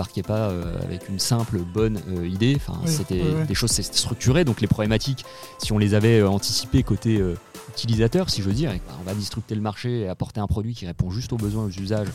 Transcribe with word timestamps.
débarquait 0.00 0.22
pas 0.22 0.50
avec 0.82 1.08
une 1.08 1.18
simple 1.18 1.58
bonne 1.58 2.00
idée. 2.24 2.56
Enfin, 2.56 2.80
c'était 2.86 3.22
des 3.46 3.54
choses 3.54 3.72
structurées, 3.72 4.44
donc 4.44 4.60
les 4.60 4.66
problématiques, 4.66 5.24
si 5.58 5.72
on 5.72 5.78
les 5.78 5.94
avait 5.94 6.22
anticipées 6.22 6.82
côté 6.82 7.22
utilisateur, 7.70 8.30
si 8.30 8.42
je 8.42 8.48
veux 8.48 8.54
dire, 8.54 8.72
bah, 8.72 8.94
on 9.00 9.04
va 9.04 9.14
disrupter 9.14 9.54
le 9.54 9.60
marché 9.60 10.00
et 10.00 10.08
apporter 10.08 10.40
un 10.40 10.46
produit 10.46 10.74
qui 10.74 10.86
répond 10.86 11.10
juste 11.10 11.32
aux 11.32 11.36
besoins, 11.36 11.64
aux 11.64 11.70
usages. 11.70 12.08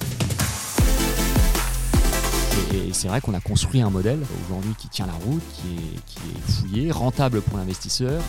Et, 2.73 2.93
c'est 2.93 3.07
vrai 3.07 3.21
qu'on 3.21 3.33
a 3.33 3.39
construit 3.39 3.81
un 3.81 3.89
modèle 3.89 4.19
aujourd'hui 4.45 4.73
qui 4.77 4.89
tient 4.89 5.05
la 5.05 5.13
route, 5.13 5.43
qui 5.53 5.67
est, 5.75 5.99
qui 6.05 6.17
est 6.17 6.51
fouillé, 6.51 6.91
rentable 6.91 7.41
pour 7.41 7.57
l'investisseur. 7.57 8.21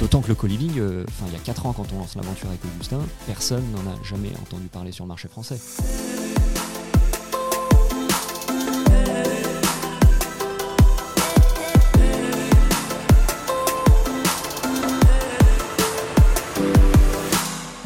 D'autant 0.00 0.20
que 0.20 0.28
le 0.28 0.34
co-living, 0.34 0.78
euh, 0.78 1.04
il 1.26 1.32
y 1.32 1.36
a 1.36 1.40
4 1.40 1.66
ans 1.66 1.72
quand 1.72 1.86
on 1.94 1.98
lance 1.98 2.16
l'aventure 2.16 2.48
avec 2.48 2.60
Augustin, 2.64 3.00
personne 3.26 3.64
n'en 3.72 3.90
a 3.90 4.02
jamais 4.02 4.30
entendu 4.42 4.66
parler 4.66 4.92
sur 4.92 5.04
le 5.04 5.08
marché 5.08 5.28
français. 5.28 5.58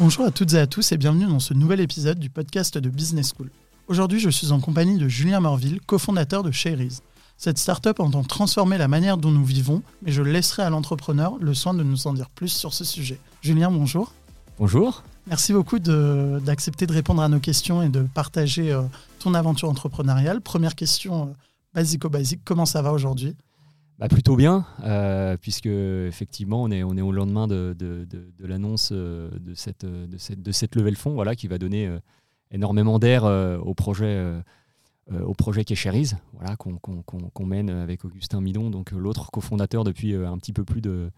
Bonjour 0.03 0.25
à 0.25 0.31
toutes 0.31 0.53
et 0.53 0.57
à 0.57 0.65
tous 0.65 0.91
et 0.93 0.97
bienvenue 0.97 1.27
dans 1.27 1.39
ce 1.39 1.53
nouvel 1.53 1.79
épisode 1.79 2.17
du 2.17 2.31
podcast 2.31 2.75
de 2.75 2.89
Business 2.89 3.33
School. 3.37 3.51
Aujourd'hui, 3.87 4.19
je 4.19 4.31
suis 4.31 4.51
en 4.51 4.59
compagnie 4.59 4.97
de 4.97 5.07
Julien 5.07 5.41
Morville, 5.41 5.79
cofondateur 5.79 6.41
de 6.41 6.49
Shareys. 6.49 7.03
Cette 7.37 7.59
startup 7.59 7.99
entend 7.99 8.23
transformer 8.23 8.79
la 8.79 8.87
manière 8.87 9.17
dont 9.17 9.29
nous 9.29 9.45
vivons, 9.45 9.83
mais 10.01 10.11
je 10.11 10.23
laisserai 10.23 10.63
à 10.63 10.71
l'entrepreneur 10.71 11.35
le 11.39 11.53
soin 11.53 11.75
de 11.75 11.83
nous 11.83 12.07
en 12.07 12.13
dire 12.13 12.31
plus 12.31 12.47
sur 12.47 12.73
ce 12.73 12.83
sujet. 12.83 13.19
Julien, 13.43 13.69
bonjour. 13.69 14.11
Bonjour. 14.57 15.03
Merci 15.27 15.53
beaucoup 15.53 15.77
d'accepter 15.77 16.87
de, 16.87 16.93
répondre 16.93 17.21
à 17.21 17.29
nos 17.29 17.39
questions 17.39 17.83
et 17.83 17.89
de 17.89 18.01
partager 18.01 18.71
euh, 18.71 18.81
ton 19.19 19.35
aventure 19.35 19.69
entrepreneuriale. 19.69 20.41
Première 20.41 20.73
question 20.73 21.27
euh, 21.27 21.33
basico-basique, 21.75 22.41
comment 22.43 22.65
ça 22.65 22.81
va 22.81 22.91
aujourd'hui? 22.91 23.35
Bah, 24.01 24.07
plutôt 24.07 24.35
bien, 24.35 24.65
euh, 24.83 25.37
puisque 25.37 25.67
effectivement 25.67 26.63
on 26.63 26.71
est, 26.71 26.81
on 26.81 26.97
est 26.97 27.01
au 27.01 27.11
lendemain 27.11 27.47
de, 27.47 27.75
de, 27.77 28.03
de, 28.09 28.47
l'annonce 28.47 28.89
euh, 28.91 29.29
de 29.39 29.53
cette, 29.53 29.85
de, 29.85 30.17
cette, 30.17 30.41
de 30.41 30.51
cette 30.51 30.75
levée 30.75 30.89
de 30.89 30.97
fonds 30.97 31.13
voilà, 31.13 31.35
qui 31.35 31.47
va 31.47 31.59
donner 31.59 31.85
euh, 31.85 31.99
énormément 32.49 32.97
d'air 32.97 33.25
au 33.25 33.73
projet. 33.75 34.19
au 35.11 35.33
projet 35.35 35.63
qui 35.65 35.73
est 35.73 35.75
Cherise, 35.75 36.17
voilà, 36.33 36.55
qu'on 36.55 37.45
mène 37.45 37.69
avec 37.69 38.03
Augustin 38.03 38.41
Midon, 38.41 38.71
donc 38.71 38.91
l'autre 38.91 39.29
cofondateur 39.29 39.83
depuis 39.83 40.15
un 40.15 40.37
petit 40.39 40.51
peu 40.51 40.63
plus 40.63 40.81
de 40.81 41.11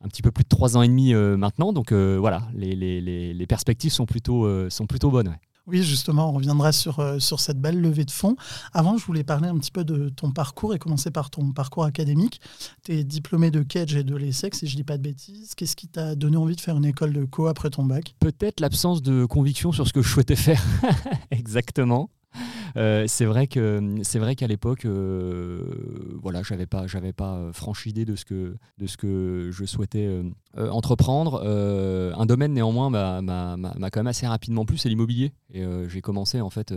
un 0.00 0.08
petit 0.08 0.22
peu 0.22 0.30
plus 0.30 0.44
de 0.44 0.48
trois 0.48 0.76
ans 0.76 0.82
et 0.82 0.88
demi 0.88 1.14
maintenant. 1.14 1.72
Donc 1.74 1.92
voilà, 1.92 2.48
les, 2.54 2.74
les, 2.74 3.34
les, 3.34 3.46
perspectives 3.46 3.92
sont 3.92 4.06
plutôt, 4.06 4.70
sont 4.70 4.86
plutôt 4.86 5.10
bonnes. 5.10 5.36
Oui, 5.66 5.82
justement, 5.84 6.30
on 6.30 6.32
reviendra 6.32 6.72
sur, 6.72 6.98
euh, 6.98 7.18
sur 7.20 7.38
cette 7.38 7.60
belle 7.60 7.80
levée 7.80 8.04
de 8.04 8.10
fonds. 8.10 8.36
Avant, 8.72 8.96
je 8.96 9.04
voulais 9.04 9.22
parler 9.22 9.48
un 9.48 9.56
petit 9.58 9.70
peu 9.70 9.84
de 9.84 10.08
ton 10.08 10.32
parcours 10.32 10.74
et 10.74 10.78
commencer 10.78 11.10
par 11.12 11.30
ton 11.30 11.52
parcours 11.52 11.84
académique. 11.84 12.40
Tu 12.84 12.92
es 12.92 13.04
diplômé 13.04 13.52
de 13.52 13.62
Kedge 13.62 13.94
et 13.94 14.02
de 14.02 14.16
l'ESSEC, 14.16 14.56
si 14.56 14.66
je 14.66 14.72
ne 14.72 14.78
dis 14.78 14.84
pas 14.84 14.98
de 14.98 15.02
bêtises. 15.02 15.54
Qu'est-ce 15.54 15.76
qui 15.76 15.86
t'a 15.86 16.16
donné 16.16 16.36
envie 16.36 16.56
de 16.56 16.60
faire 16.60 16.76
une 16.76 16.84
école 16.84 17.12
de 17.12 17.24
co 17.24 17.46
après 17.46 17.70
ton 17.70 17.84
bac? 17.84 18.14
Peut-être 18.18 18.58
l'absence 18.58 19.02
de 19.02 19.24
conviction 19.24 19.70
sur 19.70 19.86
ce 19.86 19.92
que 19.92 20.02
je 20.02 20.08
souhaitais 20.08 20.36
faire. 20.36 20.62
Exactement. 21.30 22.10
Euh, 22.76 23.04
c'est 23.06 23.24
vrai 23.24 23.46
que 23.46 24.00
c'est 24.02 24.18
vrai 24.18 24.36
qu'à 24.36 24.46
l'époque, 24.46 24.84
euh, 24.84 25.64
voilà, 26.22 26.42
j'avais 26.42 26.66
pas 26.66 26.86
j'avais 26.86 27.12
pas 27.12 27.34
euh, 27.34 27.52
franchi 27.52 27.90
idée 27.90 28.04
de 28.04 28.16
ce 28.16 28.24
que 28.24 28.56
de 28.78 28.86
ce 28.86 28.96
que 28.96 29.50
je 29.52 29.64
souhaitais 29.64 30.08
entreprendre. 30.56 31.42
un 31.44 32.26
domaine 32.26 32.52
néanmoins 32.52 32.90
m'a 32.90 33.90
quand 33.90 34.00
même 34.00 34.06
assez 34.06 34.26
rapidement 34.26 34.64
plu, 34.64 34.78
c'est 34.78 34.88
l'immobilier. 34.88 35.32
Et 35.52 35.64
j'ai 35.88 36.00
commencé 36.00 36.40
en 36.40 36.50
fait. 36.50 36.74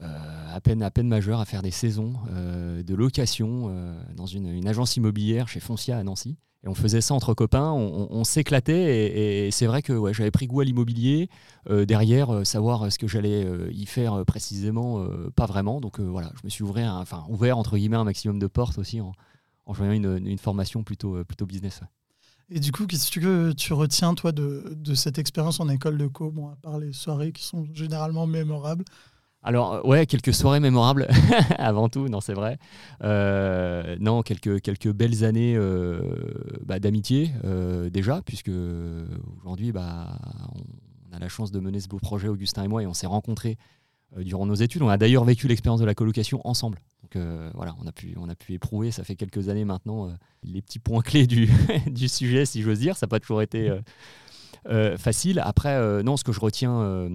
à 0.00 0.60
peine 0.60 0.82
à 0.82 0.90
peine 0.90 1.08
majeur 1.08 1.40
à 1.40 1.44
faire 1.44 1.62
des 1.62 1.70
saisons 1.70 2.14
de 2.30 2.94
location 2.94 3.72
dans 4.14 4.26
une, 4.26 4.48
une, 4.48 4.68
agence 4.68 4.96
immobilière 4.96 5.48
chez 5.48 5.60
Foncia 5.60 5.96
à 5.96 6.02
Nancy 6.02 6.36
on 6.64 6.74
faisait 6.74 7.00
ça 7.00 7.14
entre 7.14 7.34
copains, 7.34 7.70
on, 7.70 8.24
s'éclatait 8.24 9.46
et, 9.46 9.50
c'est 9.50 9.66
vrai 9.66 9.82
que 9.82 10.12
j'avais 10.12 10.30
pris 10.30 10.46
goût 10.46 10.60
à 10.60 10.64
l'immobilier. 10.64 11.28
Euh, 11.70 11.84
derrière, 11.84 12.30
euh, 12.30 12.44
savoir 12.44 12.90
ce 12.90 12.98
que 12.98 13.06
j'allais 13.06 13.44
euh, 13.44 13.70
y 13.72 13.86
faire 13.86 14.24
précisément, 14.24 15.06
pas 15.34 15.46
vraiment. 15.46 15.80
Donc 15.80 16.00
voilà, 16.00 16.32
je 16.40 16.40
me 16.44 16.50
suis 16.50 16.64
ouvert, 16.64 16.94
enfin, 16.94 17.24
ouvert 17.28 17.58
entre 17.58 17.76
guillemets 17.76 17.96
un 17.96 18.04
maximum 18.04 18.38
de 18.38 18.46
portes 18.46 18.78
aussi 18.78 19.00
en, 19.00 19.12
en 19.66 19.74
joignant 19.74 20.16
une, 20.16 20.38
formation 20.38 20.82
plutôt, 20.82 21.24
plutôt 21.24 21.46
business. 21.46 21.80
Et 22.48 22.60
du 22.60 22.70
coup, 22.70 22.86
qu'est-ce 22.86 23.10
que 23.10 23.52
tu 23.52 23.72
retiens, 23.72 24.14
toi, 24.14 24.30
de, 24.30 24.72
de 24.76 24.94
cette 24.94 25.18
expérience 25.18 25.58
en 25.58 25.68
école 25.68 25.98
de 25.98 26.06
co, 26.06 26.30
bon, 26.30 26.48
à 26.48 26.56
part 26.56 26.78
les 26.78 26.92
soirées 26.92 27.32
qui 27.32 27.44
sont 27.44 27.66
généralement 27.74 28.26
mémorables 28.26 28.84
alors, 29.46 29.74
euh, 29.74 29.82
ouais, 29.82 30.06
quelques 30.06 30.34
soirées 30.34 30.58
mémorables, 30.58 31.06
avant 31.58 31.88
tout, 31.88 32.08
non, 32.08 32.20
c'est 32.20 32.34
vrai. 32.34 32.58
Euh, 33.04 33.96
non, 34.00 34.22
quelques, 34.22 34.60
quelques 34.60 34.90
belles 34.90 35.24
années 35.24 35.54
euh, 35.56 36.00
bah, 36.64 36.80
d'amitié, 36.80 37.30
déjà, 37.92 38.22
puisque 38.22 38.50
aujourd'hui, 39.38 39.70
bah, 39.70 40.18
on 41.12 41.16
a 41.16 41.20
la 41.20 41.28
chance 41.28 41.52
de 41.52 41.60
mener 41.60 41.78
ce 41.78 41.86
beau 41.86 41.98
projet, 41.98 42.26
Augustin 42.26 42.64
et 42.64 42.68
moi, 42.68 42.82
et 42.82 42.88
on 42.88 42.92
s'est 42.92 43.06
rencontrés 43.06 43.56
durant 44.16 44.46
nos 44.46 44.54
études. 44.56 44.82
On 44.82 44.88
a 44.88 44.96
d'ailleurs 44.96 45.24
vécu 45.24 45.46
l'expérience 45.46 45.80
de 45.80 45.86
la 45.86 45.94
colocation 45.94 46.40
ensemble. 46.44 46.80
Donc 47.02 47.22
voilà, 47.54 47.76
on 47.80 47.86
a, 47.86 47.92
pu, 47.92 48.16
on 48.18 48.28
a 48.28 48.34
pu 48.34 48.54
éprouver, 48.54 48.90
ça 48.90 49.04
fait 49.04 49.14
quelques 49.14 49.48
années 49.48 49.64
maintenant, 49.64 50.12
les 50.42 50.60
petits 50.60 50.80
points 50.80 51.02
clés 51.02 51.28
du, 51.28 51.48
du 51.86 52.08
sujet, 52.08 52.46
si 52.46 52.62
j'ose 52.62 52.80
dire. 52.80 52.96
Ça 52.96 53.06
n'a 53.06 53.10
pas 53.10 53.20
toujours 53.20 53.42
été 53.42 53.70
facile. 54.96 55.40
Après, 55.44 56.02
non, 56.02 56.16
ce 56.16 56.24
que 56.24 56.32
je 56.32 56.40
retiens 56.40 57.10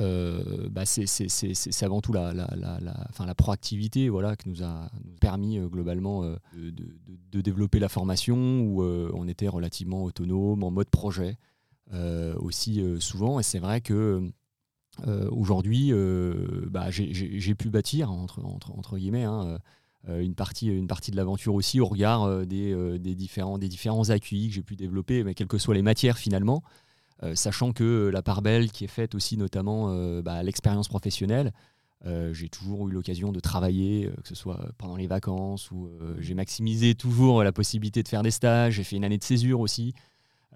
euh, 0.00 0.68
bah 0.70 0.84
c'est 0.86 1.82
avant 1.82 2.00
tout 2.00 2.12
la, 2.12 2.32
la, 2.32 3.34
proactivité 3.34 4.08
voilà, 4.08 4.36
qui 4.36 4.48
nous 4.48 4.62
a, 4.62 4.90
permis 5.20 5.58
euh, 5.58 5.66
globalement 5.66 6.22
euh, 6.22 6.36
de, 6.54 7.40
développer 7.40 7.78
la 7.78 7.88
formation 7.88 8.60
où 8.60 8.82
on 8.82 9.26
était 9.28 9.48
relativement 9.48 10.04
autonome, 10.04 10.62
en 10.62 10.70
mode 10.70 10.90
projet 10.90 11.36
aussi 12.36 12.82
souvent. 13.00 13.40
Et 13.40 13.42
c'est 13.42 13.58
vrai 13.58 13.80
que 13.80 14.28
aujourd'hui, 15.30 15.92
bah, 16.68 16.90
j'ai 16.90 17.54
pu 17.54 17.70
bâtir, 17.70 18.10
entre, 18.10 18.98
guillemets, 18.98 19.24
hein, 19.24 19.58
une, 20.08 20.34
partie, 20.34 20.66
une 20.66 20.88
partie 20.88 21.12
de 21.12 21.16
l'aventure 21.16 21.54
aussi 21.54 21.80
au 21.80 21.86
regard 21.86 22.44
des, 22.44 22.98
différents, 23.14 23.58
des 23.58 23.68
différents 23.68 24.02
que 24.02 24.52
j'ai 24.52 24.62
pu 24.62 24.76
développer, 24.76 25.22
mais 25.22 25.34
quelles 25.34 25.46
que 25.46 25.58
soient 25.58 25.74
les 25.74 25.82
matières 25.82 26.18
finalement. 26.18 26.62
Euh, 27.24 27.34
sachant 27.34 27.72
que 27.72 28.10
la 28.12 28.22
part 28.22 28.42
belle 28.42 28.70
qui 28.70 28.84
est 28.84 28.88
faite 28.88 29.14
aussi 29.14 29.36
notamment 29.36 29.90
euh, 29.90 30.22
bah, 30.22 30.34
à 30.34 30.42
l'expérience 30.42 30.88
professionnelle, 30.88 31.52
euh, 32.06 32.32
j'ai 32.32 32.48
toujours 32.48 32.88
eu 32.88 32.92
l'occasion 32.92 33.32
de 33.32 33.40
travailler, 33.40 34.08
que 34.22 34.28
ce 34.28 34.36
soit 34.36 34.70
pendant 34.78 34.94
les 34.94 35.08
vacances, 35.08 35.70
ou 35.72 35.90
j'ai 36.18 36.34
maximisé 36.34 36.94
toujours 36.94 37.42
la 37.42 37.52
possibilité 37.52 38.02
de 38.02 38.08
faire 38.08 38.22
des 38.22 38.30
stages, 38.30 38.74
j'ai 38.74 38.84
fait 38.84 38.96
une 38.96 39.04
année 39.04 39.18
de 39.18 39.24
césure 39.24 39.60
aussi. 39.60 39.94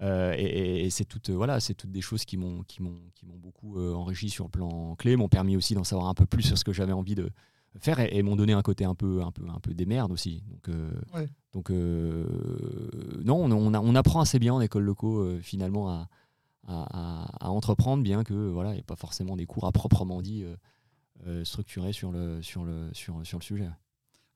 et, 0.01 0.87
c'est 0.89 1.05
toutes, 1.05 1.31
voilà, 1.31 1.59
c'est 1.59 1.73
toutes 1.73 1.91
des 1.91 2.01
choses 2.01 2.23
qui 2.23 2.37
m'ont, 2.37 2.63
qui 2.63 2.81
m'ont, 2.81 2.99
qui 3.13 3.25
m'ont 3.25 3.37
beaucoup 3.37 3.77
enrichi 3.77 4.29
sur 4.29 4.45
le 4.45 4.51
plan 4.51 4.95
clé, 4.95 5.17
m'ont 5.17 5.27
permis 5.27 5.57
aussi 5.57 5.75
d'en 5.75 5.83
savoir 5.83 6.07
un 6.07 6.13
peu 6.13 6.25
plus 6.25 6.43
sur 6.43 6.57
ce 6.57 6.63
que 6.63 6.71
j'avais 6.71 6.93
envie 6.93 7.15
de 7.15 7.29
faire 7.77 7.99
et, 7.99 8.23
m'ont 8.23 8.37
donné 8.37 8.53
un 8.53 8.61
côté 8.61 8.85
un 8.85 8.95
peu, 8.95 9.21
un 9.21 9.31
peu, 9.31 9.43
un 9.49 9.59
peu 9.59 9.73
des 9.73 9.85
merdes 9.85 10.13
aussi. 10.13 10.45
Donc, 10.49 10.77
donc 11.51 11.69
non, 11.71 13.43
on, 13.43 13.51
on, 13.51 13.73
on, 13.73 13.95
apprend 13.95 14.21
assez 14.21 14.39
bien 14.39 14.53
en 14.53 14.61
école 14.61 14.83
locaux 14.83 15.41
finalement 15.41 15.89
à, 15.89 16.07
à, 16.67 17.49
entreprendre, 17.49 18.03
bien 18.03 18.23
que 18.23 18.33
voilà, 18.33 18.71
il 18.71 18.73
n'y 18.73 18.79
ait 18.79 18.83
pas 18.83 18.95
forcément 18.95 19.35
des 19.35 19.45
cours 19.45 19.65
à 19.65 19.71
proprement 19.71 20.21
dit 20.21 20.43
euh, 20.43 20.55
euh, 21.27 21.45
structurés 21.45 21.93
sur 21.93 22.11
le, 22.11 22.41
sur, 22.41 22.63
le, 22.63 22.89
sur, 22.93 23.25
sur 23.25 23.37
le 23.37 23.43
sujet. 23.43 23.69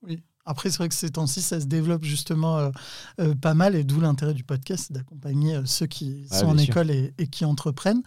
Oui. 0.03 0.21
Après, 0.49 0.69
c'est 0.69 0.77
vrai 0.77 0.87
que 0.87 0.95
ces 0.95 1.09
temps-ci, 1.09 1.41
ça 1.41 1.59
se 1.59 1.65
développe 1.65 2.05
justement 2.05 2.71
euh, 3.19 3.35
pas 3.35 3.53
mal, 3.53 3.75
et 3.75 3.83
d'où 3.83 3.99
l'intérêt 3.99 4.33
du 4.33 4.45
podcast, 4.45 4.93
d'accompagner 4.93 5.59
ceux 5.65 5.87
qui 5.87 6.25
sont 6.31 6.45
en 6.45 6.57
école 6.57 6.89
et, 6.89 7.11
qui 7.29 7.43
entreprennent. 7.43 8.01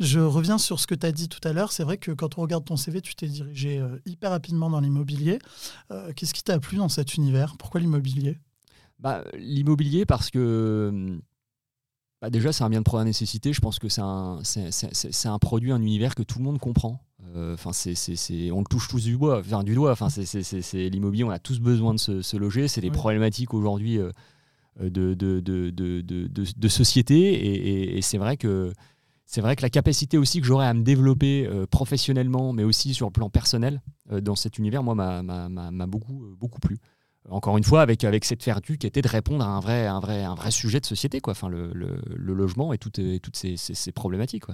Je 0.00 0.18
reviens 0.18 0.58
sur 0.58 0.80
ce 0.80 0.88
que 0.88 0.96
tu 0.96 1.06
as 1.06 1.12
dit 1.12 1.28
tout 1.28 1.46
à 1.46 1.52
l'heure. 1.52 1.70
C'est 1.70 1.84
vrai 1.84 1.96
que 1.96 2.10
quand 2.10 2.36
on 2.36 2.42
regarde 2.42 2.64
ton 2.64 2.76
CV, 2.76 3.00
tu 3.00 3.14
t'es 3.14 3.28
dirigé 3.28 3.80
hyper 4.06 4.30
rapidement 4.30 4.70
dans 4.70 4.80
l'immobilier. 4.80 5.38
Qu'est-ce 6.16 6.34
qui 6.34 6.42
t'a 6.42 6.58
plu 6.58 6.78
dans 6.78 6.88
cet 6.88 7.14
univers? 7.14 7.56
Pourquoi 7.58 7.80
l'immobilier? 7.80 8.40
Bah, 8.98 9.22
L'immobilier, 9.34 10.04
parce 10.04 10.30
que 10.30 10.88
hum, 10.92 11.20
bah, 12.24 12.30
déjà, 12.30 12.54
c'est 12.54 12.64
un 12.64 12.70
bien 12.70 12.78
de 12.78 12.84
première 12.84 13.04
nécessité. 13.04 13.52
Je 13.52 13.60
pense 13.60 13.78
que 13.78 13.90
c'est 13.90 14.00
un, 14.00 14.38
c'est, 14.44 15.28
un 15.28 15.38
produit, 15.38 15.72
un 15.72 15.82
univers 15.82 16.14
que 16.14 16.22
tout 16.22 16.38
le 16.38 16.44
monde 16.44 16.58
comprend. 16.58 17.02
Euh, 17.36 17.52
enfin, 17.52 17.74
c'est, 17.74 18.50
on 18.50 18.60
le 18.60 18.64
touche 18.64 18.88
tous 18.88 19.04
du, 19.04 19.18
bois, 19.18 19.40
enfin, 19.40 19.62
du 19.62 19.74
doigt. 19.74 19.92
Enfin, 19.92 20.08
c'est, 20.08 20.88
l'immobilier, 20.88 21.24
on 21.24 21.30
a 21.30 21.38
tous 21.38 21.60
besoin 21.60 21.92
de 21.92 21.98
se, 21.98 22.36
loger. 22.38 22.66
C'est 22.66 22.80
des 22.80 22.90
problématiques 22.90 23.52
aujourd'hui 23.52 23.98
euh, 23.98 24.10
de, 24.80 25.12
de, 25.12 25.40
de, 25.40 25.70
de, 25.70 26.68
société. 26.68 27.96
Et, 27.98 28.00
c'est 28.00 28.16
vrai 28.16 28.38
que 28.38 28.72
c'est 29.26 29.42
vrai 29.42 29.54
que 29.54 29.60
la 29.60 29.70
capacité 29.70 30.16
aussi 30.16 30.40
que 30.40 30.46
j'aurais 30.46 30.66
à 30.66 30.72
me 30.72 30.82
développer 30.82 31.46
euh, 31.46 31.66
professionnellement, 31.66 32.54
mais 32.54 32.64
aussi 32.64 32.94
sur 32.94 33.06
le 33.06 33.12
plan 33.12 33.28
personnel 33.28 33.82
dans 34.22 34.34
cet 34.34 34.56
univers, 34.56 34.82
moi, 34.82 34.94
m'a, 34.94 35.86
beaucoup, 35.86 36.24
beaucoup 36.38 36.60
plu 36.60 36.78
encore 37.30 37.56
une 37.56 37.64
fois, 37.64 37.82
avec, 37.82 38.04
avec 38.04 38.24
cette 38.24 38.44
vertu 38.44 38.78
qui 38.78 38.86
était 38.86 39.02
de 39.02 39.08
répondre 39.08 39.44
à 39.44 39.48
un 39.48 39.60
vrai, 39.60 39.86
un 39.86 40.00
vrai, 40.00 40.24
un 40.24 40.34
vrai 40.34 40.50
sujet 40.50 40.80
de 40.80 40.86
société, 40.86 41.20
quoi. 41.20 41.32
Enfin, 41.32 41.48
le, 41.48 41.72
le, 41.72 42.34
logement 42.34 42.72
et, 42.72 42.78
toutes, 42.78 43.00
ces, 43.36 43.92
problématiques. 43.92 44.44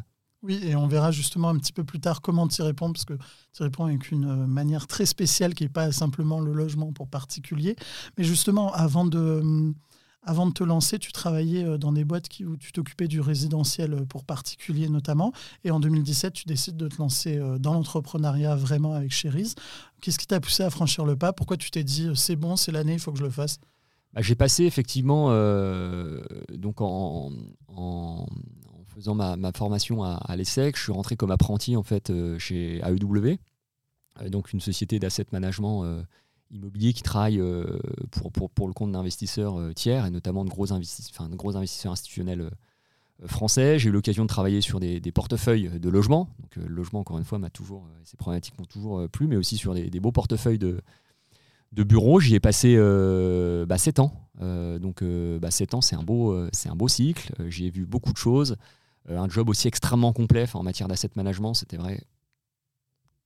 Oui, 0.43 0.61
et 0.62 0.75
on 0.76 0.87
verra 0.87 1.11
justement 1.11 1.50
un 1.50 1.56
petit 1.56 1.72
peu 1.72 1.84
plus 1.84 2.00
tard 2.00 2.22
comment 2.22 2.49
tu 2.49 2.62
y 2.62 2.64
réponds, 2.64 2.93
parce 2.93 3.05
que 3.05 3.14
tu 3.52 3.62
réponds 3.62 3.87
avec 3.87 4.11
une 4.11 4.46
manière 4.46 4.87
très 4.87 5.05
spéciale 5.05 5.55
qui 5.55 5.64
n'est 5.64 5.69
pas 5.69 5.93
simplement 5.93 6.40
le 6.40 6.52
logement 6.52 6.93
pour 6.93 7.08
particuliers. 7.08 7.76
Mais 8.17 8.25
justement, 8.25 8.73
avant 8.73 9.05
de, 9.05 9.19
hum, 9.19 9.75
avant 10.22 10.46
de 10.46 10.52
te 10.52 10.62
lancer, 10.62 10.99
tu 10.99 11.12
travaillais 11.12 11.64
euh, 11.64 11.78
dans 11.78 11.93
des 11.93 12.05
boîtes 12.05 12.28
où 12.40 12.56
tu 12.56 12.72
t'occupais 12.72 13.08
du 13.08 13.20
résidentiel 13.20 13.94
euh, 13.94 14.05
pour 14.05 14.25
particuliers 14.25 14.88
notamment. 14.88 15.32
Et 15.64 15.70
en 15.70 15.81
2017, 15.81 16.32
tu 16.32 16.44
décides 16.44 16.76
de 16.76 16.88
te 16.88 16.99
lancer 16.99 17.38
euh, 17.38 17.58
dans 17.58 17.72
l'entrepreneuriat 17.72 18.55
vraiment 18.55 18.93
avec 18.93 19.12
Cherise. 19.12 19.55
Qu'est-ce 20.02 20.19
qui 20.19 20.26
t'a 20.26 20.40
poussé 20.40 20.62
à 20.62 20.70
franchir 20.70 21.06
le 21.06 21.17
pas? 21.17 21.32
Pourquoi 21.32 21.56
tu 21.56 21.70
t'es 21.70 21.84
dit 21.84 22.11
c'est 22.14 22.37
bon, 22.37 22.56
c'est 22.56 22.72
l'année, 22.72 22.94
il 22.94 22.99
faut 22.99 23.12
que 23.12 23.19
je 23.19 23.25
le 23.25 23.31
fasse? 23.31 23.58
Bah, 24.12 24.20
J'ai 24.22 24.34
passé 24.34 24.64
effectivement, 24.64 25.28
donc 26.55 26.81
en, 26.81 27.31
faisant 28.94 29.14
ma, 29.14 29.37
ma, 29.37 29.52
formation 29.52 30.02
à, 30.02 30.14
à 30.14 30.37
l'ESSEC, 30.37 30.76
je 30.76 30.82
suis 30.82 30.93
rentré 30.93 31.16
comme 31.16 31.31
apprenti 31.31 31.76
en 31.76 31.82
fait 31.82 32.12
chez 32.38 32.81
AEW, 32.82 33.37
donc 34.28 34.52
une 34.52 34.61
société 34.61 34.99
d'asset 34.99 35.26
management 35.32 36.02
immobilier 36.50 36.93
qui 36.93 37.02
travaille 37.02 37.41
euh, 37.41 37.64
pour, 38.11 38.32
pour, 38.32 38.50
pour, 38.50 38.67
le 38.67 38.73
compte 38.73 38.93
d'investisseurs 38.93 39.58
euh, 39.58 39.73
tiers 39.73 40.06
et 40.06 40.11
notamment 40.11 40.44
de 40.44 40.50
gros, 40.50 40.73
investisseurs, 40.73 41.93
institutionnels 41.93 42.41
euh, 42.41 43.26
français. 43.26 43.79
J'ai 43.79 43.88
eu 43.88 43.93
l'occasion 43.93 44.25
de 44.25 44.29
travailler 44.29 44.61
sur 44.61 44.81
des, 44.81 45.00
portefeuilles 45.12 45.70
de 45.79 45.88
logements. 45.88 46.29
Donc, 46.41 46.56
le 46.56 46.75
logement, 46.75 47.00
encore 47.00 47.19
une 47.19 47.25
fois, 47.25 47.38
m'a 47.38 47.50
toujours, 47.50 47.88
ces 48.05 48.17
problématiques 48.17 48.58
m'ont 48.58 48.64
toujours 48.64 49.08
plu, 49.08 49.26
mais 49.26 49.37
aussi 49.37 49.56
sur 49.56 49.75
des, 49.75 50.00
beaux 50.00 50.12
portefeuilles 50.12 50.58
de, 50.58 50.81
de 51.73 51.82
bureaux. 51.82 52.20
J'y 52.20 52.35
ai 52.35 52.41
passé 52.41 52.76
bah, 53.69 53.76
7 53.76 53.99
ans. 53.99 54.12
donc, 54.81 55.05
bah, 55.05 55.50
7 55.50 55.75
ans, 55.75 55.81
c'est 55.82 55.97
un, 55.97 56.02
beau, 56.02 56.35
c'est 56.52 56.70
un 56.70 56.75
beau 56.75 56.88
cycle. 56.88 57.35
J'y 57.50 57.67
ai 57.67 57.70
vu 57.70 57.85
beaucoup 57.85 58.14
de 58.14 58.17
choses. 58.17 58.56
un 59.06 59.29
job 59.29 59.50
aussi 59.50 59.69
extrêmement 59.69 60.14
complet 60.14 60.47
en 60.55 60.62
matière 60.62 60.88
d'asset 60.88 61.11
management. 61.14 61.52
C'était 61.52 61.76
vrai 61.76 62.02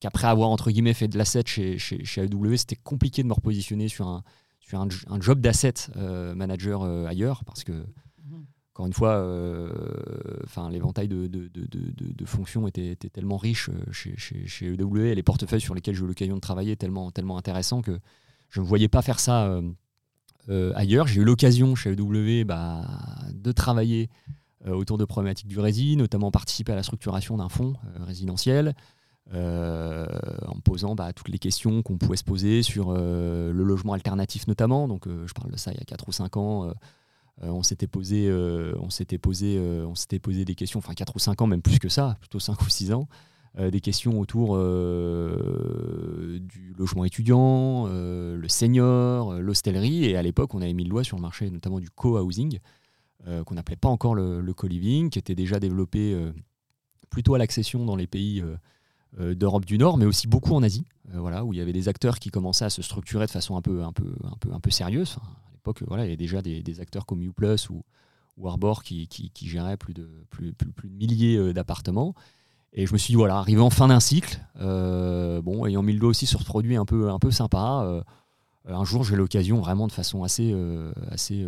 qu'après 0.05 0.27
avoir 0.27 0.51
entre 0.51 0.71
guillemets 0.71 0.93
fait 0.93 1.09
de 1.09 1.17
l'asset 1.17 1.45
chez, 1.47 1.79
chez, 1.79 2.05
chez 2.05 2.25
AEW, 2.25 2.57
c'était 2.57 2.77
compliqué 2.77 3.23
de 3.23 3.29
me 3.29 3.33
repositionner 3.33 3.89
sur 3.89 4.07
un, 4.07 4.23
sur 4.61 4.79
un, 4.79 4.89
job 5.19 5.41
d'asset 5.41 5.73
euh, 5.97 6.35
manager 6.35 6.83
euh, 6.83 7.07
ailleurs 7.07 7.43
parce 7.47 7.65
que, 7.65 7.73
encore 8.75 8.87
une 8.87 8.93
fois, 8.93 9.13
euh, 9.13 9.73
l'éventail 10.71 11.09
de, 11.09 11.27
de, 11.27 11.49
de, 11.49 12.25
fonctions 12.27 12.69
était, 12.69 12.97
tellement 12.97 13.39
riche 13.39 13.71
chez, 13.93 14.15
chez, 14.19 14.67
et 14.67 15.15
les 15.15 15.23
portefeuilles 15.23 15.63
sur 15.63 15.75
lesquels 15.75 15.95
j'ai 15.95 16.05
eu 16.05 16.07
l'occasion 16.07 16.35
de 16.35 16.41
travailler 16.41 16.77
tellement, 16.77 17.11
tellement 17.11 17.39
intéressants 17.39 17.81
que 17.81 17.99
je 18.51 18.61
ne 18.61 18.67
voyais 18.67 18.89
pas 18.89 19.01
faire 19.01 19.21
ça 19.21 19.59
ailleurs. 20.75 21.07
J'ai 21.07 21.23
eu 21.23 21.25
l'occasion 21.25 21.75
chez 21.77 21.93
AEW 21.93 22.45
bah, 22.45 22.87
de 23.33 23.53
travailler 23.53 24.11
autour 24.67 24.99
de 24.99 25.07
problématiques 25.07 25.49
du 25.49 25.61
rési, 25.61 25.97
notamment 25.97 26.31
participer 26.31 26.73
à 26.73 26.77
la 26.77 26.83
structuration 26.83 27.39
d'un 27.39 27.49
fonds 27.49 27.73
résidentiel. 28.01 28.75
Euh, 29.33 30.07
en 30.47 30.61
posant 30.61 30.95
bah, 30.95 31.15
toutes 31.15 31.31
les 31.31 31.39
questions 31.39 31.83
qu'on 31.83 31.97
pouvait 31.97 32.19
se 32.19 32.25
poser 32.25 32.63
sur 32.63 32.91
euh, 32.91 33.55
le 33.55 33.65
logement 33.65 33.95
alternatif 33.95 34.47
notamment. 34.47 34.87
Donc 34.87 35.07
euh, 35.07 35.27
je 35.27 35.33
parle 35.33 35.51
de 35.51 35.57
ça 35.57 35.73
il 35.73 35.79
y 35.79 35.81
a 35.81 35.85
4 35.85 36.09
ou 36.09 36.13
5 36.13 36.37
ans. 36.37 36.75
on 37.41 37.63
s'était 37.63 37.87
posé, 37.87 38.31
on 38.31 38.89
posé, 39.19 39.59
on 39.59 39.95
posé 40.21 40.45
des 40.45 40.55
questions, 40.55 40.79
enfin 40.79 40.93
4 40.93 41.17
ou 41.17 41.19
5 41.19 41.41
ans, 41.41 41.47
même 41.47 41.63
plus 41.63 41.79
que 41.79 41.89
ça, 41.89 42.19
plutôt 42.21 42.39
5 42.39 42.61
ou 42.61 42.69
6 42.69 42.93
ans, 42.93 43.09
des 43.59 43.81
questions 43.81 44.21
autour 44.21 44.59
du 44.59 46.75
logement 46.77 47.05
étudiant, 47.05 47.87
le 47.87 48.49
senior, 48.49 49.41
l'hostellerie. 49.41 50.05
Et 50.05 50.17
à 50.17 50.23
l'époque, 50.23 50.55
on 50.55 50.61
avait 50.61 50.75
mis 50.75 50.85
le 50.85 50.91
doigt 50.91 51.05
sur 51.05 51.17
le 51.17 51.23
marché 51.23 51.51
notamment 51.51 51.81
du 51.81 51.91
co-housing, 51.91 52.61
qu'on 53.25 53.55
n'appelait 53.55 53.77
pas 53.77 53.89
encore 53.89 54.15
le, 54.15 54.53
co-living, 54.53 55.11
qui 55.11 55.19
était 55.19 55.35
déjà 55.35 55.59
développé 55.59 56.17
plutôt 57.11 57.35
à 57.35 57.39
l'accession 57.39 57.85
dans 57.85 57.97
les 57.97 58.07
pays 58.07 58.45
d'Europe 59.19 59.65
du 59.65 59.79
Nord, 59.79 59.97
mais 59.97 60.07
aussi 60.07 60.27
beaucoup 60.27 60.55
en 60.55 60.63
Asie, 60.63 60.85
euh, 61.15 61.21
voilà, 61.21 61.45
où 61.45 61.53
il 61.53 61.59
y 61.59 61.63
avait 61.63 61.73
des 61.73 61.89
acteurs 61.89 62.19
qui 62.19 62.31
commençaient 62.31 62.65
à 62.65 62.71
se 62.71 62.83
structurer 62.83 63.27
de 63.27 63.31
façon 63.31 63.57
un 63.57 63.63
peu, 63.63 63.83
un 63.83 63.93
peu, 63.93 64.13
un 64.25 64.37
peu, 64.39 64.53
un 64.53 64.61
peu 64.61 64.71
sérieuse. 64.71 65.17
à 65.23 65.53
l'époque, 65.53 65.83
voilà, 65.87 66.05
il 66.05 66.07
y 66.07 66.11
avait 66.11 66.17
déjà 66.17 66.43
des, 66.43 66.81
acteurs 66.81 67.07
comme 67.07 67.23
Uplus 67.23 67.69
ou, 67.71 67.85
Arbor 68.49 68.83
qui, 68.83 69.09
géraient 69.43 69.77
plus 69.77 69.95
de, 69.95 70.09
plus, 70.31 70.53
plus, 70.53 70.73
plus 70.73 70.89
milliers 70.89 71.37
euh, 71.37 71.53
d'appartements. 71.53 72.15
Et 72.73 72.87
je 72.87 72.93
me 72.93 72.99
suis 72.99 73.13
dit, 73.13 73.17
voilà, 73.17 73.37
arrivé 73.37 73.61
en 73.61 73.71
fin 73.71 73.87
d'un 73.87 74.01
cycle, 74.01 74.41
bon, 74.57 75.65
ayant 75.65 75.83
mis 75.83 75.93
le 75.93 76.01
doigt 76.01 76.11
aussi 76.11 76.27
sur 76.27 76.41
ce 76.41 76.45
produit 76.45 76.75
un 76.75 76.85
peu, 76.85 77.09
un 77.09 77.21
peu 77.21 77.31
sympa, 77.31 78.03
un 78.67 78.85
jour 78.85 79.05
j'ai 79.05 79.15
l'occasion 79.15 79.61
vraiment 79.61 79.87
de 79.87 79.93
façon 79.93 80.25
assez, 80.25 80.53
assez 81.09 81.47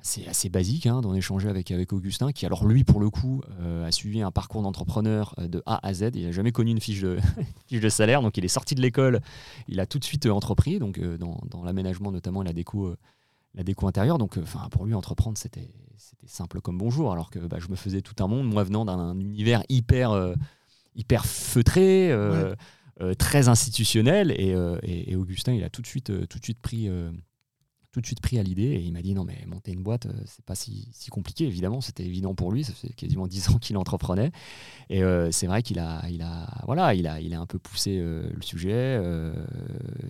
assez, 0.00 0.26
assez 0.26 0.48
basique 0.48 0.86
hein, 0.86 1.00
d'en 1.00 1.14
échanger 1.14 1.48
avec, 1.48 1.70
avec 1.70 1.92
Augustin, 1.92 2.32
qui 2.32 2.46
alors 2.46 2.66
lui, 2.66 2.84
pour 2.84 3.00
le 3.00 3.10
coup, 3.10 3.42
euh, 3.60 3.86
a 3.86 3.92
suivi 3.92 4.22
un 4.22 4.30
parcours 4.30 4.62
d'entrepreneur 4.62 5.34
euh, 5.38 5.48
de 5.48 5.62
A 5.66 5.86
à 5.86 5.92
Z. 5.94 6.10
Il 6.14 6.24
n'a 6.24 6.32
jamais 6.32 6.52
connu 6.52 6.70
une 6.70 6.80
fiche 6.80 7.00
de, 7.00 7.18
fiche 7.68 7.80
de 7.80 7.88
salaire, 7.88 8.22
donc 8.22 8.36
il 8.36 8.44
est 8.44 8.48
sorti 8.48 8.74
de 8.74 8.80
l'école, 8.80 9.20
il 9.68 9.80
a 9.80 9.86
tout 9.86 9.98
de 9.98 10.04
suite 10.04 10.26
euh, 10.26 10.30
entrepris, 10.30 10.78
donc 10.78 10.98
dans, 11.00 11.40
dans 11.48 11.62
l'aménagement 11.62 12.10
notamment 12.10 12.42
la 12.42 12.52
déco, 12.52 12.94
la 13.54 13.62
déco 13.62 13.86
intérieure. 13.86 14.18
Donc 14.18 14.38
enfin 14.42 14.68
pour 14.70 14.86
lui, 14.86 14.94
entreprendre, 14.94 15.38
c'était 15.38 15.70
simple 16.26 16.60
comme 16.60 16.78
bonjour, 16.78 17.12
alors 17.12 17.30
que 17.30 17.38
bah, 17.38 17.58
je 17.60 17.68
me 17.68 17.76
faisais 17.76 18.00
tout 18.00 18.22
un 18.22 18.26
monde, 18.26 18.46
moi 18.46 18.64
venant 18.64 18.84
d'un 18.84 19.18
univers 19.18 19.62
hyper, 19.68 20.34
hyper 20.94 21.26
feutré. 21.26 22.14
très 23.18 23.48
institutionnel 23.48 24.30
et, 24.30 24.54
et, 24.82 25.16
Augustin 25.16 25.54
il 25.54 25.64
a 25.64 25.70
tout 25.70 25.80
de 25.80 25.86
suite 25.86 26.12
tout 26.28 26.38
de 26.38 26.44
suite 26.44 26.60
pris 26.60 26.86
tout 27.92 28.00
de 28.00 28.06
suite 28.06 28.20
pris 28.20 28.38
à 28.38 28.42
l'idée 28.42 28.62
et 28.62 28.80
il 28.80 28.92
m'a 28.92 29.02
dit 29.02 29.14
non 29.14 29.24
mais 29.24 29.44
monter 29.46 29.72
une 29.72 29.82
boîte 29.82 30.06
euh, 30.06 30.12
c'est 30.26 30.44
pas 30.44 30.54
si, 30.54 30.90
compliqué. 31.10 31.44
Évidemment 31.46 31.80
c'était 31.80 32.04
évident 32.04 32.34
pour 32.34 32.52
lui 32.52 32.64
ça 32.64 32.72
fait 32.72 32.92
quasiment 32.92 33.26
dix 33.26 33.48
ans 33.50 33.58
qu'il 33.58 33.76
entreprenait. 33.76 34.30
Et 34.88 35.02
euh, 35.02 35.30
c'est 35.32 35.46
vrai 35.46 35.62
qu'il 35.62 35.78
a 35.78 36.02
il 36.08 36.22
a 36.22 36.48
voilà 36.66 36.94
il 36.94 37.06
a 37.06 37.20
il 37.20 37.34
a 37.34 37.40
un 37.40 37.46
peu 37.46 37.58
poussé 37.58 37.98
euh, 37.98 38.30
le 38.32 38.42
sujet. 38.42 39.00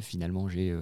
Finalement 0.01 0.49
j'ai 0.49 0.77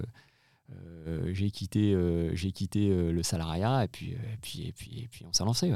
j'ai 1.31 1.51
quitté 1.51 1.95
j'ai 2.33 2.51
quitté 2.51 2.89
le 2.89 3.23
salariat 3.23 3.85
et 3.85 3.87
puis 3.87 4.11
et 4.11 4.37
puis 4.41 4.67
et 4.67 4.71
puis 4.71 4.99
et 4.99 5.07
puis 5.07 5.25
on 5.25 5.33
s'est 5.33 5.45
lancé 5.45 5.73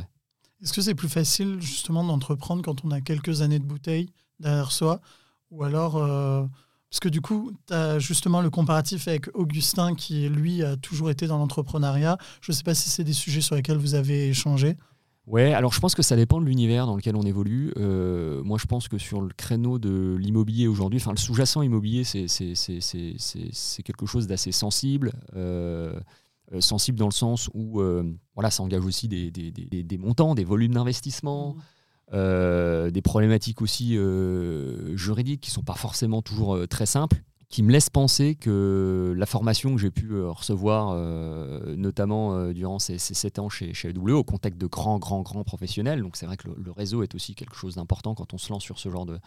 est-ce 0.62 0.72
que 0.72 0.82
c'est 0.82 0.96
plus 0.96 1.10
facile 1.10 1.60
justement 1.60 2.06
d'entreprendre 2.06 2.62
quand 2.62 2.86
on 2.86 2.92
a 2.92 3.02
quelques 3.02 3.42
années 3.42 3.60
de 3.60 3.66
bouteille 3.66 4.10
derrière 4.40 4.72
soi 4.72 5.02
ou 5.52 5.64
alors 5.64 5.96
parce 6.94 7.00
que 7.00 7.10
du 7.10 7.22
coup, 7.22 7.52
tu 7.66 7.74
as 7.74 7.98
justement 7.98 8.40
le 8.40 8.52
comparatif 8.52 9.08
avec 9.08 9.28
Augustin 9.36 9.96
qui, 9.96 10.30
lui, 10.30 10.62
a 10.62 10.78
toujours 10.78 11.10
été 11.10 11.26
dans 11.26 11.40
l'entrepreneuriat. 11.40 12.20
Je 12.40 12.52
ne 12.52 12.56
sais 12.56 12.62
pas 12.62 12.76
si 12.76 12.88
c'est 12.92 13.04
des 13.04 13.14
sujets 13.14 13.42
sur 13.42 13.56
lesquels 13.56 13.78
vous 13.78 13.96
avez 13.96 14.30
échangé. 14.30 14.78
Ouais, 15.26 15.56
alors 15.56 15.74
je 15.74 15.80
pense 15.80 15.96
que 15.96 16.04
ça 16.04 16.16
dépend 16.16 16.40
de 16.40 16.46
l'univers 16.46 16.86
dans 16.86 16.96
lequel 16.96 17.16
on 17.16 17.24
évolue. 17.24 17.74
Euh, 17.78 18.44
moi, 18.44 18.60
je 18.62 18.68
pense 18.68 18.90
que 18.90 19.00
sur 19.00 19.22
le 19.22 19.30
créneau 19.30 19.80
de 19.80 20.16
l'immobilier 20.20 20.68
aujourd'hui, 20.68 21.00
enfin 21.00 21.10
le 21.10 21.18
sous-jacent 21.18 21.64
immobilier, 21.64 22.04
c'est 22.04 22.28
quelque 23.84 24.06
chose 24.06 24.28
d'assez 24.28 24.52
sensible. 24.52 25.14
Euh, 25.36 26.00
euh, 26.54 26.62
sensible 26.62 27.00
dans 27.00 27.08
le 27.08 27.12
sens 27.12 27.50
où 27.56 27.82
voilà, 28.36 28.52
ça 28.52 28.62
engage 28.62 28.86
aussi 28.86 29.08
des, 29.08 29.32
des, 29.32 29.50
des, 29.50 29.82
des 29.82 29.98
montants, 29.98 30.36
des 30.36 30.44
volumes 30.44 30.76
d'investissement. 30.76 31.56
Mmh. 31.56 31.62
Euh, 32.12 32.92
des 32.92 33.02
problématiques 33.02 33.62
aussi 33.62 33.98
euh, 33.98 34.96
juridiques 34.96 35.42
qui 35.42 35.50
ne 35.50 35.54
sont 35.54 35.64
pas 35.64 35.74
forcément 35.74 36.22
toujours 36.22 36.56
euh, 36.56 36.68
très 36.68 36.86
simples, 36.86 37.24
qui 37.50 37.64
me 37.64 37.72
laissent 37.72 37.90
penser 37.90 38.36
que 38.36 39.14
la 39.16 39.26
formation 39.26 39.74
que 39.74 39.82
j'ai 39.82 39.90
pu 39.90 40.20
recevoir, 40.24 40.98
notamment 41.78 42.48
durant 42.52 42.80
ces, 42.80 42.98
sept 42.98 43.38
ans 43.38 43.48
chez, 43.48 43.76
chez 43.76 43.94
au 43.96 44.24
contexte 44.24 44.60
de 44.60 44.66
grands, 44.66 44.98
grands, 44.98 45.22
grands 45.22 45.44
professionnels, 45.44 46.02
donc 46.02 46.16
c'est 46.16 46.26
vrai 46.26 46.36
que 46.36 46.48
le, 46.48 46.72
réseau 46.72 47.04
est 47.04 47.14
aussi 47.14 47.36
quelque 47.36 47.56
chose 47.56 47.76
d'important 47.76 48.16
quand 48.16 48.34
on 48.34 48.40
se 48.40 48.52
lance 48.52 48.64
sur 48.64 48.80
ce 48.80 48.90
genre 48.90 49.06
de, 49.06 49.20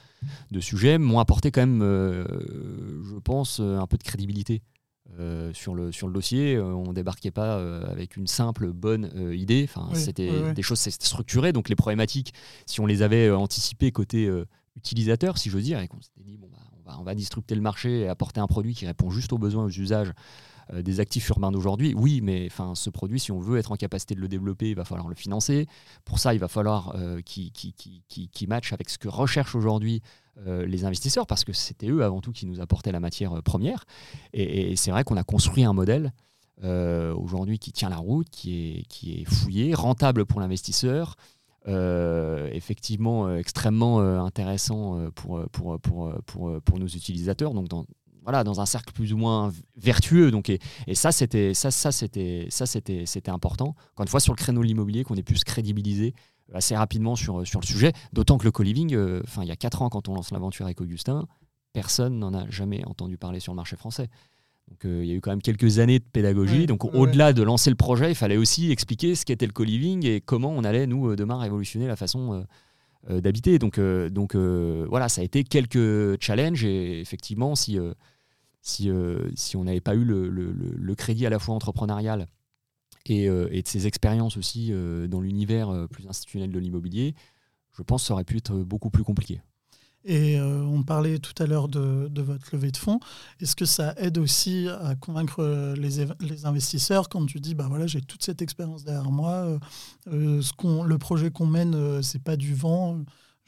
de 0.50 0.60
sujet, 0.60 0.98
m'ont 0.98 1.20
apporté 1.20 1.52
quand 1.52 1.60
même, 1.60 1.82
je 1.82 3.16
pense, 3.20 3.60
un 3.60 3.86
peu 3.86 3.96
de 3.96 4.02
crédibilité. 4.02 4.60
Euh, 5.18 5.50
sur, 5.54 5.74
le, 5.74 5.92
sur 5.92 6.08
le 6.08 6.12
dossier. 6.12 6.56
Euh, 6.56 6.74
on 6.74 6.92
débarquait 6.92 7.30
pas 7.30 7.56
euh, 7.56 7.90
avec 7.90 8.16
une 8.16 8.26
simple 8.26 8.72
bonne 8.72 9.10
idée. 9.32 9.66
Enfin, 9.68 9.88
c'était 9.94 10.52
des 10.52 10.62
choses 10.62 10.80
structurées. 10.80 11.52
Donc 11.52 11.68
les 11.68 11.76
problématiques, 11.76 12.34
si 12.66 12.80
on 12.80 12.86
les 12.86 13.00
avait 13.02 13.30
anticipées 13.30 13.92
côté 13.92 14.30
utilisateur, 14.76 15.38
si 15.38 15.48
j'ose 15.48 15.64
dire, 15.64 15.80
et 15.80 15.88
qu'on 15.88 16.00
s'était 16.02 16.22
dit 16.22 16.36
bon, 16.36 16.48
bah, 16.52 16.58
on, 16.78 16.90
va, 16.90 17.00
on 17.00 17.02
va 17.02 17.14
disrupter 17.14 17.54
le 17.54 17.62
marché 17.62 18.00
et 18.00 18.08
apporter 18.08 18.40
un 18.40 18.46
produit 18.46 18.74
qui 18.74 18.84
répond 18.84 19.08
juste 19.10 19.32
aux 19.32 19.38
besoins, 19.38 19.64
aux 19.64 19.70
usages 19.70 20.12
des 20.74 20.98
actifs 20.98 21.28
urbains 21.28 21.52
d'aujourd'hui, 21.52 21.94
oui, 21.96 22.20
mais 22.20 22.48
enfin, 22.50 22.74
ce 22.74 22.90
produit, 22.90 23.20
si 23.20 23.30
on 23.30 23.38
veut 23.38 23.56
être 23.56 23.70
en 23.70 23.76
capacité 23.76 24.16
de 24.16 24.20
le 24.20 24.26
développer, 24.26 24.70
il 24.70 24.74
va 24.74 24.84
falloir 24.84 25.06
le 25.06 25.14
financer. 25.14 25.68
Pour 26.04 26.18
ça, 26.18 26.34
il 26.34 26.40
va 26.40 26.48
falloir 26.48 26.96
qu'il 27.24 27.52
qui, 27.52 27.72
qui, 27.72 28.28
qui, 28.28 28.46
match 28.48 28.72
avec 28.72 28.90
ce 28.90 28.98
que 28.98 29.06
recherchent 29.06 29.54
aujourd'hui 29.54 30.02
les 30.44 30.84
investisseurs, 30.84 31.26
parce 31.26 31.44
que 31.44 31.52
c'était 31.52 31.88
eux 31.88 32.04
avant 32.04 32.20
tout 32.20 32.32
qui 32.32 32.46
nous 32.46 32.60
apportaient 32.60 32.92
la 32.92 33.00
matière 33.00 33.32
euh, 33.32 33.42
première. 33.42 33.84
Et, 34.32 34.76
c'est 34.76 34.90
vrai 34.90 35.04
qu'on 35.04 35.16
a 35.16 35.24
construit 35.24 35.64
un 35.64 35.72
modèle 35.72 36.12
euh, 36.62 37.14
aujourd'hui 37.14 37.58
qui 37.58 37.72
tient 37.72 37.88
la 37.88 37.96
route, 37.96 38.28
qui 38.30 38.78
est, 38.78 38.82
qui 38.88 39.20
est 39.20 39.24
fouillé, 39.24 39.74
rentable 39.74 40.24
pour 40.26 40.40
l'investisseur, 40.40 41.16
effectivement 41.66 43.34
extrêmement 43.34 43.98
intéressant 43.98 45.10
pour, 45.16 45.42
pour, 45.50 45.80
pour, 45.80 46.14
pour, 46.24 46.62
pour 46.62 46.78
nos 46.78 46.86
utilisateurs. 46.86 47.54
Donc 47.54 47.66
dans, 47.66 47.86
voilà, 48.26 48.42
dans 48.42 48.60
un 48.60 48.66
cercle 48.66 48.92
plus 48.92 49.12
ou 49.12 49.16
moins 49.16 49.52
vertueux. 49.76 50.30
Donc, 50.32 50.50
et, 50.50 50.58
et 50.88 50.96
ça, 50.96 51.12
c'était 51.12 51.54
ça, 51.54 51.70
ça, 51.70 51.92
c'était 51.92 52.46
ça, 52.50 52.66
c'était, 52.66 53.06
c'était 53.06 53.30
important. 53.30 53.76
Encore 53.92 54.02
une 54.02 54.08
fois, 54.08 54.20
sur 54.20 54.32
le 54.32 54.36
créneau 54.36 54.62
de 54.62 54.66
l'immobilier, 54.66 55.04
qu'on 55.04 55.14
ait 55.14 55.22
pu 55.22 55.36
se 55.36 55.44
crédibiliser 55.44 56.12
assez 56.52 56.76
rapidement 56.76 57.16
sur, 57.16 57.46
sur 57.46 57.60
le 57.60 57.66
sujet. 57.66 57.92
D'autant 58.12 58.38
que 58.38 58.44
le 58.44 58.50
co-living, 58.50 58.96
enfin 59.24 59.42
il 59.42 59.48
y 59.48 59.52
a 59.52 59.56
4 59.56 59.82
ans 59.82 59.88
quand 59.88 60.08
on 60.08 60.14
lance 60.14 60.30
l'aventure 60.30 60.66
avec 60.66 60.80
Augustin, 60.80 61.26
personne 61.72 62.18
n'en 62.18 62.32
a 62.34 62.48
jamais 62.50 62.84
entendu 62.86 63.18
parler 63.18 63.40
sur 63.40 63.52
le 63.52 63.56
marché 63.56 63.76
français. 63.76 64.08
Donc 64.68 64.80
il 64.84 65.04
y 65.04 65.12
a 65.12 65.14
eu 65.14 65.20
quand 65.20 65.30
même 65.30 65.42
quelques 65.42 65.78
années 65.78 65.98
de 65.98 66.04
pédagogie. 66.04 66.66
donc 66.66 66.84
au-delà 66.84 67.32
de 67.32 67.42
lancer 67.42 67.70
le 67.70 67.76
projet, 67.76 68.10
il 68.10 68.16
fallait 68.16 68.36
aussi 68.36 68.70
expliquer 68.70 69.14
ce 69.14 69.24
qu'était 69.24 69.46
le 69.46 69.52
co-living 69.52 70.04
et 70.06 70.20
comment 70.20 70.50
on 70.50 70.64
allait, 70.64 70.86
nous, 70.86 71.14
demain, 71.14 71.38
révolutionner 71.38 71.86
la 71.86 71.96
façon 71.96 72.44
d'habiter. 73.08 73.58
Donc, 73.58 73.78
donc 73.78 74.34
voilà, 74.34 75.08
ça 75.08 75.20
a 75.20 75.24
été 75.24 75.44
quelques 75.44 76.20
challenges 76.20 76.64
et 76.64 77.00
effectivement, 77.00 77.54
si 77.54 77.78
si, 78.66 78.90
euh, 78.90 79.30
si 79.36 79.56
on 79.56 79.64
n'avait 79.64 79.80
pas 79.80 79.94
eu 79.94 80.04
le, 80.04 80.28
le, 80.28 80.52
le, 80.52 80.94
crédit 80.96 81.24
à 81.24 81.30
la 81.30 81.38
fois 81.38 81.54
entrepreneurial 81.54 82.26
et, 83.10 83.28
euh, 83.28 83.48
et 83.50 83.62
de 83.62 83.68
ses 83.68 83.86
expériences 83.86 84.36
aussi 84.36 84.68
euh, 84.70 85.06
dans 85.06 85.20
l'univers 85.20 85.86
plus 85.90 86.06
institutionnel 86.06 86.50
de 86.50 86.58
l'immobilier, 86.58 87.14
je 87.76 87.82
pense 87.82 88.02
que 88.02 88.08
ça 88.08 88.14
aurait 88.14 88.24
pu 88.24 88.38
être 88.38 88.54
beaucoup 88.54 88.90
plus 88.90 89.04
compliqué. 89.04 89.40
Et 90.08 90.40
on 90.40 90.84
parlait 90.84 91.18
tout 91.18 91.34
à 91.42 91.46
l'heure 91.46 91.66
de, 91.66 92.06
de, 92.08 92.22
votre 92.22 92.44
levée 92.52 92.70
de 92.70 92.76
fonds. 92.76 93.00
Est-ce 93.40 93.56
que 93.56 93.64
ça 93.64 93.92
aide 93.96 94.18
aussi 94.18 94.68
à 94.68 94.94
convaincre 94.94 95.74
les, 95.76 96.06
les 96.20 96.46
investisseurs 96.46 97.08
quand 97.08 97.26
tu 97.26 97.40
dis 97.40 97.56
bah 97.56 97.66
voilà 97.68 97.88
j'ai 97.88 98.00
toute 98.00 98.22
cette 98.22 98.40
expérience 98.40 98.84
derrière 98.84 99.10
moi, 99.10 99.58
ce 100.06 100.52
qu'on, 100.52 100.84
le 100.84 100.96
projet 100.96 101.32
qu'on 101.32 101.46
mène 101.46 102.04
c'est 102.04 102.22
pas 102.22 102.36
du 102.36 102.54
vent, 102.54 103.00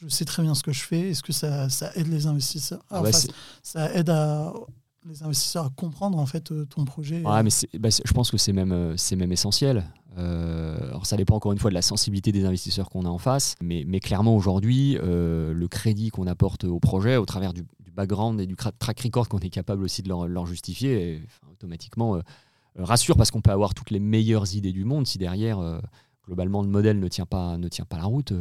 je 0.03 0.09
sais 0.09 0.25
très 0.25 0.43
bien 0.43 0.55
ce 0.55 0.65
que 0.65 0.73
je 0.73 0.83
fais. 0.83 1.11
Est-ce 1.11 1.23
que 1.23 1.33
ça, 1.33 1.69
ça 1.69 1.93
aide 1.95 2.09
les 2.09 2.27
investisseurs? 2.27 2.83
Ah 2.91 3.03
Ça 3.63 3.95
aide 3.95 4.11
à, 4.11 4.53
les 5.09 5.23
investisseurs 5.23 5.67
à 5.67 5.71
comprendre 5.71 6.19
en 6.19 6.27
fait 6.27 6.53
euh, 6.53 6.67
ton 6.67 6.85
projet 6.85 7.23
Ouais, 7.23 7.43
mais 7.43 7.51
bah, 7.79 7.89
je 7.91 8.13
pense 8.13 8.31
que 8.31 8.37
c'est 8.37 8.53
même, 8.53 8.73
euh, 8.73 8.97
c'est 8.97 9.17
même 9.17 9.33
essentiel. 9.33 9.85
Euh, 10.19 10.77
alors 10.89 11.07
ça 11.07 11.17
dépend 11.17 11.37
encore 11.37 11.53
une 11.53 11.59
fois 11.59 11.71
de 11.71 11.75
la 11.75 11.83
sensibilité 11.83 12.33
des 12.33 12.45
investisseurs 12.45 12.91
qu'on 12.91 13.05
a 13.05 13.09
en 13.09 13.19
face, 13.19 13.55
mais, 13.63 13.85
mais 13.87 14.01
clairement 14.01 14.37
aujourd'hui, 14.37 14.99
le 15.01 15.67
crédit 15.69 16.11
qu'on 16.11 16.27
apporte 16.27 16.65
au 16.65 16.81
projet 16.81 17.17
au 17.17 17.25
travers 17.25 17.53
du, 17.53 17.65
background 17.95 18.41
et 18.41 18.47
du 18.47 18.55
track 18.55 19.01
record 19.01 19.29
qu'on 19.29 19.39
est 19.39 19.51
capable 19.51 19.83
aussi 19.83 20.03
de 20.03 20.09
leur, 20.09 20.47
justifier, 20.47 21.21
automatiquement 21.51 22.21
rassure 22.77 23.17
parce 23.17 23.33
qu'on 23.33 23.41
peut 23.41 23.51
avoir 23.51 23.75
toutes 23.75 23.91
les 23.91 23.99
meilleures 23.99 24.55
idées 24.55 24.71
du 24.71 24.85
monde 24.85 25.05
si 25.07 25.19
derrière, 25.19 25.81
globalement, 26.25 26.63
le 26.63 26.69
modèle 26.69 27.01
ne 27.01 27.09
tient 27.09 27.27
pas, 27.27 27.57
ne 27.57 27.69
tient 27.69 27.85
pas 27.85 27.97
la 27.97 28.05
route 28.05 28.33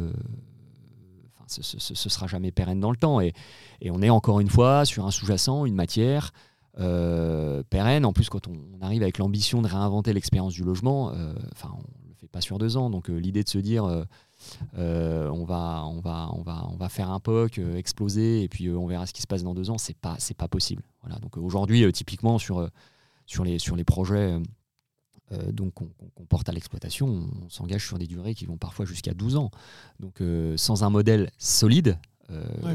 ce, 1.48 1.62
ce, 1.62 2.08
sera 2.08 2.26
jamais 2.26 2.50
pérenne 2.50 2.78
dans 2.78 2.90
le 2.90 2.96
temps. 2.96 3.20
Et, 3.20 3.32
et 3.80 3.90
on 3.90 4.00
est 4.02 4.10
encore 4.10 4.40
une 4.40 4.50
fois 4.50 4.84
sur 4.84 5.06
un 5.06 5.10
sous-jacent, 5.10 5.64
une 5.64 5.74
matière 5.74 6.32
euh, 6.78 7.62
pérenne. 7.68 8.04
En 8.04 8.12
plus, 8.12 8.28
quand 8.28 8.46
on, 8.46 8.56
arrive 8.80 9.02
avec 9.02 9.18
l'ambition 9.18 9.62
de 9.62 9.66
réinventer 9.66 10.12
l'expérience 10.12 10.54
du 10.54 10.62
logement, 10.62 11.10
euh, 11.10 11.34
enfin, 11.52 11.70
on 11.74 12.08
le 12.08 12.14
fait 12.14 12.28
pas 12.28 12.40
sur 12.40 12.58
deux 12.58 12.76
ans. 12.76 12.90
Donc, 12.90 13.10
euh, 13.10 13.16
l'idée 13.16 13.42
de 13.42 13.48
se 13.48 13.58
dire, 13.58 13.84
on 13.84 15.44
va, 15.44 15.84
on 15.86 16.00
va, 16.00 16.30
on 16.32 16.42
va, 16.42 16.66
on 16.70 16.76
va 16.76 16.88
faire 16.88 17.10
un 17.10 17.18
POC, 17.18 17.58
exploser, 17.76 18.42
et 18.42 18.48
puis 18.48 18.70
on 18.70 18.86
verra 18.86 19.06
ce 19.06 19.12
qui 19.12 19.22
se 19.22 19.26
passe 19.26 19.42
dans 19.42 19.54
deux 19.54 19.70
ans, 19.70 19.78
c'est 19.78 19.96
pas, 19.96 20.16
c'est 20.18 20.36
pas 20.36 20.48
possible. 20.48 20.82
Voilà. 21.02 21.18
Donc, 21.18 21.36
aujourd'hui, 21.36 21.90
typiquement 21.92 22.38
sur 22.38 22.68
sur 23.26 23.44
les 23.44 23.58
sur 23.58 23.76
les 23.76 23.84
projets. 23.84 24.38
donc 25.52 25.74
qu'on 25.74 26.24
porte 26.28 26.48
à 26.48 26.52
l'exploitation, 26.52 27.28
on, 27.44 27.48
s'engage 27.50 27.86
sur 27.86 27.98
des 27.98 28.06
durées 28.06 28.34
qui 28.34 28.46
vont 28.46 28.56
parfois 28.56 28.86
jusqu'à 28.86 29.14
12 29.14 29.36
ans. 29.36 29.50
Donc 29.98 30.22
sans 30.56 30.84
un 30.84 30.90
modèle 30.90 31.30
solide, 31.38 31.98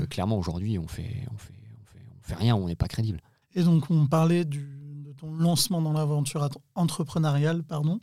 clairement 0.10 0.38
aujourd'hui 0.38 0.78
on 0.78 0.88
fait, 0.88 1.26
on, 1.34 1.38
fait, 1.38 1.54
on, 1.82 1.86
fait, 1.86 2.06
on 2.20 2.24
fait 2.24 2.36
rien, 2.36 2.56
on 2.56 2.68
n'est 2.68 2.76
pas 2.76 2.88
crédible. 2.88 3.20
Et 3.56 3.64
donc, 3.64 3.90
on 3.90 4.08
parlait 4.08 4.46
de 4.46 4.60
ton 5.18 5.32
lancement 5.32 5.82
dans 5.82 5.94
l'aventure 5.94 6.50
entrepreneuriale. 6.76 7.64
Pardon. 7.64 8.00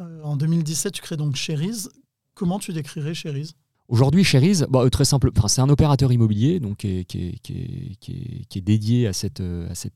Euh, 0.00 0.22
en 0.22 0.36
2017, 0.36 0.92
tu 0.92 1.02
crées 1.02 1.16
donc 1.16 1.36
Cherise. 1.36 1.90
Comment 2.34 2.58
tu 2.58 2.72
décrirais 2.72 3.14
Cherise 3.14 3.54
Aujourd'hui, 3.88 4.24
Cherise, 4.24 4.66
bah, 4.70 4.88
très 4.88 5.04
simple, 5.04 5.30
c'est 5.46 5.60
un 5.60 5.68
opérateur 5.68 6.10
immobilier 6.10 6.58
donc, 6.58 6.78
qui, 6.78 7.06
est, 7.50 8.60
dédié 8.60 9.06
à 9.06 9.12
cette, 9.12 9.42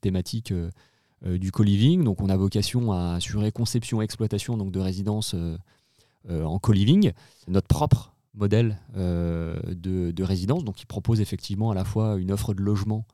thématique 0.00 0.52
euh, 0.52 0.70
euh, 1.24 1.38
du 1.38 1.50
co-living. 1.50 2.04
Donc, 2.04 2.20
on 2.20 2.28
a 2.28 2.36
vocation 2.36 2.92
à 2.92 3.14
assurer 3.14 3.50
conception 3.50 4.02
et 4.02 4.04
exploitation 4.04 4.56
donc, 4.56 4.72
de 4.72 4.80
résidences 4.80 5.34
en 6.28 6.58
co-living. 6.58 7.12
Notre 7.46 7.68
propre 7.68 8.12
modèle 8.34 8.78
de, 8.94 10.12
de, 10.12 10.22
résidence, 10.22 10.64
donc 10.64 10.74
qui 10.74 10.86
propose 10.86 11.22
effectivement 11.22 11.70
à 11.70 11.74
la 11.74 11.84
fois 11.84 12.16
une 12.18 12.30
offre 12.30 12.52
de 12.52 12.62
logement 12.62 13.06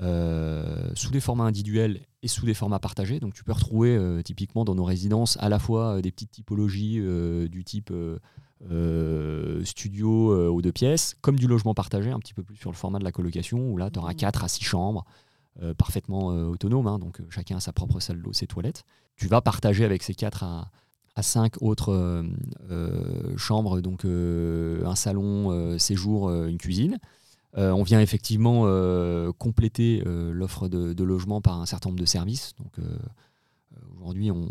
euh, 0.00 0.90
sous 0.94 1.10
des 1.10 1.20
formats 1.20 1.44
individuels 1.44 2.00
et 2.22 2.28
sous 2.28 2.46
des 2.46 2.54
formats 2.54 2.78
partagés. 2.78 3.20
Donc 3.20 3.34
tu 3.34 3.44
peux 3.44 3.52
retrouver 3.52 3.94
euh, 3.94 4.22
typiquement 4.22 4.64
dans 4.64 4.74
nos 4.74 4.84
résidences 4.84 5.36
à 5.38 5.50
la 5.50 5.58
fois 5.58 5.96
euh, 5.96 6.00
des 6.00 6.10
petites 6.10 6.30
typologies 6.30 7.00
du 7.48 7.64
type 7.64 7.92
studio 9.64 10.50
ou 10.50 10.62
deux 10.62 10.72
pièces, 10.72 11.16
comme 11.20 11.38
du 11.38 11.46
logement 11.46 11.74
partagé, 11.74 12.10
un 12.10 12.18
petit 12.20 12.32
peu 12.32 12.42
plus 12.42 12.56
sur 12.56 12.70
le 12.70 12.76
format 12.76 12.98
de 12.98 13.04
la 13.04 13.12
colocation, 13.12 13.70
où 13.70 13.76
là 13.76 13.90
tu 13.90 13.98
auras 13.98 14.14
4 14.14 14.40
mmh. 14.40 14.44
à 14.44 14.48
6 14.48 14.64
chambres. 14.64 15.04
parfaitement 15.76 16.28
autonomes, 16.28 16.86
hein. 16.86 16.98
donc 16.98 17.20
chacun 17.28 17.56
a 17.56 17.60
sa 17.60 17.72
propre 17.72 18.00
salle 18.00 18.22
d'eau, 18.22 18.32
ses 18.32 18.46
toilettes. 18.46 18.84
Tu 19.16 19.26
vas 19.26 19.40
partager 19.40 19.84
avec 19.84 20.02
ces 20.02 20.14
4 20.14 20.44
à, 20.44 20.70
à 21.16 21.22
5 21.22 21.60
autres 21.60 22.24
chambres, 23.36 23.80
donc 23.80 24.04
un 24.04 24.94
salon, 24.94 25.76
séjour, 25.78 26.30
une 26.30 26.58
cuisine. 26.58 26.98
Euh, 27.58 27.70
on 27.72 27.82
vient 27.82 28.00
effectivement 28.00 28.62
euh, 28.64 29.30
compléter 29.32 30.02
euh, 30.06 30.32
l'offre 30.32 30.68
de, 30.68 31.04
logement 31.04 31.42
par 31.42 31.60
un 31.60 31.66
certain 31.66 31.90
nombre 31.90 32.00
de 32.00 32.06
services. 32.06 32.54
Donc 32.58 32.76
aujourd'hui, 33.98 34.30
on, 34.30 34.48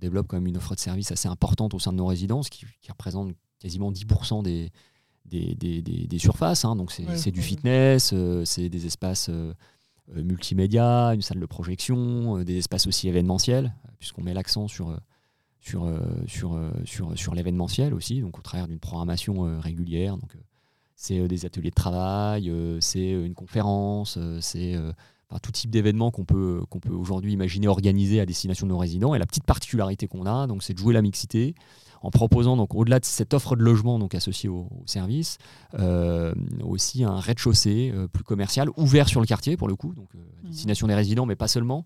développe 0.00 0.28
quand 0.28 0.36
même 0.36 0.46
une 0.46 0.56
offre 0.56 0.76
de 0.76 0.80
services 0.80 1.10
assez 1.10 1.26
importante 1.26 1.74
au 1.74 1.80
sein 1.80 1.90
de 1.90 1.96
nos 1.96 2.06
résidences 2.06 2.48
qui, 2.48 2.64
représente 2.88 3.32
quasiment 3.58 3.90
10% 3.90 4.44
des, 4.44 4.70
des, 5.24 6.18
surfaces. 6.20 6.64
Hein. 6.64 6.76
Donc 6.76 6.92
c'est 6.92 7.32
du 7.32 7.42
fitness, 7.42 8.14
c'est 8.44 8.68
des 8.68 8.86
espaces 8.86 9.28
multimédia, 10.14 11.14
une 11.14 11.22
salle 11.22 11.40
de 11.40 11.46
projection, 11.46 12.44
des 12.44 12.58
espaces 12.58 12.86
aussi 12.86 13.08
événementiels, 13.08 13.74
puisqu'on 13.98 14.22
met 14.22 14.34
l'accent 14.34 14.68
sur, 14.68 14.96
sur, 15.58 15.92
sur, 16.28 16.56
sur, 16.84 17.18
sur 17.18 17.34
l'événementiel 17.34 17.92
aussi, 17.92 18.20
donc 18.20 18.38
au 18.38 18.42
travers 18.42 18.68
d'une 18.68 18.78
programmation 18.78 19.58
régulière. 19.58 20.16
Donc, 20.16 20.36
c'est 20.98 21.20
euh, 21.20 21.28
des 21.28 21.46
ateliers 21.46 21.70
de 21.70 21.74
travail, 21.74 22.50
euh, 22.50 22.78
c'est 22.80 23.14
euh, 23.14 23.24
une 23.24 23.34
conférence, 23.34 24.18
c'est 24.40 24.74
tout 25.42 25.52
type 25.52 25.70
d'événements 25.70 26.10
qu'on 26.10 26.24
peut, 26.24 26.62
qu'on 26.70 26.80
peut 26.80 26.92
aujourd'hui 26.92 27.32
imaginer 27.32 27.68
organiser 27.68 28.18
à 28.18 28.26
destination 28.26 28.66
de 28.66 28.72
nos 28.72 28.78
résidents. 28.78 29.14
Et 29.14 29.18
la 29.18 29.26
petite 29.26 29.44
particularité 29.44 30.08
qu'on 30.08 30.26
a, 30.26 30.46
donc, 30.46 30.62
c'est 30.62 30.74
de 30.74 30.78
jouer 30.78 30.92
la 30.92 31.02
mixité 31.02 31.54
en 32.00 32.10
proposant, 32.10 32.56
donc, 32.56 32.74
au-delà 32.74 32.98
de 32.98 33.04
cette 33.04 33.34
offre 33.34 33.54
de 33.54 33.62
logement 33.62 33.98
donc, 33.98 34.14
associée 34.14 34.48
au, 34.48 34.68
service, 34.86 35.38
aussi 36.62 37.04
un 37.04 37.20
rez-de-chaussée 37.20 37.92
plus 38.12 38.24
commercial, 38.24 38.70
ouvert 38.76 39.08
sur 39.08 39.20
le 39.20 39.26
quartier 39.26 39.56
pour 39.56 39.68
le 39.68 39.76
coup, 39.76 39.94
donc 39.94 40.08
à 40.14 40.46
mmh. 40.46 40.50
destination 40.50 40.86
des 40.86 40.94
résidents, 40.94 41.26
mais 41.26 41.36
pas 41.36 41.48
seulement. 41.48 41.84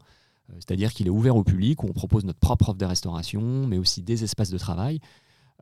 C'est-à-dire 0.55 0.93
qu'il 0.93 1.07
est 1.07 1.11
ouvert 1.11 1.35
au 1.35 1.45
public, 1.45 1.83
où 1.83 1.89
on 1.89 1.93
propose 1.93 2.25
notre 2.25 2.39
propre 2.39 2.69
offre 2.69 2.79
de 2.79 2.85
restauration, 2.85 3.67
mais 3.67 3.79
aussi 3.79 4.03
des 4.03 4.23
espaces 4.23 4.51
de 4.51 4.59
travail. 4.59 5.01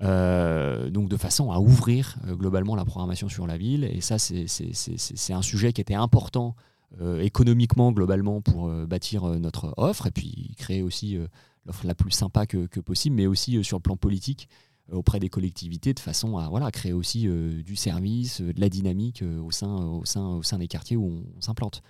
Euh, 0.03 0.89
donc 0.89 1.11
de 1.11 1.17
façon 1.19 1.53
à 1.53 1.59
ouvrir 1.59 2.17
euh, 2.27 2.35
globalement 2.35 2.75
la 2.75 2.85
programmation 2.85 3.29
sur 3.29 3.47
la 3.47 3.59
ville. 3.59 3.85
Et 3.85 4.01
ça, 4.01 4.19
c'est 4.19 5.33
un 5.33 5.43
sujet 5.43 5.73
qui 5.73 5.81
était 5.81 5.95
important 5.95 6.57
euh, 7.01 7.21
économiquement 7.21 7.93
globalement 7.93 8.41
pour 8.41 8.71
bâtir 8.87 9.25
notre 9.39 9.75
offre 9.77 10.07
et 10.07 10.11
puis 10.11 10.55
créer 10.57 10.83
aussi 10.83 11.19
l'offre 11.67 11.87
la 11.87 11.95
plus 11.95 12.11
sympa 12.11 12.47
que, 12.47 12.81
possible, 12.81 13.17
mais 13.17 13.27
aussi 13.27 13.63
sur 13.63 13.79
le 13.79 13.83
plan 13.83 13.97
politique 13.97 14.49
auprès 14.91 15.21
des 15.21 15.29
collectivités 15.29 15.95
de 15.95 16.01
façon 16.01 16.37
à 16.37 16.49
voilà, 16.49 16.73
créer 16.73 16.93
aussi 16.93 17.29
du 17.29 17.77
service, 17.77 18.41
de 18.41 18.61
la 18.61 18.69
dynamique 18.69 19.23
au, 19.41 19.53
sein, 19.53 19.73
au, 19.73 20.05
sein, 20.05 20.27
au 20.27 20.43
sein 20.43 20.59
des 20.59 20.67
quartiers 20.67 20.97
où 20.97 21.23
on, 21.37 21.41
s'implante. 21.41 21.83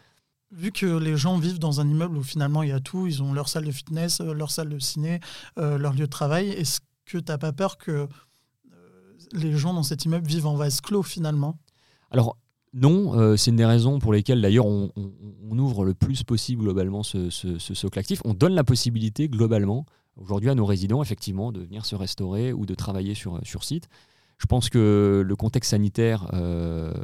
Vu 0.53 0.73
que 0.73 0.99
les 0.99 1.17
gens 1.17 1.39
vivent 1.39 1.61
dans 1.61 1.81
un 1.81 1.89
immeuble 1.89 2.19
où 2.19 2.23
finalement 2.23 2.63
il 2.63 2.71
y 2.71 2.73
a 2.73 2.81
tout, 2.81 3.07
ils 3.07 3.23
ont 3.23 3.33
leur 3.33 3.49
salle 3.49 3.65
de 3.65 3.71
fitness, 3.71 4.21
leur 4.21 4.51
salle 4.51 4.69
de 4.69 4.79
ciné, 4.79 5.21
leur 5.57 5.95
lieu 5.95 6.01
de 6.01 6.07
travail, 6.07 6.49
est-ce 6.51 6.81
que 7.13 7.19
tu 7.19 7.31
n'as 7.31 7.39
pas 7.39 7.53
peur 7.53 7.79
que 7.79 7.91
euh, 7.91 8.07
les 9.33 9.53
gens 9.53 9.75
dans 9.75 9.83
cet 9.83 10.05
immeuble 10.05 10.27
vivent 10.27 10.47
en 10.47 10.57
vase 10.57 10.81
clos 10.81 11.03
finalement? 11.03 11.59
Alors 12.11 12.37
non, 12.73 13.19
euh, 13.19 13.37
c'est 13.37 13.51
une 13.51 13.57
des 13.57 13.65
raisons 13.65 13.99
pour 13.99 14.13
lesquelles 14.13 14.41
d'ailleurs 14.41 14.67
on, 14.67 14.91
ouvre 15.51 15.85
le 15.85 15.93
plus 15.93 16.23
possible 16.23 16.63
globalement 16.63 17.03
ce, 17.03 17.29
socle 17.31 17.99
actif. 17.99 18.23
On 18.25 18.33
donne 18.33 18.55
la 18.55 18.65
possibilité 18.65 19.29
globalement 19.29 19.85
aujourd'hui 20.17 20.49
à 20.49 20.55
nos 20.55 20.65
résidents 20.65 21.03
effectivement 21.03 21.53
de 21.53 21.61
venir 21.61 21.85
se 21.85 21.97
restaurer 21.97 22.53
ou 22.53 22.65
de 22.67 22.75
travailler 22.75 23.15
sur, 23.15 23.41
sur 23.43 23.65
site. 23.65 23.89
Je 24.39 24.47
pense 24.47 24.71
que 24.71 25.23
le 25.27 25.37
contexte 25.37 25.73
sanitaire 25.73 26.31
euh, 26.33 26.95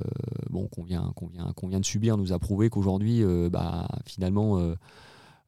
bon, 0.48 0.68
qu'on 0.68 0.84
vient, 0.84 1.12
vient, 1.32 1.52
vient, 1.68 1.80
de 1.80 1.84
subir 1.84 2.16
nous 2.16 2.32
a 2.32 2.38
prouvé 2.38 2.70
qu'aujourd'hui, 2.70 3.22
bah, 3.50 3.88
finalement, 4.06 4.58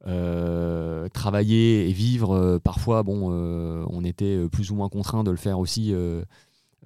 euh, 0.07 1.09
travailler 1.09 1.89
et 1.89 1.93
vivre, 1.93 2.33
euh, 2.33 2.59
parfois, 2.59 3.03
bon, 3.03 3.31
euh, 3.33 3.85
on 3.91 4.05
était 4.05 4.49
plus 4.49 4.71
ou 4.71 4.77
moins 4.77 4.89
contraint 4.89 5.25
de 5.25 5.31
le 5.31 5.37
faire 5.37 5.59
aussi 5.59 5.93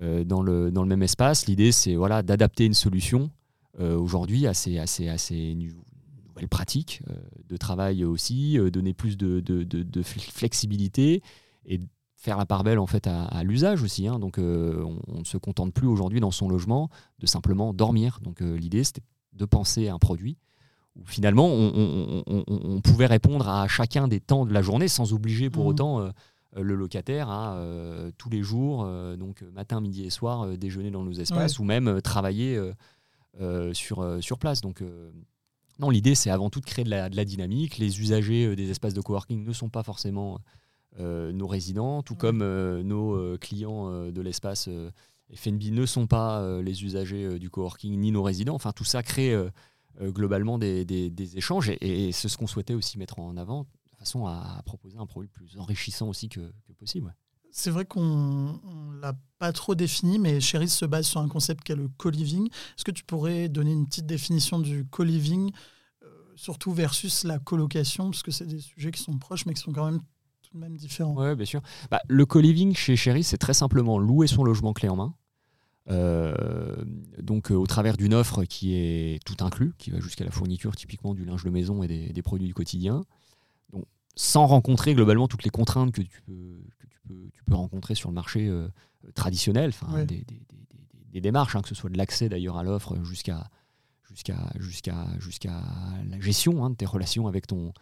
dans, 0.01 0.43
le, 0.43 0.71
dans 0.71 0.83
le 0.83 0.89
même 0.89 1.03
espace. 1.03 1.47
L'idée, 1.47 1.73
c'est 1.73 1.95
voilà, 1.95 2.23
d'adapter 2.23 2.65
une 2.65 2.75
solution 2.75 3.31
aujourd'hui 3.79 4.47
à 4.47 4.55
ces, 4.55 5.55
nouvelles 5.55 6.49
pratiques 6.49 7.03
de 7.49 7.57
travail 7.57 8.05
aussi, 8.05 8.59
donner 8.71 8.93
plus 8.93 9.17
de, 9.17 9.41
de, 9.41 9.63
de, 9.65 10.03
flexibilité 10.03 11.23
et 11.67 11.81
faire 12.15 12.37
la 12.37 12.47
part 12.47 12.65
belle 12.65 12.79
en 12.79 12.87
fait 12.87 13.07
à, 13.07 13.43
l'usage 13.43 13.83
aussi. 13.83 14.07
Hein. 14.07 14.19
donc 14.19 14.37
on, 14.39 15.19
ne 15.19 15.25
se 15.25 15.39
contente 15.39 15.73
plus 15.73 15.87
aujourd'hui 15.87 16.21
dans 16.21 16.31
son 16.31 16.49
logement 16.49 16.91
de 17.19 17.27
simplement 17.27 17.73
dormir. 17.73 18.21
Donc 18.23 18.41
l'idée 18.41 18.85
c'était 18.85 19.03
de 19.33 19.45
penser 19.47 19.89
à 19.89 19.95
un 19.95 19.99
produit 19.99 20.37
où 20.97 21.07
finalement 21.07 21.49
on, 21.49 22.81
pouvait 22.83 23.07
répondre 23.07 23.49
à 23.49 23.67
chacun 23.69 24.09
des 24.09 24.21
temps 24.21 24.45
de 24.45 24.53
la 24.53 24.63
journée 24.63 24.89
sans 24.89 25.13
obliger 25.13 25.49
pour 25.51 25.65
mmh. 25.65 25.69
autant 25.69 26.13
le 26.55 26.75
locataire 26.75 27.31
à 27.31 27.59
tous 28.19 28.29
les 28.29 28.43
jours, 28.43 28.87
donc 29.17 29.43
matin, 29.55 29.81
midi 29.81 30.05
et 30.05 30.11
soir, 30.11 30.47
déjeuner 30.59 30.91
dans 30.91 31.03
nos 31.03 31.13
espaces 31.13 31.59
ou 31.59 31.65
même 31.65 32.03
travailler 32.03 32.61
sur, 33.73 34.19
sur 34.21 34.39
place. 34.39 34.61
Donc 34.61 34.83
non, 35.79 35.91
l'idée, 35.91 36.15
c'est 36.15 36.31
avant 36.31 36.51
tout 36.51 36.61
de 36.61 36.65
créer 36.65 36.85
de 36.85 36.91
la, 36.91 37.25
dynamique. 37.25 37.79
Les 37.79 38.01
usagers 38.01 38.47
euh, 38.47 38.57
des 38.57 38.71
espaces 38.71 38.95
de 38.95 39.01
coworking 39.01 39.45
ne 39.45 39.53
sont 39.53 39.69
pas 39.69 39.83
forcément 39.83 40.39
euh, 41.01 41.33
nos 41.33 41.47
résidents, 41.47 42.03
tout 42.03 42.15
comme 42.15 42.43
euh, 42.43 42.83
nos 42.83 43.37
clients 43.39 43.91
de 44.11 44.21
l'espace 44.21 44.69
FNB 45.35 45.73
ne 45.73 45.87
sont 45.87 46.07
pas 46.07 46.61
les 46.61 46.85
usagers 46.85 47.39
du 47.39 47.49
coworking 47.51 47.99
ni 47.99 48.13
nos 48.13 48.23
résidents. 48.23 48.55
Enfin, 48.55 48.73
tout 48.73 48.85
ça 48.85 49.03
crée 49.03 49.35
globalement 50.01 50.59
des, 50.59 51.37
échanges 51.37 51.71
et, 51.81 52.13
c'est 52.13 52.29
ce 52.29 52.37
qu'on 52.37 52.47
souhaitait 52.47 52.75
aussi 52.75 52.99
mettre 52.99 53.19
en 53.19 53.37
avant 53.37 53.67
de 53.93 53.97
façon 53.99 54.27
à, 54.27 54.63
proposer 54.65 54.99
un 54.99 55.07
produit 55.07 55.29
plus 55.29 55.59
enrichissant 55.59 56.09
aussi 56.09 56.29
que, 56.29 56.53
possible. 56.79 57.15
C'est 57.51 57.71
vrai 57.71 57.85
qu'on 57.85 58.01
ne 58.01 59.01
l'a 59.01 59.13
pas 59.39 59.53
trop 59.53 59.75
défini, 59.75 60.19
mais 60.19 60.41
Cheris 60.41 60.71
se 60.71 60.87
base 60.87 61.07
sur 61.07 61.21
un 61.21 61.29
concept 61.29 61.63
qui 61.63 61.73
est 61.73 61.77
le 61.77 61.89
co-living. 61.99 62.47
Est-ce 62.47 62.85
que 62.85 62.91
tu 62.91 63.05
pourrais 63.05 63.51
donner 63.51 63.73
une 63.73 63.87
petite 63.87 64.07
définition 64.07 64.59
du 64.59 64.87
co-living, 64.87 65.53
euh, 66.03 66.07
surtout 66.35 66.73
versus 66.73 67.25
la 67.25 67.39
colocation, 67.39 68.11
parce 68.11 68.23
que 68.23 68.31
c'est 68.31 68.47
des 68.47 68.61
sujets 68.61 68.91
qui 68.91 69.03
sont 69.03 69.19
proches, 69.19 69.45
mais 69.45 69.53
qui 69.53 69.61
sont 69.61 69.73
quand 69.73 69.85
même 69.85 70.01
tout 70.43 70.55
de 70.55 70.59
même 70.59 70.77
différents 70.79 71.15
Oui, 71.15 71.37
bien 71.37 71.45
sûr. 71.45 71.61
Bah, 71.91 72.01
le 72.09 72.25
co-living 72.25 72.75
chez 72.75 72.97
Cheris, 72.97 73.25
c'est 73.25 73.39
très 73.39 73.55
simplement 73.55 73.99
louer 73.99 74.27
son 74.27 74.45
logement 74.45 74.73
clé 74.73 74.89
en 74.89 74.97
main. 74.97 75.15
Euh, 75.91 76.77
donc 77.19 77.51
euh, 77.51 77.55
au 77.55 77.67
travers 77.67 77.97
d'une 77.97 78.15
offre 78.15 78.45
qui 78.45 78.75
est 78.75 79.23
tout 79.25 79.45
inclus, 79.45 79.73
qui 79.79 79.91
va 79.91 79.99
jusqu'à 79.99 80.25
la 80.25 80.31
fourniture 80.31 80.77
typiquement 80.77 81.13
du 81.13 81.25
linge 81.25 81.43
de 81.45 81.51
maison 81.51 81.83
et 81.83 81.89
des, 81.89 82.13
des 82.13 82.23
produits 82.23 82.47
du 82.47 82.55
quotidien, 82.55 83.03
donc 83.73 83.85
sans 84.15 84.47
rencontrer 84.47 84.95
globalement 84.95 85.27
toutes 85.27 85.45
les 85.45 85.51
contraintes 85.51 85.93
que 85.93 86.03
tu 86.03 86.23
peux, 86.23 86.61
tu 87.33 87.43
peux 87.45 87.55
rencontrer 87.55 87.95
sur 87.95 88.11
le 88.11 88.15
marché 88.15 88.47
euh, 88.47 88.69
traditionnel, 89.15 89.73
des, 90.07 91.21
démarches, 91.21 91.57
hein, 91.57 91.63
que 91.63 91.69
ce 91.69 91.75
soit 91.75 91.91
de 91.91 91.99
l'accès 91.99 92.29
d'ailleurs 92.29 92.57
à 92.57 92.63
l'offre 92.63 92.97
jusqu'à 93.05 93.51
jusqu'à 94.09 94.51
jusqu'à 94.59 95.07
jusqu'à 95.19 95.63
la 96.09 96.21
gestion 96.21 96.65
hein, 96.65 96.71
de 96.71 96.75
tes 96.77 96.87
relations 96.87 97.27
avec 97.27 97.47
ton, 97.47 97.73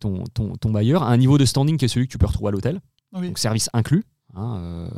ton, 0.00 0.24
ton, 0.24 0.70
bailleur, 0.70 1.02
à 1.02 1.10
un 1.10 1.16
niveau 1.16 1.38
de 1.38 1.44
standing 1.44 1.78
qui 1.78 1.84
est 1.84 1.88
celui 1.88 2.06
que 2.06 2.12
tu 2.12 2.18
peux 2.18 2.26
retrouver 2.26 2.48
à 2.48 2.52
l'hôtel, 2.52 2.80
donc 3.12 3.38
service 3.38 3.70
inclus. 3.72 4.04
Hein, 4.34 4.58
euh, 4.60 4.88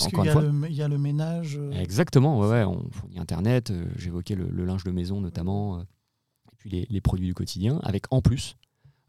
encore 0.00 0.24
une 0.24 0.30
fois. 0.30 0.42
Il 0.68 0.74
y 0.74 0.82
a 0.82 0.88
le 0.88 0.98
ménage. 0.98 1.58
Euh. 1.60 1.72
Exactement, 1.72 2.38
ouais, 2.40 2.48
ouais, 2.48 2.64
on 2.64 2.88
fournit 2.90 3.18
Internet, 3.18 3.72
j'évoquais 3.96 4.34
le, 4.34 4.64
linge 4.64 4.84
de 4.84 4.90
maison 4.90 5.20
notamment, 5.20 5.80
et 5.80 6.56
puis 6.56 6.70
les, 6.70 6.86
les, 6.88 7.00
produits 7.00 7.26
du 7.26 7.34
quotidien, 7.34 7.80
avec 7.82 8.06
en 8.10 8.22
plus 8.22 8.56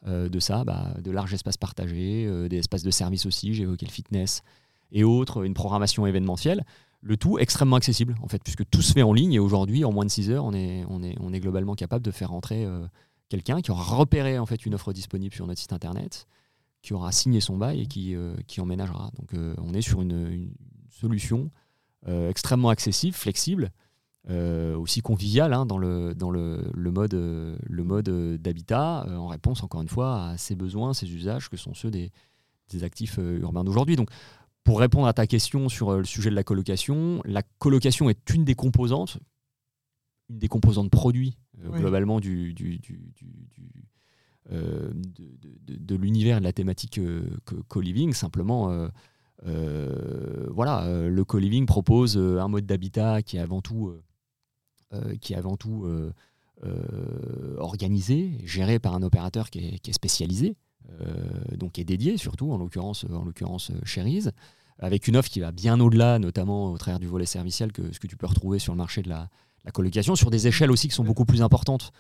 euh, 0.08 0.30
de 0.30 0.40
ça, 0.40 0.64
bah, 0.64 0.94
de 1.04 1.12
larges 1.12 1.34
espaces 1.34 1.58
partagés, 1.58 2.26
euh, 2.26 2.48
des 2.48 2.58
espaces 2.58 2.84
de 2.84 2.92
service 2.92 3.26
aussi, 3.26 3.50
évoqué 3.62 3.86
le 3.86 3.92
fitness 3.92 4.44
et 4.94 5.04
autres, 5.04 5.44
une 5.44 5.54
programmation 5.54 6.08
événementielle. 6.08 6.64
Le 7.02 7.18
tout 7.18 7.38
extrêmement 7.38 7.76
accessible, 7.76 8.16
en 8.22 8.30
fait, 8.30 8.42
puisque 8.42 8.68
tout 8.70 8.82
se 8.82 8.94
fait 8.94 9.02
en 9.02 9.12
ligne 9.12 9.34
et 9.34 9.40
aujourd'hui, 9.40 9.84
en 9.84 9.92
moins 9.92 10.06
de 10.06 10.10
6 10.10 10.32
heures, 10.32 10.46
on 10.46 10.54
est, 10.54 10.86
on 10.90 11.04
est, 11.04 11.16
on 11.20 11.34
est 11.34 11.42
globalement 11.42 11.76
capable 11.76 12.04
de 12.06 12.12
faire 12.12 12.32
entrer 12.32 12.64
euh, 12.66 12.86
quelqu'un 13.28 13.60
qui 13.60 13.72
aura 13.72 13.84
repéré 13.84 14.40
en 14.40 14.46
fait 14.46 14.66
une 14.66 14.74
offre 14.74 14.94
disponible 14.94 15.36
sur 15.36 15.46
notre 15.48 15.60
site 15.60 15.74
internet, 15.74 16.28
qui 16.82 16.94
aura 16.94 17.12
signé 17.12 17.42
son 17.42 17.58
bail 17.58 17.82
et 17.82 17.86
qui, 17.86 18.16
qui 18.48 18.62
emménagera. 18.62 19.12
Donc 19.18 19.34
on 19.58 19.74
est 19.74 19.82
sur 19.82 20.02
une 20.02 20.52
solution 20.90 21.52
extrêmement 22.08 22.70
accessible, 22.70 23.16
flexible, 23.16 23.72
euh, 24.30 24.76
aussi 24.76 25.02
convivial 25.02 25.54
hein, 25.54 25.66
dans, 25.66 25.78
le, 25.78 26.14
dans 26.14 26.30
le, 26.30 26.70
le 26.74 26.92
mode, 26.92 27.14
le 27.14 27.84
mode 27.84 28.10
d'habitat, 28.42 29.06
euh, 29.08 29.16
en 29.16 29.28
réponse 29.28 29.64
encore 29.64 29.82
une 29.82 29.88
fois 29.88 30.26
à 30.26 30.38
ces 30.38 30.56
besoins, 30.56 30.94
ces 30.94 31.12
usages 31.12 31.50
que 31.50 31.58
sont 31.58 31.74
ceux 31.74 31.90
des, 31.90 32.12
des 32.70 32.84
actifs 32.84 33.18
euh, 33.18 33.40
urbains 33.40 33.64
d'aujourd'hui. 33.64 33.96
Donc, 33.96 34.10
pour 34.66 34.82
répondre 34.82 35.08
à 35.08 35.14
ta 35.14 35.26
question 35.26 35.70
sur 35.70 35.98
le 35.98 36.04
sujet 36.04 36.30
de 36.30 36.36
la 36.36 36.44
colocation, 36.44 37.22
la 37.26 37.44
colocation 37.60 38.10
est 38.10 38.30
une 38.30 38.44
des 38.44 38.56
composantes, 38.56 39.18
une 40.30 40.38
des 40.38 40.50
composantes 40.50 40.92
produits 40.92 41.38
globalement 41.58 42.20
du, 42.20 42.54
du, 42.54 42.78
du, 42.78 43.02
de, 44.52 44.92
de, 45.68 45.76
de 45.76 45.96
l'univers 45.96 46.40
de 46.40 46.44
la 46.44 46.54
thématique 46.54 47.00
co-living. 47.68 48.14
Simplement, 48.14 48.90
voilà, 49.44 51.08
le 51.08 51.24
co-living 51.24 51.66
propose 51.66 52.18
un 52.18 52.48
mode 52.48 52.66
d'habitat 52.66 53.22
qui 53.22 53.38
est 53.38 53.42
avant 53.42 53.62
tout 53.62 53.94
euh, 54.96 55.16
qui 55.22 55.34
est 55.34 55.36
avant 55.36 55.56
tout 55.56 55.86
euh, 55.86 56.12
euh, 56.66 57.56
organisé, 57.60 58.42
géré 58.44 58.80
par 58.80 58.96
un 58.96 59.04
opérateur 59.04 59.52
qui 59.52 59.60
est, 59.60 59.94
spécialisé, 59.94 60.56
donc 61.56 61.74
qui 61.74 61.82
est 61.82 61.86
dédié 61.86 62.18
surtout, 62.18 62.52
en 62.52 62.58
l'occurrence, 62.58 63.06
en 63.12 63.24
l'occurrence 63.24 63.72
Cherise, 63.84 64.32
avec 64.80 65.08
une 65.08 65.16
offre 65.16 65.30
qui 65.30 65.42
va 65.42 65.52
bien 65.52 65.80
au-delà, 65.80 66.18
notamment 66.18 66.72
au 66.72 66.78
travers 66.80 67.00
du 67.00 67.06
volet 67.06 67.28
serviciel, 67.28 67.72
que 67.72 67.94
ce 67.94 68.00
que 68.00 68.08
tu 68.08 68.18
peux 68.18 68.26
retrouver 68.26 68.58
sur 68.58 68.74
le 68.74 68.78
marché 68.78 69.04
de 69.04 69.10
la, 69.10 69.30
colocation, 69.74 70.16
sur 70.16 70.32
des 70.32 70.48
échelles 70.48 70.72
aussi 70.72 70.88
qui 70.88 70.96
sont 70.96 71.04
beaucoup 71.04 71.26
plus 71.26 71.44
importantes. 71.44 71.92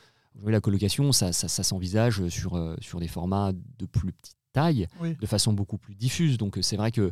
La 0.46 0.62
colocation, 0.62 1.12
ça, 1.12 1.34
ça, 1.34 1.64
s'envisage 1.64 2.28
sur, 2.30 2.76
sur 2.80 3.00
des 3.00 3.08
formats 3.08 3.52
de 3.54 3.86
plus 3.86 4.14
petite 4.14 4.38
taille, 4.54 4.88
de 5.02 5.26
façon 5.26 5.54
beaucoup 5.54 5.78
plus 5.78 5.96
diffuse. 5.96 6.38
Donc 6.38 6.58
c'est 6.62 6.78
vrai 6.78 6.92
que 6.92 7.12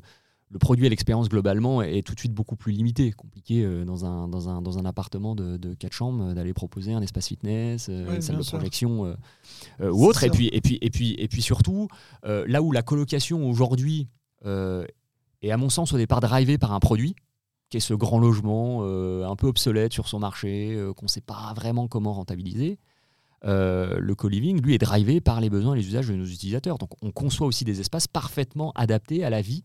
le 0.50 0.60
produit 0.60 0.86
et 0.86 0.90
l'expérience 0.90 1.28
globalement 1.28 1.82
est 1.82 2.06
tout 2.06 2.14
de 2.14 2.20
suite 2.20 2.34
beaucoup 2.34 2.56
plus 2.56 2.72
limité. 2.72 3.12
Compliqué 3.12 3.64
euh, 3.64 3.84
dans, 3.84 4.06
un, 4.06 4.28
dans, 4.28 4.48
un, 4.50 4.62
dans 4.62 4.78
un 4.80 4.86
appartement 4.86 5.36
de, 5.36 5.58
de 5.58 5.74
4 5.74 5.92
chambres 5.92 6.24
euh, 6.24 6.34
d'aller 6.34 6.54
proposer 6.54 6.94
un 6.94 7.02
espace 7.02 7.28
fitness, 7.28 7.88
euh, 7.90 8.16
une 8.16 8.22
salle 8.22 8.38
de 8.38 8.44
projection 8.44 9.16
ou 9.82 10.06
autre. 10.06 10.24
Et 10.24 10.30
puis, 10.30 10.50
et, 10.54 10.62
puis, 10.62 10.78
et, 10.82 10.90
puis, 10.90 11.16
et 11.18 11.28
puis 11.28 11.42
surtout, 11.42 11.88
là 12.24 12.62
où 12.62 12.72
la 12.72 12.82
colocation 12.82 13.48
aujourd'hui 13.48 14.08
est 14.46 15.52
à 15.52 15.58
mon 15.58 15.70
sens 15.70 15.94
au 15.94 15.98
départ 15.98 16.22
drivée 16.22 16.58
par 16.58 16.72
un 16.72 16.80
produit, 16.80 17.16
qui 17.70 17.78
est 17.78 17.82
ce 17.82 17.94
grand 17.94 18.20
logement 18.20 18.84
un 18.84 19.36
peu 19.36 19.48
obsolète 19.48 19.94
sur 19.94 20.08
son 20.08 20.20
marché, 20.20 20.82
qu'on 20.96 21.06
ne 21.06 21.10
sait 21.10 21.22
pas 21.22 21.54
vraiment 21.56 21.88
comment 21.88 22.14
rentabiliser. 22.14 22.80
Le 23.44 24.14
co-living, 24.14 24.62
lui, 24.62 24.76
est 24.76 24.80
drivé 24.80 25.22
par 25.22 25.42
les 25.42 25.50
besoins 25.50 25.76
et 25.76 25.78
les 25.78 25.88
usages 25.88 26.08
de 26.08 26.16
nos 26.16 26.26
utilisateurs. 26.26 26.78
Donc, 26.78 26.92
on 27.02 27.12
conçoit 27.12 27.48
aussi 27.48 27.66
des 27.66 27.80
espaces 27.80 28.08
parfaitement 28.08 28.72
adaptés 28.76 29.24
à 29.24 29.30
la 29.30 29.42
vie 29.42 29.64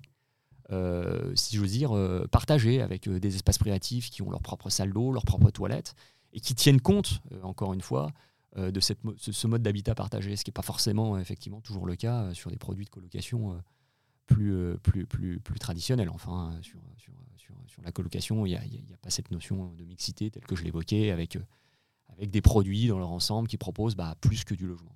euh, 0.73 1.35
si 1.35 1.57
j'ose 1.57 1.73
dire, 1.73 1.95
euh, 1.95 2.27
partagés 2.31 2.81
avec 2.81 3.07
euh, 3.07 3.21
des 3.21 3.35
espaces 3.35 3.59
privatifs 3.59 4.11
qui 4.11 4.23
ont 4.23 4.31
leur 4.31 4.41
propre 4.41 4.71
salle 4.71 4.93
d'eau, 4.93 5.13
leur 5.13 5.25
propre 5.25 5.51
toilette, 5.51 5.95
et 6.33 6.41
qui 6.41 6.55
tiennent 6.55 6.81
compte, 6.81 7.21
encore 7.43 7.75
une 7.75 7.83
fois, 7.83 8.11
de 8.57 8.81
ce, 8.81 9.47
mode 9.47 9.63
d'habitat 9.63 9.95
partagé, 9.95 10.35
ce 10.37 10.45
qui 10.45 10.51
n'est 10.51 10.55
pas 10.55 10.63
forcément 10.63 11.19
effectivement 11.19 11.61
toujours 11.61 11.87
le 11.87 11.95
cas 11.95 12.33
sur 12.33 12.51
des 12.51 12.57
produits 12.57 12.87
de 12.87 12.91
colocation 12.91 13.63
plus, 14.27 14.79
plus. 14.83 15.07
Enfin, 16.11 16.59
sur, 16.63 16.79
la 17.83 17.93
colocation, 17.93 18.47
il 18.47 18.51
n'y 18.51 18.57
a, 18.57 18.61
a, 18.61 18.97
pas 19.03 19.11
cette 19.11 19.31
notion 19.31 19.73
de 19.73 19.85
mixité 19.85 20.31
telle 20.31 20.45
que 20.45 20.57
je 20.57 20.65
l'évoquais, 20.65 21.11
avec, 21.11 21.37
avec 22.17 22.31
des 22.31 22.41
produits 22.41 22.89
dans 22.89 22.99
leur 22.99 23.11
ensemble 23.11 23.49
qui 23.49 23.57
proposent 23.57 23.97
bah, 23.97 24.15
plus 24.21 24.45
que 24.45 24.55
du 24.55 24.67
logement. 24.67 24.93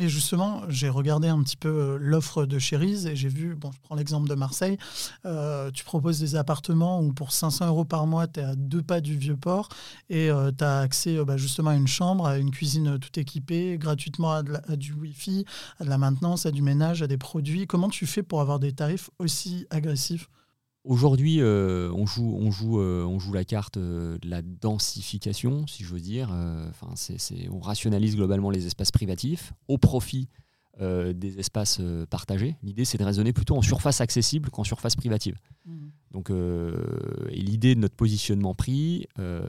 Et 0.00 0.08
justement, 0.08 0.62
j'ai 0.68 0.88
regardé 0.88 1.28
un 1.28 1.42
petit 1.42 1.58
peu 1.58 1.68
euh, 1.68 1.98
l'offre 2.00 2.46
de 2.46 2.58
Cherise 2.58 3.06
et 3.06 3.16
j'ai 3.16 3.28
vu, 3.28 3.50
je 3.62 3.78
prends 3.82 3.96
l'exemple 3.96 4.28
de 4.30 4.34
Marseille, 4.34 4.78
euh, 5.26 5.70
tu 5.72 5.84
proposes 5.84 6.18
des 6.18 6.36
appartements 6.36 7.02
où 7.02 7.12
pour 7.12 7.32
500 7.32 7.66
euros 7.66 7.84
par 7.84 8.06
mois, 8.06 8.26
tu 8.26 8.40
es 8.40 8.42
à 8.42 8.54
deux 8.54 8.82
pas 8.82 9.02
du 9.02 9.14
Vieux-Port 9.14 9.68
et 10.08 10.30
euh, 10.30 10.52
tu 10.56 10.64
as 10.64 10.80
accès 10.80 11.22
bah, 11.24 11.36
justement 11.36 11.70
à 11.70 11.74
une 11.74 11.86
chambre, 11.86 12.26
à 12.26 12.38
une 12.38 12.50
cuisine 12.50 12.98
tout 12.98 13.20
équipée, 13.20 13.76
gratuitement 13.78 14.32
à, 14.32 14.42
du 14.76 14.94
Wi-Fi, 14.94 15.44
à 15.80 15.84
de 15.84 15.90
la 15.90 15.98
maintenance, 15.98 16.46
à 16.46 16.50
du 16.50 16.62
ménage, 16.62 17.02
à 17.02 17.06
des 17.06 17.18
produits. 17.18 17.66
Comment 17.66 17.90
tu 17.90 18.06
fais 18.06 18.22
pour 18.22 18.40
avoir 18.40 18.58
des 18.58 18.72
tarifs 18.72 19.10
aussi 19.18 19.66
agressifs? 19.68 20.30
Aujourd'hui, 20.84 21.40
euh, 21.40 21.92
on, 21.92 22.06
joue, 22.06 22.36
on, 22.40 22.50
joue, 22.50 22.80
euh, 22.80 23.04
on 23.04 23.18
joue 23.18 23.34
la 23.34 23.44
carte 23.44 23.76
euh, 23.76 24.16
de 24.18 24.30
la 24.30 24.40
densification, 24.40 25.66
si 25.66 25.84
je 25.84 25.92
veux 25.92 26.00
dire. 26.00 26.30
Enfin, 26.70 26.94
on 27.50 27.60
rationalise 27.60 28.16
globalement 28.16 28.50
les 28.50 28.66
espaces 28.66 28.90
privatifs 28.90 29.52
au 29.68 29.78
profit 29.78 30.28
des 30.78 31.38
espaces 31.38 31.82
partagés. 32.08 32.56
L'idée, 32.62 32.86
c'est 32.86 32.96
de 32.96 33.04
raisonner 33.04 33.34
plutôt 33.34 33.54
en 33.54 33.60
surface 33.60 34.00
accessible 34.00 34.48
qu'en 34.48 34.64
surface 34.64 34.96
privative. 34.96 35.36
Mmh. 35.66 35.88
Donc, 36.12 36.30
et 36.30 37.36
l'idée 37.42 37.74
de 37.74 37.80
notre 37.80 37.96
positionnement 37.96 38.54
prix, 38.54 39.06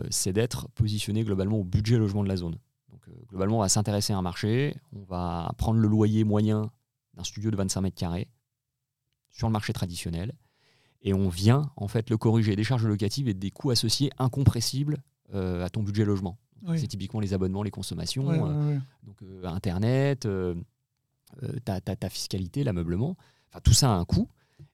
c'est 0.09 0.33
d'être 0.33 0.67
positionné 0.71 1.23
globalement 1.23 1.59
au 1.59 1.63
budget 1.63 1.97
logement 1.97 2.23
de 2.23 2.27
la 2.27 2.35
zone. 2.35 2.57
Donc, 2.89 3.07
globalement, 3.29 3.59
on 3.59 3.61
va 3.61 3.69
s'intéresser 3.69 4.11
à 4.11 4.17
un 4.17 4.21
marché, 4.21 4.75
on 4.93 5.03
va 5.03 5.53
prendre 5.57 5.79
le 5.79 5.87
loyer 5.87 6.25
moyen 6.25 6.69
d'un 7.13 7.23
studio 7.23 7.49
de 7.49 7.55
25 7.55 7.79
mètres 7.79 7.97
carrés 7.97 8.27
sur 9.29 9.47
le 9.47 9.53
marché 9.53 9.71
traditionnel 9.71 10.33
et 11.03 11.13
on 11.13 11.29
vient 11.29 11.71
en 11.75 11.87
fait 11.87 12.09
le 12.09 12.17
corriger 12.17 12.55
des 12.55 12.63
charges 12.63 12.85
locatives 12.85 13.27
et 13.27 13.33
des 13.33 13.51
coûts 13.51 13.71
associés 13.71 14.11
incompressibles 14.17 15.01
euh, 15.33 15.63
à 15.65 15.69
ton 15.69 15.83
budget 15.83 16.05
logement. 16.05 16.37
C'est 16.75 16.87
typiquement 16.87 17.19
les 17.19 17.33
abonnements, 17.33 17.63
les 17.63 17.71
consommations, 17.71 18.29
euh, 18.29 18.77
donc 19.03 19.15
euh, 19.23 19.45
Internet, 19.45 20.27
ta, 21.65 21.81
ta, 21.81 21.95
ta, 21.95 22.09
fiscalité, 22.09 22.63
l'ameublement. 22.63 23.15
Enfin, 23.49 23.61
tout 23.63 23.73
ça 23.73 23.91
a 23.91 23.95
un 23.95 24.05
coût. 24.05 24.29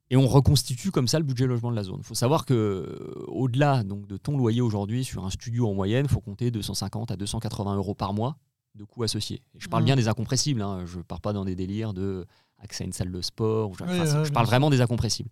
Et 0.10 0.18
on 0.18 0.28
reconstitue 0.28 0.92
comme 0.92 1.08
ça 1.08 1.18
le 1.18 1.24
budget 1.24 1.46
logement 1.46 1.72
de 1.72 1.78
la 1.78 1.84
zone. 1.84 2.00
Il 2.00 2.06
faut 2.06 2.14
savoir 2.14 2.46
que 2.46 3.24
au-delà 3.28 3.84
donc, 3.84 4.06
de 4.06 4.18
ton 4.18 4.38
loyer 4.38 4.60
aujourd'hui 4.60 5.06
sur 5.06 5.26
un 5.26 5.30
studio 5.30 5.70
en 5.70 5.74
moyenne, 5.74 6.08
il 6.10 6.12
faut 6.12 6.20
compter 6.20 6.52
250 6.52 7.12
à 7.12 7.16
280 7.16 7.76
euros 7.76 7.94
par 7.96 8.14
mois 8.14 8.38
de 8.76 8.84
coûts 8.84 9.04
associés. 9.04 9.42
je 9.58 9.68
parle 9.70 9.86
bien 9.86 9.96
des 9.96 10.08
incompressibles, 10.08 10.62
hein. 10.62 10.86
je 10.86 10.98
ne 10.98 11.04
pars 11.04 11.22
pas 11.22 11.34
dans 11.34 11.46
des 11.46 11.56
délires 11.56 11.94
de 11.94 12.26
accès 12.60 12.84
à 12.84 12.88
une 12.88 12.94
salle 12.94 13.12
de 13.12 13.22
sport. 13.22 13.74
je 13.76 14.32
parle 14.32 14.46
vraiment 14.46 14.70
des 14.70 14.82
incompressibles. 14.82 15.30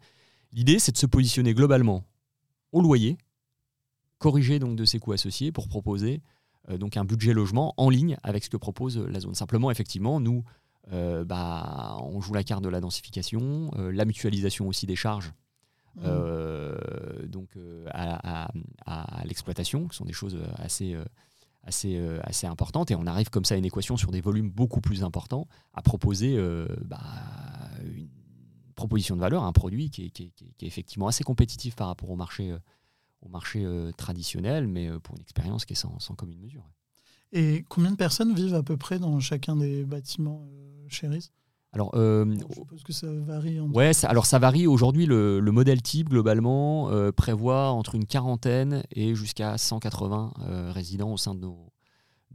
L'idée, 0.55 0.79
c'est 0.79 0.93
de 0.93 0.97
se 0.97 1.05
positionner 1.05 1.53
globalement 1.53 2.05
au 2.71 2.81
loyer, 2.81 3.17
corriger 4.19 4.57
donc 4.57 4.77
de 4.77 4.85
ces 4.85 4.99
coûts 4.99 5.11
associés 5.11 5.51
pour 5.51 5.67
proposer 5.67 6.21
euh, 6.69 6.77
donc 6.77 6.95
un 6.95 7.03
budget 7.03 7.33
logement 7.33 7.73
en 7.75 7.89
ligne 7.89 8.17
avec 8.23 8.45
ce 8.45 8.49
que 8.49 8.55
propose 8.55 8.97
la 8.97 9.19
zone. 9.19 9.35
Simplement, 9.35 9.69
effectivement, 9.69 10.21
nous, 10.21 10.45
euh, 10.93 11.25
bah, 11.25 11.97
on 12.01 12.21
joue 12.21 12.33
la 12.33 12.43
carte 12.43 12.63
de 12.63 12.69
la 12.69 12.79
densification, 12.79 13.69
euh, 13.77 13.91
la 13.91 14.05
mutualisation 14.05 14.67
aussi 14.67 14.85
des 14.87 14.95
charges. 14.95 15.33
Mmh. 15.97 17.27
donc 17.27 17.51
à, 17.93 18.51
l'exploitation, 19.23 19.87
qui 19.87 19.95
sont 19.95 20.03
des 20.03 20.11
choses 20.11 20.37
assez, 20.57 20.93
assez, 21.63 21.97
assez 22.21 22.47
importantes. 22.47 22.91
Et 22.91 22.95
on 22.95 23.07
arrive 23.07 23.29
comme 23.29 23.45
ça 23.45 23.55
à 23.55 23.57
une 23.57 23.63
équation 23.63 23.95
sur 23.95 24.11
des 24.11 24.19
volumes 24.19 24.49
beaucoup 24.49 24.81
plus 24.81 25.05
importants, 25.05 25.47
à 25.73 25.81
proposer 25.81 26.37
bah, 26.83 26.99
une 27.85 28.09
proposition 28.75 29.15
de 29.15 29.21
valeur, 29.21 29.43
un 29.43 29.53
produit 29.53 29.89
qui 29.89 30.05
est, 30.05 30.09
qui, 30.09 30.23
est, 30.23 30.67
effectivement 30.67 31.07
assez 31.07 31.23
compétitif 31.23 31.75
par 31.75 31.87
rapport 31.87 32.09
au 32.09 32.15
marché, 32.15 32.53
au 33.21 33.29
marché 33.29 33.65
traditionnel, 33.97 34.67
mais 34.67 34.89
pour 34.99 35.15
une 35.15 35.21
expérience 35.21 35.65
qui 35.65 35.73
est 35.73 35.77
sans, 35.77 35.99
sans 35.99 36.15
commune 36.15 36.39
mesure. 36.39 36.63
Et 37.31 37.65
combien 37.67 37.91
de 37.91 37.97
personnes 37.97 38.33
vivent 38.33 38.55
à 38.55 38.63
peu 38.63 38.77
près 38.77 38.99
dans 38.99 39.19
chacun 39.19 39.55
des 39.55 39.83
bâtiments 39.83 40.47
Chéris 40.87 41.31
alors, 41.75 41.91
euh, 41.95 42.25
je 42.49 42.55
suppose 42.55 42.83
que 42.83 42.93
ça 42.93 43.07
varie. 43.11 43.59
Ouais, 43.59 43.91
alors 44.05 44.25
ça 44.25 44.39
varie. 44.39 44.65
Aujourd'hui, 44.65 45.05
le, 45.05 45.41
modèle 45.41 45.81
type, 45.81 46.07
globalement, 46.07 46.89
euh, 46.89 47.11
prévoit 47.11 47.71
entre 47.71 47.95
une 47.95 48.05
quarantaine 48.05 48.83
et 48.91 49.13
jusqu'à 49.13 49.57
180 49.57 50.33
euh, 50.39 50.71
résidents 50.71 51.11
au 51.11 51.17
sein 51.17 51.35
de 51.35 51.41
nos, 51.41 51.64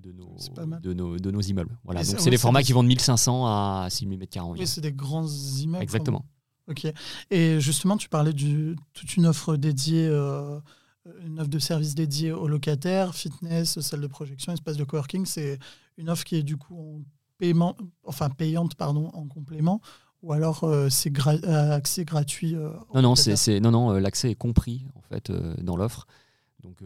de 0.01 0.13
nos, 0.13 0.37
de 0.81 0.93
nos, 0.93 1.19
de 1.19 1.31
nos 1.31 1.41
immeubles. 1.41 1.77
Voilà. 1.85 2.03
Donc, 2.03 2.21
c'est 2.21 2.31
des 2.31 2.39
formats 2.39 2.63
qui 2.63 2.73
vont 2.73 2.83
de 2.83 2.89
1500 2.89 3.47
à 3.47 3.89
6000 3.91 4.19
m2 4.19 4.59
Oui, 4.59 4.67
c'est 4.67 4.81
des 4.81 4.93
grands 4.93 5.27
immeubles. 5.27 5.83
Exactement. 5.83 6.25
Ok. 6.69 6.87
Et 7.31 7.61
justement, 7.61 7.97
tu 7.97 8.09
parlais 8.09 8.33
de 8.33 8.77
toute 8.93 9.17
une 9.17 9.27
offre 9.27 9.57
dédiée, 9.57 10.07
une 10.07 11.41
offre 11.41 11.51
de 11.51 11.59
services 11.59 11.95
dédiée 11.95 12.33
aux 12.33 12.49
locataires, 12.49 13.15
fitness, 13.15 13.81
salle 13.81 14.01
de 14.01 14.07
projection, 14.07 14.53
espace 14.53 14.77
de 14.77 14.85
coworking. 14.85 15.27
C'est 15.27 15.59
une 15.97 16.11
offre 16.11 16.25
qui 16.25 16.37
est 16.37 16.43
du 16.43 16.57
coup 16.57 16.77
en 16.79 17.03
paiement, 17.39 17.77
enfin 18.05 18.31
payante 18.31 18.75
pardon, 18.75 19.11
en 19.15 19.27
complément 19.27 19.81
ou 20.23 20.33
alors 20.33 20.65
euh, 20.65 20.89
c'est 20.89 21.13
euh, 21.27 21.73
accès 21.73 22.05
gratuit 22.05 22.55
euh, 22.55 22.71
Non, 22.95 23.03
non, 23.03 23.15
c'est, 23.15 23.61
non, 23.61 23.71
non, 23.71 23.93
l'accès 23.93 24.31
est 24.31 24.35
compris 24.35 24.87
en 24.95 25.01
fait 25.01 25.33
dans 25.63 25.77
l'offre. 25.77 26.07
Donc, 26.62 26.79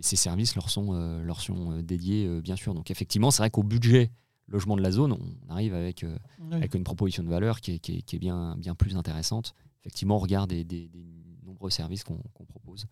ces 0.00 0.16
services 0.16 0.54
leur 0.54 0.70
sont, 0.70 0.92
leur 1.22 1.40
sont 1.40 1.80
dédiés, 1.80 2.40
bien 2.40 2.56
sûr. 2.56 2.74
Donc, 2.74 2.90
effectivement, 2.90 3.30
c'est 3.30 3.42
vrai 3.42 3.50
qu'au 3.50 3.62
budget 3.62 4.10
logement 4.48 4.76
de 4.76 4.82
la 4.82 4.90
zone, 4.90 5.12
on 5.12 5.52
arrive 5.52 5.74
avec, 5.74 6.04
avec 6.50 6.74
une 6.74 6.84
proposition 6.84 7.22
de 7.22 7.28
valeur 7.28 7.60
qui 7.60 7.72
est, 7.72 7.78
qui 7.78 8.16
est, 8.16 8.18
bien, 8.18 8.56
bien 8.58 8.74
plus 8.74 8.96
intéressante. 8.96 9.54
Effectivement, 9.80 10.16
on 10.16 10.20
regarde 10.20 10.50
des, 10.50 10.64
des, 10.64 10.90
nombreux 11.44 11.70
services 11.70 12.04
qu'on, 12.04 12.20
propose. 12.46 12.86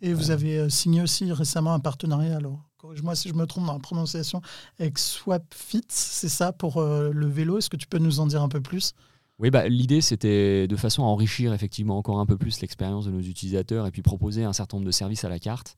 Et 0.00 0.12
vous 0.12 0.30
avez 0.30 0.68
signé 0.70 1.02
aussi 1.02 1.32
récemment 1.32 1.72
un 1.72 1.80
partenariat 1.80 2.36
alors 2.36 2.60
corrige-moi 2.84 3.14
si 3.14 3.30
je 3.30 3.34
me 3.34 3.46
trompe 3.46 3.64
dans 3.64 3.72
la 3.72 3.78
prononciation, 3.78 4.42
avec 4.78 4.98
SwapFit, 4.98 5.86
c'est 5.88 6.28
ça 6.28 6.52
pour 6.52 6.76
euh, 6.76 7.10
le 7.12 7.26
vélo. 7.26 7.56
Est-ce 7.56 7.70
que 7.70 7.78
tu 7.78 7.86
peux 7.86 7.98
nous 7.98 8.20
en 8.20 8.26
dire 8.26 8.42
un 8.42 8.48
peu 8.50 8.60
plus? 8.60 8.92
Oui, 9.38 9.50
bah, 9.50 9.68
l'idée 9.68 10.00
c'était 10.00 10.66
de 10.66 10.76
façon 10.76 11.02
à 11.02 11.06
enrichir 11.06 11.52
effectivement 11.52 11.98
encore 11.98 12.20
un 12.20 12.26
peu 12.26 12.36
plus 12.36 12.60
l'expérience 12.60 13.06
de 13.06 13.10
nos 13.10 13.20
utilisateurs 13.20 13.86
et 13.86 13.90
puis 13.90 14.02
proposer 14.02 14.44
un 14.44 14.52
certain 14.52 14.76
nombre 14.76 14.86
de 14.86 14.92
services 14.92 15.24
à 15.24 15.28
la 15.28 15.38
carte, 15.38 15.76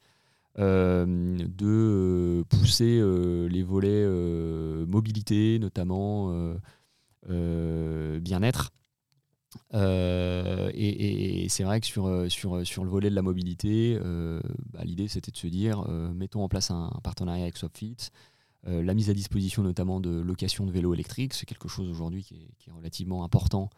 euh, 0.58 1.36
de 1.38 1.66
euh, 1.66 2.44
pousser 2.44 3.00
les 3.48 3.62
volets 3.62 4.06
mobilité 4.86 5.58
notamment, 5.58 6.54
bien-être, 7.28 8.72
euh, 9.74 10.70
et, 10.74 11.48
c'est 11.48 11.64
vrai 11.64 11.80
que 11.80 11.86
sur, 11.86 12.06
euh, 12.06 12.28
sur, 12.28 12.66
sur 12.66 12.84
le 12.84 12.90
volet 12.90 13.10
de 13.10 13.14
la 13.14 13.22
mobilité, 13.22 13.98
euh, 14.02 14.40
bah, 14.72 14.80
l'idée 14.84 15.08
c'était 15.08 15.30
de 15.30 15.36
se 15.36 15.46
dire 15.46 15.86
mettons 16.14 16.42
en 16.42 16.48
place 16.48 16.70
un, 16.70 16.90
partenariat 17.02 17.44
avec 17.44 17.56
Swapfit, 17.56 17.96
la 18.66 18.94
mise 18.94 19.10
à 19.10 19.14
disposition 19.14 19.62
notamment 19.62 20.00
de 20.00 20.10
location 20.10 20.66
de 20.66 20.72
vélos 20.72 20.92
électriques, 20.92 21.34
c'est 21.34 21.46
quelque 21.46 21.68
chose 21.68 21.88
aujourd'hui 21.88 22.24
qui, 22.24 22.34
est, 22.34 22.70
relativement 22.72 23.24
important 23.24 23.70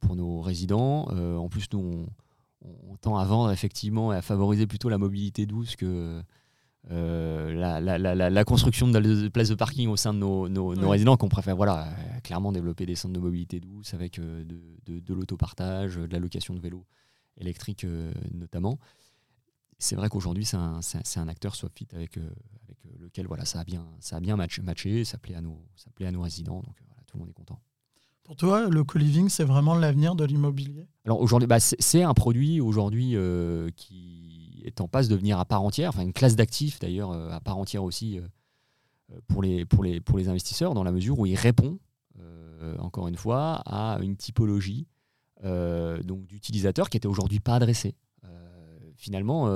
pour 0.00 0.14
nos 0.14 0.40
résidents. 0.40 1.06
en 1.08 1.48
plus, 1.48 1.66
nous, 1.72 2.06
on, 2.62 2.96
tend 2.96 3.16
à 3.16 3.24
vendre 3.24 3.50
effectivement 3.50 4.12
et 4.12 4.16
à 4.16 4.22
favoriser 4.22 4.66
plutôt 4.66 4.88
la 4.88 4.98
mobilité 4.98 5.46
douce 5.46 5.76
que, 5.76 6.22
euh, 6.92 7.52
la, 8.30 8.44
construction 8.44 8.86
de 8.86 9.28
places 9.28 9.48
de 9.48 9.54
parking 9.54 9.88
au 9.88 9.96
sein 9.96 10.14
de 10.14 10.18
nos, 10.18 10.88
résidents 10.88 11.16
qu'on 11.16 11.28
préfère 11.28 11.56
voilà, 11.56 11.88
euh, 11.88 12.20
clairement 12.22 12.52
développer 12.52 12.86
des 12.86 12.94
centres 12.94 13.14
de 13.14 13.20
mobilité 13.20 13.58
douce 13.58 13.92
avec 13.92 14.18
euh, 14.18 14.44
de, 14.44 15.14
l'autopartage, 15.14 15.96
de 15.96 16.12
la 16.12 16.20
location 16.20 16.54
de 16.54 16.60
vélos 16.60 16.84
électriques 17.38 17.84
notamment. 18.32 18.78
C'est 19.78 19.96
vrai 19.96 20.08
qu'aujourd'hui, 20.08 20.44
c'est 20.44 20.56
un, 20.56 20.80
un, 21.16 21.28
acteur 21.28 21.54
Swapfit 21.54 21.88
avec, 21.92 22.16
avec 22.16 22.78
lequel 22.98 23.26
voilà, 23.26 23.44
ça 23.44 23.60
a 23.60 23.64
bien, 23.64 23.86
ça 24.00 24.16
a 24.16 24.20
bien 24.20 24.36
matché, 24.36 25.04
ça 25.04 25.18
plaît, 25.18 25.34
à 25.34 25.40
nos, 25.40 25.62
ça 25.74 25.90
plaît 25.94 26.06
à 26.06 26.12
nos 26.12 26.22
résidents, 26.22 26.62
donc 26.62 26.76
voilà, 26.86 27.02
tout 27.06 27.16
le 27.16 27.20
monde 27.20 27.28
est 27.28 27.34
content. 27.34 27.60
Pour 28.24 28.36
toi, 28.36 28.68
le 28.68 28.82
co-living, 28.84 29.28
c'est 29.28 29.44
vraiment 29.44 29.74
l'avenir 29.76 30.16
de 30.16 30.24
l'immobilier? 30.24 30.88
Alors 31.04 31.20
aujourd'hui, 31.20 31.46
bah, 31.46 31.60
c'est 31.60 32.02
un 32.02 32.14
produit 32.14 32.60
aujourd'hui 32.60 33.14
qui 33.76 34.36
est 34.66 34.80
en 34.80 34.88
passe 34.88 35.08
de 35.08 35.14
devenir 35.14 35.38
à 35.38 35.44
part 35.44 35.62
entière, 35.62 35.90
enfin 35.90 36.02
une 36.02 36.12
classe 36.12 36.36
d'actifs 36.36 36.78
d'ailleurs 36.78 37.12
euh, 37.12 37.30
à 37.30 37.40
part 37.40 37.56
entière 37.56 37.84
aussi 37.84 38.18
euh, 38.18 38.22
euh, 39.12 39.20
pour, 39.28 39.42
les, 39.42 39.64
pour, 39.64 39.84
les, 39.84 40.00
pour 40.00 40.18
les 40.18 40.28
investisseurs, 40.28 40.74
dans 40.74 40.82
la 40.82 40.92
mesure 40.92 41.18
où 41.18 41.26
il 41.26 41.36
répond, 41.36 41.78
encore 42.78 43.06
une 43.06 43.16
fois, 43.16 43.62
à 43.66 43.98
une 44.00 44.16
typologie 44.16 44.88
donc 45.44 46.26
d'utilisateurs 46.26 46.88
qui 46.90 46.96
n'était 46.96 47.06
aujourd'hui 47.06 47.38
pas 47.38 47.54
adressée. 47.54 47.94
Finalement, 48.96 49.48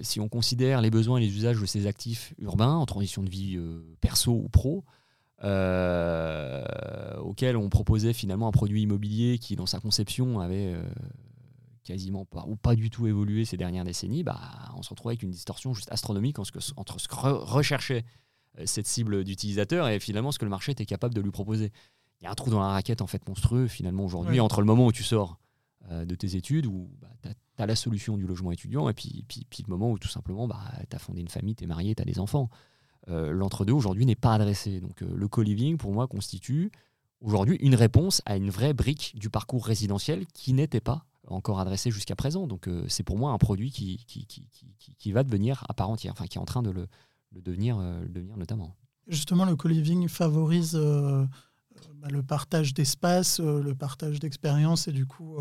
si 0.00 0.20
on 0.20 0.28
considère 0.28 0.80
les 0.80 0.90
besoins 0.90 1.18
et 1.18 1.20
les 1.20 1.34
usages 1.34 1.60
de 1.60 1.66
ces 1.66 1.86
actifs 1.86 2.34
urbains 2.38 2.74
en 2.74 2.86
transition 2.86 3.22
de 3.22 3.30
vie 3.30 3.58
perso 4.00 4.32
ou 4.32 4.48
pro, 4.48 4.84
auquel 7.22 7.56
on 7.56 7.68
proposait 7.68 8.12
finalement 8.12 8.48
un 8.48 8.52
produit 8.52 8.82
immobilier 8.82 9.38
qui, 9.38 9.56
dans 9.56 9.66
sa 9.66 9.80
conception, 9.80 10.40
avait 10.40 10.74
quasiment 11.90 12.24
pas 12.24 12.44
ou 12.46 12.56
pas 12.56 12.74
du 12.74 12.90
tout 12.90 13.06
évolué 13.06 13.44
ces 13.44 13.56
dernières 13.56 13.84
décennies, 13.84 14.22
bah, 14.22 14.40
on 14.76 14.82
se 14.82 14.90
retrouve 14.90 15.10
avec 15.10 15.22
une 15.22 15.30
distorsion 15.30 15.74
juste 15.74 15.90
astronomique 15.90 16.38
entre 16.38 17.00
ce 17.00 17.08
que 17.08 17.14
recherchait 17.14 18.04
euh, 18.58 18.62
cette 18.66 18.86
cible 18.86 19.24
d'utilisateur 19.24 19.88
et 19.88 19.98
finalement 19.98 20.32
ce 20.32 20.38
que 20.38 20.44
le 20.44 20.50
marché 20.50 20.72
était 20.72 20.86
capable 20.86 21.14
de 21.14 21.20
lui 21.20 21.30
proposer. 21.30 21.72
Il 22.20 22.24
y 22.24 22.26
a 22.26 22.30
un 22.30 22.34
trou 22.34 22.50
dans 22.50 22.60
la 22.60 22.68
raquette 22.68 23.02
en 23.02 23.06
fait 23.06 23.26
monstrueux 23.26 23.66
finalement 23.66 24.04
aujourd'hui 24.04 24.40
entre 24.40 24.60
le 24.60 24.66
moment 24.66 24.86
où 24.86 24.92
tu 24.92 25.02
sors 25.02 25.32
euh, 25.32 25.34
de 25.88 26.14
tes 26.14 26.36
études, 26.36 26.66
où 26.66 26.90
bah, 27.00 27.08
tu 27.22 27.62
as, 27.62 27.66
la 27.66 27.76
solution 27.76 28.16
du 28.16 28.26
logement 28.26 28.52
étudiant, 28.52 28.88
et 28.88 28.94
puis, 28.94 29.24
puis, 29.26 29.46
puis 29.48 29.64
le 29.66 29.70
moment 29.70 29.90
où 29.90 29.98
tout 29.98 30.08
simplement 30.08 30.46
bah, 30.46 30.60
tu 30.88 30.94
as 30.94 30.98
fondé 30.98 31.20
une 31.20 31.28
famille, 31.28 31.54
tu 31.54 31.64
es 31.64 31.66
marié, 31.66 31.94
tu 31.94 32.02
as 32.02 32.04
des 32.04 32.20
enfants. 32.20 32.48
Euh, 33.08 33.32
l'entre-deux 33.32 33.72
aujourd'hui 33.72 34.06
n'est 34.06 34.14
pas 34.14 34.34
adressé. 34.34 34.80
Donc 34.80 35.00
le 35.00 35.28
co-living 35.28 35.78
pour 35.78 35.92
moi 35.92 36.06
constitue 36.06 36.70
aujourd'hui 37.20 37.56
une 37.56 37.74
réponse 37.74 38.22
à 38.26 38.36
une 38.36 38.50
vraie 38.50 38.74
brique 38.74 39.14
du 39.16 39.30
parcours 39.30 39.66
résidentiel 39.66 40.26
qui 40.34 40.52
n'était 40.52 40.80
pas 40.80 41.06
encore 41.26 41.60
adressé 41.60 41.90
jusqu'à 41.90 42.16
présent. 42.16 42.46
Donc 42.46 42.68
euh, 42.68 42.84
c'est 42.88 43.02
pour 43.02 43.18
moi 43.18 43.32
un 43.32 43.38
produit 43.38 43.70
qui, 43.70 44.04
qui, 44.06 44.26
qui, 44.26 44.46
qui, 44.98 45.12
va 45.12 45.22
devenir 45.22 45.64
à 45.68 45.74
part 45.74 45.90
entière, 45.90 46.12
enfin 46.12 46.26
qui 46.26 46.38
est 46.38 46.40
en 46.40 46.46
train 46.46 46.62
de 46.62 46.70
le, 46.70 46.88
devenir, 47.32 47.78
euh, 47.78 48.00
le 48.02 48.08
devenir 48.08 48.36
notamment. 48.36 48.76
Justement, 49.06 49.44
le 49.44 49.56
co-living 49.56 50.08
favorise 50.08 50.76
euh, 50.76 51.24
le 52.10 52.22
partage 52.22 52.74
d'espace, 52.74 53.40
le 53.40 53.74
partage 53.74 54.20
d'expérience 54.20 54.88
et 54.88 54.92
du 54.92 55.06
coup 55.06 55.36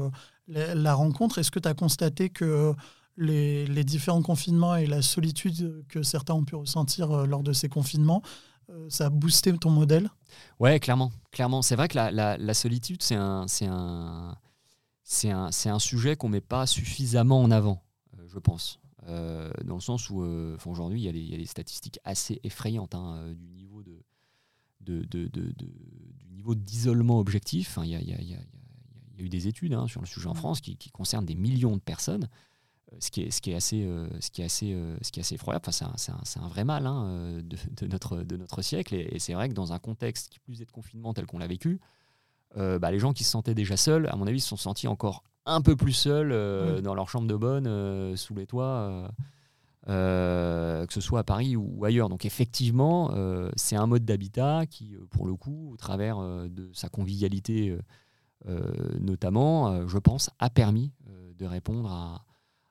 la, 0.47 0.93
rencontre. 0.93 1.39
Est-ce 1.39 1.51
que 1.51 1.59
tu 1.59 1.67
as 1.67 1.73
constaté 1.73 2.29
que 2.29 2.73
les, 3.17 3.65
les, 3.67 3.83
différents 3.83 4.21
confinements 4.21 4.75
et 4.75 4.85
la 4.85 5.01
solitude 5.01 5.83
que 5.89 6.03
certains 6.03 6.33
ont 6.33 6.45
pu 6.45 6.55
ressentir 6.55 7.25
lors 7.25 7.43
de 7.43 7.53
ces 7.53 7.69
confinements, 7.69 8.21
ça 8.87 9.07
a 9.07 9.09
boosté 9.09 9.57
ton 9.57 9.69
modèle? 9.71 10.09
Ouais, 10.59 10.79
clairement. 10.79 11.11
clairement. 11.31 11.61
C'est 11.61 11.75
vrai 11.75 11.87
que 11.87 11.95
la, 11.95 12.53
solitude, 12.53 13.01
c'est 13.01 13.15
un, 13.15 13.45
un, 13.61 14.35
c'est 15.03 15.31
un, 15.31 15.49
un, 15.65 15.79
sujet 15.79 16.15
qu'on 16.15 16.27
ne 16.27 16.33
met 16.33 16.41
pas 16.41 16.67
suffisamment 16.67 17.41
en 17.41 17.51
avant, 17.51 17.83
euh, 18.17 18.27
je 18.27 18.39
pense. 18.39 18.79
Euh, 19.07 19.51
dans 19.63 19.75
le 19.75 19.81
sens 19.81 20.09
où 20.09 20.21
euh, 20.21 20.57
aujourd'hui, 20.65 21.01
il 21.01 21.29
y, 21.29 21.33
a 21.33 21.37
des 21.37 21.45
statistiques 21.45 21.99
assez 22.03 22.39
effrayantes 22.43 22.93
hein, 22.93 23.33
du 23.33 23.47
niveau 23.49 23.81
de, 23.81 24.03
de, 24.81 25.03
de, 25.05 25.29
niveau 26.39 26.55
d'isolement 26.55 27.19
objectif. 27.19 27.77
Il 27.83 27.89
y, 27.89 27.93
y, 27.93 28.33
a 28.33 29.23
eu 29.23 29.29
des 29.29 29.47
études 29.47 29.73
hein, 29.73 29.87
sur 29.87 30.01
le 30.01 30.07
sujet 30.07 30.27
en 30.27 30.33
France 30.33 30.61
qui, 30.61 30.77
qui, 30.77 30.89
concernent 30.89 31.25
des 31.25 31.35
millions 31.35 31.75
de 31.75 31.81
personnes, 31.81 32.29
ce 32.99 33.11
qui 33.11 33.21
est, 33.21 33.31
ce 33.31 33.41
qui 33.41 33.51
est 33.51 33.55
assez, 33.55 33.87
ce 34.19 34.31
qui 34.31 34.41
est 34.41 34.45
assez, 34.45 34.75
ce 35.01 35.11
qui 35.11 35.19
est 35.19 35.21
assez 35.21 35.35
effroyable. 35.35 35.65
Enfin, 35.67 35.93
c'est 35.97 36.11
un, 36.11 36.43
un, 36.43 36.47
vrai 36.47 36.63
mal 36.63 36.87
hein, 36.87 37.41
de, 37.43 37.87
notre, 37.87 38.23
de 38.23 38.37
notre 38.37 38.61
siècle. 38.61 38.95
Et, 38.95 39.09
et 39.11 39.19
c'est 39.19 39.33
vrai 39.33 39.49
que 39.49 39.53
dans 39.53 39.73
un 39.73 39.79
contexte 39.79 40.29
qui 40.29 40.39
plus 40.39 40.61
est 40.61 40.65
de 40.65 40.71
confinement 40.71 41.13
tel 41.13 41.25
qu'on 41.25 41.39
l'a 41.39 41.47
vécu, 41.47 41.79
bah, 42.55 42.91
les 42.91 42.99
gens 42.99 43.13
qui 43.13 43.23
se 43.23 43.31
sentaient 43.31 43.53
déjà 43.53 43.77
seuls, 43.77 44.07
à 44.07 44.15
mon 44.15 44.25
avis, 44.25 44.39
se 44.39 44.47
sont 44.47 44.57
sentis 44.57 44.87
encore 44.87 45.23
un 45.45 45.61
peu 45.61 45.75
plus 45.75 45.93
seuls 45.93 46.81
dans 46.81 46.95
leur 46.95 47.09
chambre 47.09 47.27
de 47.27 47.35
bonne, 47.35 48.15
sous 48.15 48.33
les 48.35 48.47
toits. 48.47 49.11
Que 49.89 50.93
ce 50.93 51.01
soit 51.01 51.19
à 51.19 51.23
Paris 51.23 51.55
ou, 51.55 51.83
ailleurs. 51.83 52.09
Donc 52.09 52.25
effectivement, 52.25 53.11
c'est 53.55 53.75
un 53.75 53.87
mode 53.87 54.05
d'habitat 54.05 54.65
qui, 54.65 54.95
pour 55.09 55.25
le 55.25 55.35
coup, 55.35 55.71
au 55.71 55.77
travers 55.77 56.19
de 56.19 56.69
sa 56.73 56.89
convivialité 56.89 57.77
notamment, 58.99 59.87
je 59.87 59.97
pense, 59.97 60.29
a 60.39 60.49
permis 60.49 60.91
de 61.39 61.45
répondre 61.45 61.89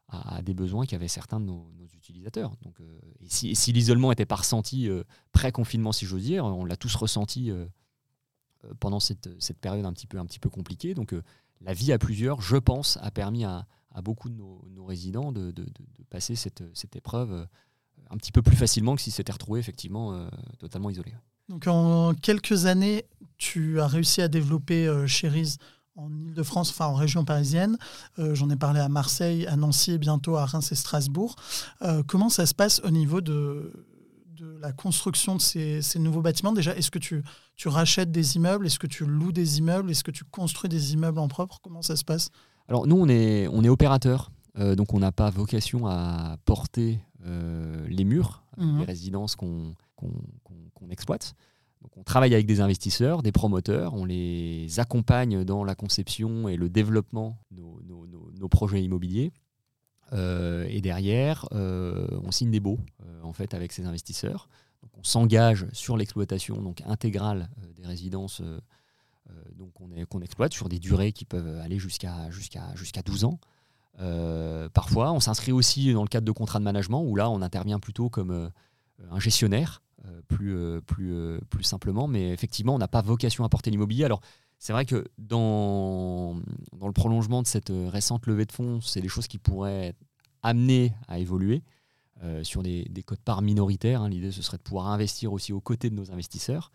à, 0.09 0.42
des 0.42 0.54
besoins 0.54 0.87
qu'avaient 0.87 1.09
certains 1.09 1.40
de 1.40 1.44
nos, 1.44 1.70
utilisateurs. 1.94 2.57
Donc, 2.62 2.81
euh, 2.81 2.98
si, 3.26 3.72
l'isolement 3.72 4.09
n'était 4.09 4.24
pas 4.24 4.37
ressenti 4.37 4.88
euh, 4.88 5.02
pré-confinement, 5.33 5.92
si 5.92 6.07
j'ose 6.07 6.22
dire, 6.22 6.44
on 6.44 6.64
l'a 6.64 6.76
tous 6.76 6.94
ressenti 6.94 7.50
euh, 7.50 7.66
pendant 8.81 9.00
cette, 9.00 9.28
période 9.61 9.85
un 9.85 9.92
petit 9.92 10.07
peu 10.07 10.48
compliquée. 10.48 10.94
Donc 10.94 11.14
la 11.61 11.74
vie 11.74 11.92
à 11.92 11.98
plusieurs, 11.98 12.40
je 12.40 12.57
pense, 12.57 12.98
a 13.02 13.11
permis 13.11 13.44
à, 13.44 13.66
beaucoup 14.02 14.28
de 14.28 14.34
nos, 14.34 14.84
résidents 14.84 15.32
de, 15.32 15.52
passer 16.11 16.34
cette, 16.34 16.62
épreuve 16.94 17.46
un 18.11 18.16
petit 18.16 18.32
peu 18.32 18.42
plus 18.42 18.56
facilement 18.56 18.96
que 18.96 19.02
s'ils 19.02 19.12
s'étaient 19.12 19.32
retrouvés 19.32 19.61
effectivement 19.61 20.28
totalement 20.58 20.90
isolés. 20.90 21.14
Donc 21.48 21.66
en 21.66 22.14
quelques 22.14 22.66
années, 22.66 23.04
tu 23.37 23.80
as 23.80 23.87
réussi 23.87 24.22
à 24.22 24.28
développer 24.28 25.06
Cherise 25.06 25.58
en 25.98 26.11
Ile-de-France, 26.24 26.70
enfin 26.70 26.87
en 26.87 26.94
région 26.94 27.24
parisienne. 27.24 27.76
Euh, 28.18 28.34
j'en 28.34 28.48
ai 28.50 28.56
parlé 28.56 28.80
à 28.80 28.88
Marseille, 28.88 29.46
à 29.46 29.56
Nancy 29.56 29.92
et 29.92 29.98
bientôt 29.98 30.37
à 30.37 30.46
Reims 30.46 30.72
et 30.72 30.76
Strasbourg. 30.76 31.34
Euh, 31.82 32.02
comment 32.06 32.28
ça 32.28 32.46
se 32.46 32.54
passe 32.54 32.80
au 32.84 32.90
niveau 32.90 33.20
de, 33.20 33.72
la 34.61 34.72
construction 34.72 35.34
de 35.34 35.40
ces, 35.40 35.98
nouveaux 35.98 36.22
bâtiments? 36.22 36.52
Déjà, 36.52 36.74
est-ce 36.76 36.90
que 36.90 37.00
tu 37.00 37.22
rachètes 37.66 38.12
des 38.12 38.37
immeubles? 38.37 38.66
Est-ce 38.66 38.78
que 38.78 38.87
tu 38.87 39.04
loues 39.04 39.32
des 39.32 39.58
immeubles? 39.58 39.90
Est-ce 39.90 40.04
que 40.04 40.12
tu 40.12 40.24
construis 40.24 40.68
des 40.68 40.94
immeubles 40.94 41.18
en 41.18 41.28
propre? 41.28 41.58
Comment 41.61 41.82
ça 41.82 41.96
se 41.96 42.04
passe? 42.04 42.30
Alors 42.68 42.87
nous, 42.87 42.96
on 42.96 43.09
est, 43.09 43.48
on 43.48 43.64
est 43.64 43.68
opérateur. 43.68 44.31
Euh, 44.59 44.74
donc 44.74 44.94
on 44.94 44.98
n'a 44.98 45.12
pas 45.12 45.31
vocation 45.31 45.87
à 45.87 46.37
porter 46.44 47.00
les 47.88 48.04
murs, 48.04 48.42
mmh. 48.57 48.78
les 48.78 48.85
résidences 48.85 49.37
qu'on 49.37 49.74
exploite 50.90 51.35
on 51.96 52.02
travaille 52.02 52.35
avec 52.35 52.46
des 52.46 52.61
investisseurs, 52.61 53.22
des 53.22 53.33
promoteurs, 53.33 53.94
on 53.94 54.04
les 54.04 54.81
accompagne 54.81 55.44
dans 55.44 55.64
la 55.64 55.74
conception 55.74 56.48
et 56.48 56.57
le 56.57 56.68
développement 56.68 57.38
de 57.50 57.62
nos, 57.62 58.48
projets 58.48 58.83
immobiliers. 58.83 59.33
Euh, 60.12 60.66
et 60.68 60.81
derrière, 60.81 61.46
euh, 61.52 62.07
on 62.24 62.31
signe 62.31 62.50
des 62.50 62.61
baux 62.61 62.78
euh, 63.04 63.22
en 63.22 63.33
fait 63.33 63.52
avec 63.52 63.72
ces 63.72 63.85
investisseurs. 63.85 64.48
on 64.96 65.02
s'engage 65.02 65.66
sur 65.72 65.96
l'exploitation 65.96 66.62
donc 66.62 66.83
intégrale 66.87 67.50
des 67.76 67.87
résidences 67.87 68.42
donc 69.56 69.72
qu'on 70.08 70.20
exploite 70.20 70.52
sur 70.52 70.68
des 70.68 70.78
durées 70.78 71.12
qui 71.12 71.24
peuvent 71.24 71.58
aller 71.60 71.78
jusqu'à 71.78 72.30
jusqu'à 72.30 72.74
jusqu'à 72.74 73.02
12 73.02 73.24
ans. 73.24 73.38
parfois, 74.72 75.12
on 75.12 75.20
s'inscrit 75.20 75.52
aussi 75.52 75.92
dans 75.92 76.02
le 76.02 76.08
cadre 76.08 76.26
de 76.26 76.32
contrats 76.32 76.58
de 76.58 76.64
management 76.64 77.02
où 77.02 77.16
là, 77.16 77.30
on 77.30 77.42
intervient 77.42 77.78
plutôt 77.78 78.08
comme 78.08 78.50
un 79.10 79.20
gestionnaire 79.20 79.82
euh, 80.06 80.20
plus, 80.28 80.54
euh, 80.54 80.80
plus, 80.80 81.12
euh, 81.12 81.40
plus 81.50 81.64
simplement. 81.64 82.06
Mais 82.06 82.30
effectivement, 82.30 82.74
on 82.74 82.78
n'a 82.78 82.86
pas 82.86 83.02
vocation 83.02 83.42
à 83.42 83.48
porter 83.48 83.70
l'immobilier. 83.70 84.04
Alors, 84.04 84.20
c'est 84.60 84.72
vrai 84.72 84.84
que 84.84 85.04
dans, 85.18 86.36
dans 86.72 86.86
le 86.86 86.92
prolongement 86.92 87.42
de 87.42 87.48
cette 87.48 87.72
récente 87.72 88.26
levée 88.26 88.44
de 88.44 88.52
fonds, 88.52 88.80
c'est 88.80 89.00
des 89.00 89.08
choses 89.08 89.26
qui 89.26 89.38
pourraient 89.38 89.94
amenées 90.42 90.92
à 91.08 91.18
évoluer 91.18 91.62
sur 92.42 92.64
des, 92.64 92.84
des 92.90 93.04
codes-parts 93.04 93.42
minoritaires. 93.42 94.02
Hein. 94.02 94.08
L'idée, 94.08 94.32
ce 94.32 94.42
serait 94.42 94.56
de 94.56 94.62
pouvoir 94.62 94.88
investir 94.88 95.32
aussi 95.32 95.52
aux 95.52 95.60
côtés 95.60 95.88
de 95.88 95.94
nos 95.94 96.10
investisseurs. 96.10 96.72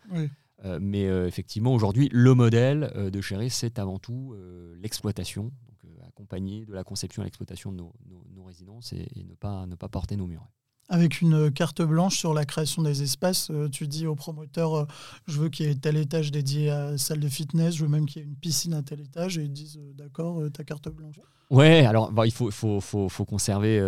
Mais 0.80 1.04
effectivement, 1.04 1.74
aujourd'hui, 1.74 2.08
le 2.12 2.34
modèle 2.34 3.10
de 3.12 3.20
Chéri, 3.20 3.50
c'est 3.50 3.78
avant 3.78 3.98
tout 3.98 4.34
l'exploitation, 4.80 5.44
donc 5.44 5.92
accompagner 6.06 6.64
de 6.64 6.72
la 6.72 6.84
conception 6.84 7.22
à 7.22 7.24
l'exploitation 7.24 7.72
de 7.72 7.78
nos, 7.78 8.44
résidences 8.44 8.92
et, 8.92 9.06
ne 9.24 9.34
pas 9.34 9.88
porter 9.88 10.16
nos 10.16 10.26
murs 10.26 10.48
avec 10.88 11.20
une 11.20 11.50
carte 11.50 11.82
blanche 11.82 12.18
sur 12.18 12.34
la 12.34 12.44
création 12.44 12.82
des 12.82 13.02
espaces. 13.02 13.48
Euh, 13.50 13.68
tu 13.68 13.86
dis 13.86 14.06
au 14.06 14.14
promoteur, 14.14 14.74
euh, 14.74 14.84
je 15.26 15.40
veux 15.40 15.48
qu'il 15.48 15.66
y 15.66 15.70
ait 15.70 15.74
tel 15.74 15.96
étage 15.96 16.30
dédié 16.30 16.70
à 16.70 16.98
salle 16.98 17.20
de 17.20 17.28
fitness, 17.28 17.76
je 17.76 17.84
veux 17.84 17.88
même 17.88 18.06
qu'il 18.06 18.22
y 18.22 18.24
ait 18.24 18.28
une 18.28 18.36
piscine 18.36 18.74
à 18.74 18.82
tel 18.82 19.00
étage, 19.00 19.38
et 19.38 19.42
ils 19.42 19.52
disent, 19.52 19.78
euh, 19.78 19.92
d'accord, 19.94 20.42
ta 20.52 20.64
carte 20.64 20.88
blanche. 20.88 21.16
Ouais, 21.50 21.84
alors 21.84 22.10
il 22.24 22.32
faut, 22.32 22.50
faut, 22.50 22.80
faut, 22.80 23.08
faut 23.08 23.24
conserver, 23.24 23.78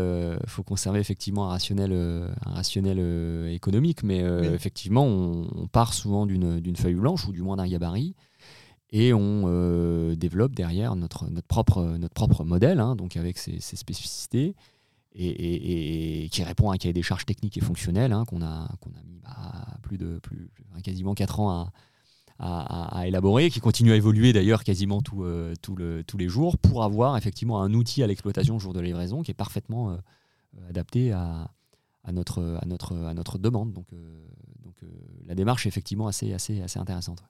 faut 0.46 0.62
conserver 0.62 1.00
effectivement 1.00 1.46
un 1.46 1.50
rationnel, 1.50 1.92
un 1.92 2.50
rationnel 2.50 2.98
économique, 3.50 4.02
mais 4.02 4.18
effectivement, 4.52 5.06
on, 5.06 5.66
part 5.66 5.94
souvent 5.94 6.26
d'une 6.26 6.76
feuille 6.76 6.94
blanche, 6.94 7.26
ou 7.26 7.32
du 7.32 7.40
moins 7.40 7.56
d'un 7.56 7.66
gabarit, 7.66 8.14
et 8.90 9.14
on 9.14 10.14
développe 10.14 10.54
derrière 10.54 10.96
notre, 10.96 11.30
notre, 11.30 11.48
propre, 11.48 11.96
notre 11.98 12.14
propre 12.14 12.44
modèle, 12.44 12.78
hein, 12.78 12.94
donc 12.94 13.16
avec 13.16 13.38
ses 13.38 13.58
spécificités 13.60 14.54
et, 15.18 16.28
qui 16.30 16.42
répond 16.42 16.70
à 16.70 16.74
un 16.74 16.76
cahier 16.76 16.92
des 16.92 17.02
charges 17.02 17.26
techniques 17.26 17.56
et 17.56 17.60
fonctionnelles 17.60 18.12
hein, 18.12 18.24
qu'on 18.26 18.42
a, 18.42 18.46
a 18.46 19.02
mis 19.06 19.20
bah, 19.22 19.78
plus 19.82 19.98
de 19.98 20.18
plus, 20.18 20.50
quasiment 20.82 21.14
4 21.14 21.40
ans 21.40 21.50
à, 21.50 21.72
à, 22.38 23.06
élaborer, 23.06 23.50
qui 23.50 23.60
continue 23.60 23.92
à 23.92 23.96
évoluer 23.96 24.32
d'ailleurs 24.32 24.62
quasiment 24.62 25.00
euh, 25.18 25.54
tous 25.62 26.18
les 26.18 26.28
jours 26.28 26.58
pour 26.58 26.82
avoir 26.82 27.16
effectivement 27.16 27.62
un 27.62 27.72
outil 27.72 28.02
à 28.02 28.06
l'exploitation 28.06 28.54
le 28.54 28.60
jour 28.60 28.74
de 28.74 28.80
livraison 28.80 29.22
qui 29.22 29.30
est 29.30 29.34
parfaitement 29.34 29.90
euh, 29.90 29.96
adapté 30.68 31.12
à, 31.12 31.50
notre, 32.12 32.58
à, 32.60 32.66
notre, 32.66 32.96
à 32.96 33.14
notre 33.14 33.38
demande. 33.38 33.72
Donc, 33.72 33.92
euh, 33.92 34.28
donc 34.62 34.74
la 35.26 35.34
démarche 35.34 35.66
est 35.66 35.68
effectivement 35.68 36.08
assez, 36.08 36.32
assez, 36.32 36.60
assez 36.60 36.78
intéressante. 36.78 37.24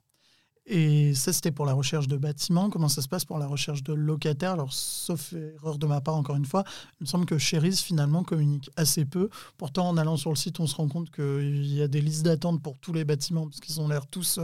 Et 0.69 1.13
ça, 1.13 1.31
c'était 1.31 1.51
pour 1.51 1.65
la 1.65 1.71
recherche 1.71 2.09
de 2.09 2.17
bâtiments. 2.17 2.69
Comment 2.69 2.89
ça 2.89 3.01
se 3.01 3.07
passe 3.07 3.23
pour 3.23 3.37
la 3.37 3.47
recherche 3.47 3.83
de 3.83 3.93
locataires? 3.93 4.51
Alors, 4.51 4.73
sauf 4.73 5.33
erreur 5.33 5.77
de 5.77 5.87
ma 5.87 6.01
part, 6.01 6.15
encore 6.15 6.35
une 6.35 6.45
fois, 6.45 6.65
il 6.99 7.03
me 7.03 7.05
semble 7.05 7.25
que 7.25 7.37
Cherise, 7.37 7.79
finalement, 7.79 8.23
communique 8.23 8.69
assez 8.75 9.05
peu. 9.05 9.29
Pourtant, 9.57 9.87
en 9.87 9.95
allant 9.95 10.17
sur 10.17 10.29
le 10.29 10.35
site, 10.35 10.59
on 10.59 10.67
se 10.67 10.75
rend 10.75 10.89
compte 10.89 11.09
qu'il 11.09 11.73
y 11.73 11.81
a 11.81 11.87
des 11.87 12.01
listes 12.01 12.23
d'attente 12.23 12.61
pour 12.61 12.77
tous 12.79 12.91
les 12.91 13.05
bâtiments, 13.05 13.47
parce 13.47 13.61
qu'ils 13.61 13.79
ont 13.79 13.87
l'air 13.87 14.07
tous 14.07 14.39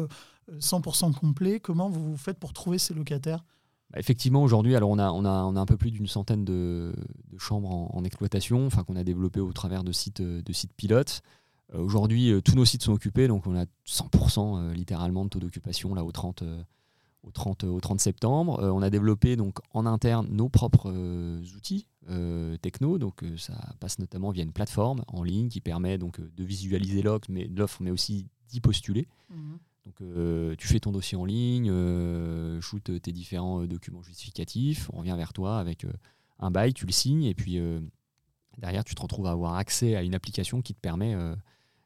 100% 0.50 1.10
euh, 1.10 1.14
complets. 1.14 1.60
Comment 1.60 1.90
vous 1.90 2.16
faites 2.16 2.40
pour 2.40 2.54
trouver 2.54 2.78
ces 2.78 2.94
locataires? 2.94 3.44
Bah, 3.92 4.00
Effectivement, 4.00 4.44
aujourd'hui, 4.44 4.78
alors 4.78 4.92
on 4.92 5.00
a, 5.00 5.12
on, 5.12 5.26
a, 5.26 5.44
on 5.44 5.58
a 5.58 5.60
un 5.60 5.66
peu 5.66 5.76
plus 5.76 5.92
d'une 5.92 6.08
centaine 6.08 6.46
de, 6.46 6.94
chambres 7.38 7.94
en, 7.94 8.04
exploitation, 8.06 8.66
enfin 8.66 8.86
qu'on 8.86 8.96
a 8.96 9.04
développé 9.04 9.42
au 9.42 9.52
travers 9.52 9.84
de 9.84 9.92
sites, 9.92 10.22
de 10.22 10.54
sites 10.54 10.74
pilotes. 10.74 11.22
Euh, 11.74 11.80
aujourd'hui, 11.80 12.32
euh, 12.32 12.42
tous 12.42 12.56
nos 12.56 12.66
sites 12.66 12.84
sont 12.84 12.94
occupés, 12.94 13.28
donc 13.28 13.48
on 13.48 13.56
a 13.56 13.66
100% 13.88 14.58
euh, 14.58 14.74
littéralement 14.74 15.26
de 15.26 15.30
taux 15.30 15.40
d'occupation 15.40 15.94
là 15.96 16.04
au 16.04 16.12
30, 16.12 16.44
au 17.24 17.32
30, 17.32 17.64
au 17.64 17.80
30 17.80 18.00
septembre. 18.00 18.60
on 18.62 18.82
a 18.82 18.90
développé 18.90 19.36
donc 19.36 19.60
en 19.72 19.86
interne 19.86 20.28
nos 20.30 20.50
propres 20.50 20.92
outils 21.56 21.88
techno, 22.62 22.98
donc 22.98 23.24
ça 23.38 23.54
passe 23.80 23.98
notamment 23.98 24.32
via 24.32 24.44
une 24.44 24.52
plateforme 24.52 25.06
en 25.08 25.24
ligne 25.24 25.48
qui 25.48 25.62
permet 25.62 25.98
donc 25.98 26.20
de 26.20 26.44
visualiser 26.44 27.02
l'offre, 27.02 27.28
mais, 27.30 27.50
mais 27.80 27.92
aussi 27.92 28.28
d'y 28.50 28.60
postuler. 28.60 29.08
Mhm. 29.30 29.58
Donc 29.86 30.58
tu 30.58 30.68
fais 30.68 30.82
ton 30.82 30.92
dossier 30.92 31.18
en 31.18 31.24
ligne, 31.24 31.72
shoot 32.60 32.92
tes 33.02 33.12
différents 33.14 33.66
documents 33.66 34.04
justificatifs, 34.04 34.90
on 34.92 35.00
revient 35.00 35.16
vers 35.16 35.32
toi 35.32 35.60
avec 35.60 35.86
un 36.40 36.52
bail, 36.52 36.74
tu 36.74 36.86
le 36.86 36.92
signes 36.92 37.24
et 37.24 37.34
puis 37.34 37.58
derrière 38.58 38.84
tu 38.84 38.96
te 38.96 39.02
retrouves 39.02 39.28
à 39.28 39.32
avoir 39.32 39.56
accès 39.56 39.96
à 39.96 40.04
une 40.04 40.14
application 40.14 40.62
qui 40.62 40.74
te 40.74 40.80
permet 40.82 41.16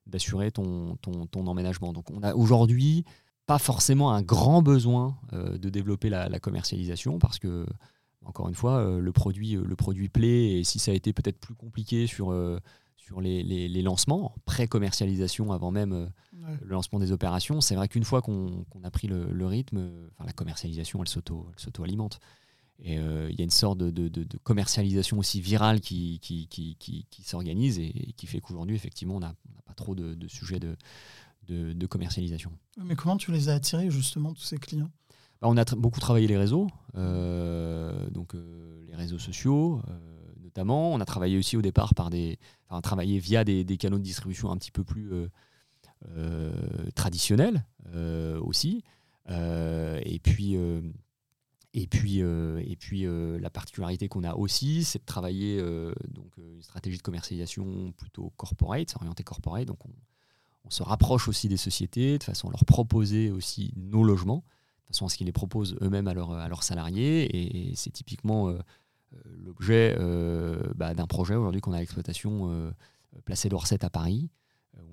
d'assurer 0.08 0.52
ton, 0.52 0.96
ton, 0.98 1.26
ton, 1.28 1.48
emménagement. 1.48 1.94
Donc 1.94 2.10
on 2.12 2.24
a 2.24 2.34
aujourd'hui 2.34 3.06
pas 3.48 3.58
forcément 3.58 4.12
un 4.12 4.22
grand 4.22 4.62
besoin 4.62 5.18
euh, 5.34 5.58
de 5.58 5.70
développer 5.70 6.10
la, 6.10 6.40
commercialisation 6.40 7.18
parce 7.18 7.40
que, 7.40 7.66
encore 8.26 8.50
une 8.50 8.56
fois, 8.56 8.78
euh, 8.78 9.00
le, 9.00 9.12
produit, 9.12 9.56
euh, 9.56 9.64
le 9.66 9.76
produit 9.76 10.10
plaît 10.10 10.60
et 10.60 10.64
si 10.64 10.80
ça 10.80 10.92
a 10.92 10.94
été 10.94 11.14
peut-être 11.14 11.40
plus 11.40 11.56
compliqué 11.56 12.08
sur, 12.08 12.36
sur 12.98 13.22
les, 13.22 13.42
les, 13.44 13.82
lancements, 13.82 14.36
pré-commercialisation 14.46 15.52
avant 15.54 15.72
même 15.72 16.12
le 16.34 16.68
lancement 16.68 17.00
des 17.00 17.12
opérations, 17.12 17.62
c'est 17.62 17.76
vrai 17.76 17.88
qu'une 17.88 18.04
fois 18.04 18.22
qu'on 18.22 18.66
a 18.84 18.92
pris 18.92 19.08
le, 19.08 19.32
le 19.32 19.46
rythme, 19.46 19.90
la 20.24 20.34
commercialisation, 20.34 21.02
elle 21.02 21.10
s'auto-alimente. 21.10 22.20
Et 22.80 22.96
il 22.96 23.36
y 23.36 23.42
a 23.42 23.44
une 23.44 23.50
sorte 23.50 23.80
de, 23.80 23.90
de, 23.90 24.08
de, 24.08 24.38
commercialisation 24.44 25.18
aussi 25.18 25.42
virale 25.42 25.82
qui, 25.82 26.20
qui, 26.22 26.48
qui, 26.48 26.76
qui 26.78 27.24
s'organise 27.24 27.80
et, 27.80 28.14
qui 28.16 28.28
fait 28.28 28.40
qu'aujourd'hui, 28.40 28.76
effectivement, 28.76 29.16
on 29.16 29.20
n'a 29.20 29.34
pas 29.66 29.74
trop 29.74 29.96
de, 29.96 30.28
sujets 30.28 30.60
de, 30.60 31.86
commercialisation. 31.88 32.52
Mais 32.84 32.96
comment 32.96 33.18
tu 33.18 33.32
les 33.32 33.50
as 33.50 33.56
attirés, 33.56 33.90
justement, 33.90 34.34
tous 34.34 34.44
ces 34.44 34.58
clients? 34.58 34.92
Bah, 35.42 35.48
On 35.50 35.58
a 35.58 35.66
beaucoup 35.76 36.00
travaillé 36.00 36.28
les 36.28 36.38
réseaux, 36.38 36.68
euh, 36.96 38.10
donc 38.10 38.34
euh, 38.36 38.84
les 38.88 38.96
réseaux 38.96 39.20
sociaux 39.20 39.82
euh, 39.88 40.00
notamment. 40.44 40.94
On 40.94 41.00
a 41.00 41.06
travaillé 41.06 41.38
aussi 41.38 41.58
au 41.58 41.62
départ 41.62 41.94
par 41.94 42.10
des, 42.10 42.40
enfin, 42.70 42.82
travaillé 42.82 43.20
via 43.20 43.44
des, 43.44 43.64
des, 43.64 43.78
canaux 43.78 44.00
de 44.00 44.04
distribution 44.04 44.52
un 44.52 44.58
petit 44.58 44.72
peu 44.72 44.84
plus 44.84 45.12
traditionnels 46.96 47.64
aussi. 48.42 48.84
et 49.30 50.20
puis 50.24 50.58
et 51.80 51.86
puis, 51.86 52.24
euh, 52.24 52.60
et 52.66 52.76
puis 52.76 53.06
euh, 53.06 53.40
la 53.40 53.52
particularité 53.52 54.08
qu'on 54.08 54.24
a 54.24 54.34
aussi, 54.34 54.84
c'est 54.84 54.98
de 54.98 55.06
travailler 55.06 55.60
euh, 55.60 55.94
donc, 56.08 56.36
une 56.38 56.64
stratégie 56.64 56.98
de 56.98 57.04
commercialisation 57.04 57.94
plutôt 57.96 58.34
corporate, 58.36 58.96
orientée 58.96 59.24
corporate. 59.24 59.68
Donc 59.68 59.78
on, 59.86 60.70
se 60.70 60.82
rapproche 60.82 61.28
aussi 61.30 61.48
des 61.48 61.56
sociétés 61.56 62.18
de 62.18 62.24
façon 62.24 62.50
à 62.50 62.52
leur 62.52 62.66
proposer 62.66 63.30
aussi 63.30 63.72
nos 63.78 64.04
logements, 64.04 64.44
façon 64.88 65.06
à 65.06 65.10
ce 65.10 65.18
qu'ils 65.18 65.28
les 65.28 65.32
proposent 65.32 65.78
eux-mêmes 65.82 66.08
à, 66.08 66.14
leurs 66.14 66.64
salariés. 66.64 67.70
Et, 67.70 67.76
c'est 67.76 67.92
typiquement 67.92 68.54
l'objet 69.24 69.96
bah, 70.76 70.94
d'un 70.94 71.08
projet 71.08 71.36
aujourd'hui 71.36 71.62
qu'on 71.62 71.72
a 71.72 71.78
à 71.78 71.80
l'exploitation 71.80 72.74
placé 73.24 73.48
d'Orset 73.48 73.86
à 73.86 73.90
Paris. 73.90 74.30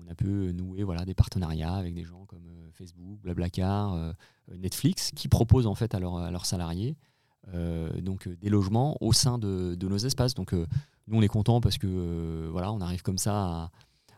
on 0.01 0.09
a 0.09 0.15
pu 0.15 0.53
nouer 0.53 0.83
voilà, 0.83 1.03
des 1.03 1.13
partenariats 1.13 1.75
avec 1.75 1.93
des 1.93 2.05
gens 2.05 2.25
comme 2.25 2.47
Facebook, 2.75 3.19
Blablacar, 3.21 4.13
Netflix, 4.55 5.11
qui 5.15 5.27
proposent 5.27 5.67
en 5.67 5.75
fait 5.75 5.95
à, 5.95 5.99
leurs 5.99 6.45
salariés 6.45 6.95
donc 8.01 8.27
des 8.27 8.49
logements 8.49 8.97
au 9.01 9.13
sein 9.13 9.37
de, 9.37 9.77
nos 9.81 9.97
espaces. 9.97 10.33
Donc 10.33 10.53
nous, 11.07 11.17
on 11.17 11.21
est 11.21 11.27
content 11.27 11.61
parce 11.61 11.77
que 11.77 12.47
voilà, 12.51 12.71
on 12.71 12.81
arrive 12.81 13.03
comme 13.03 13.17
ça 13.17 13.71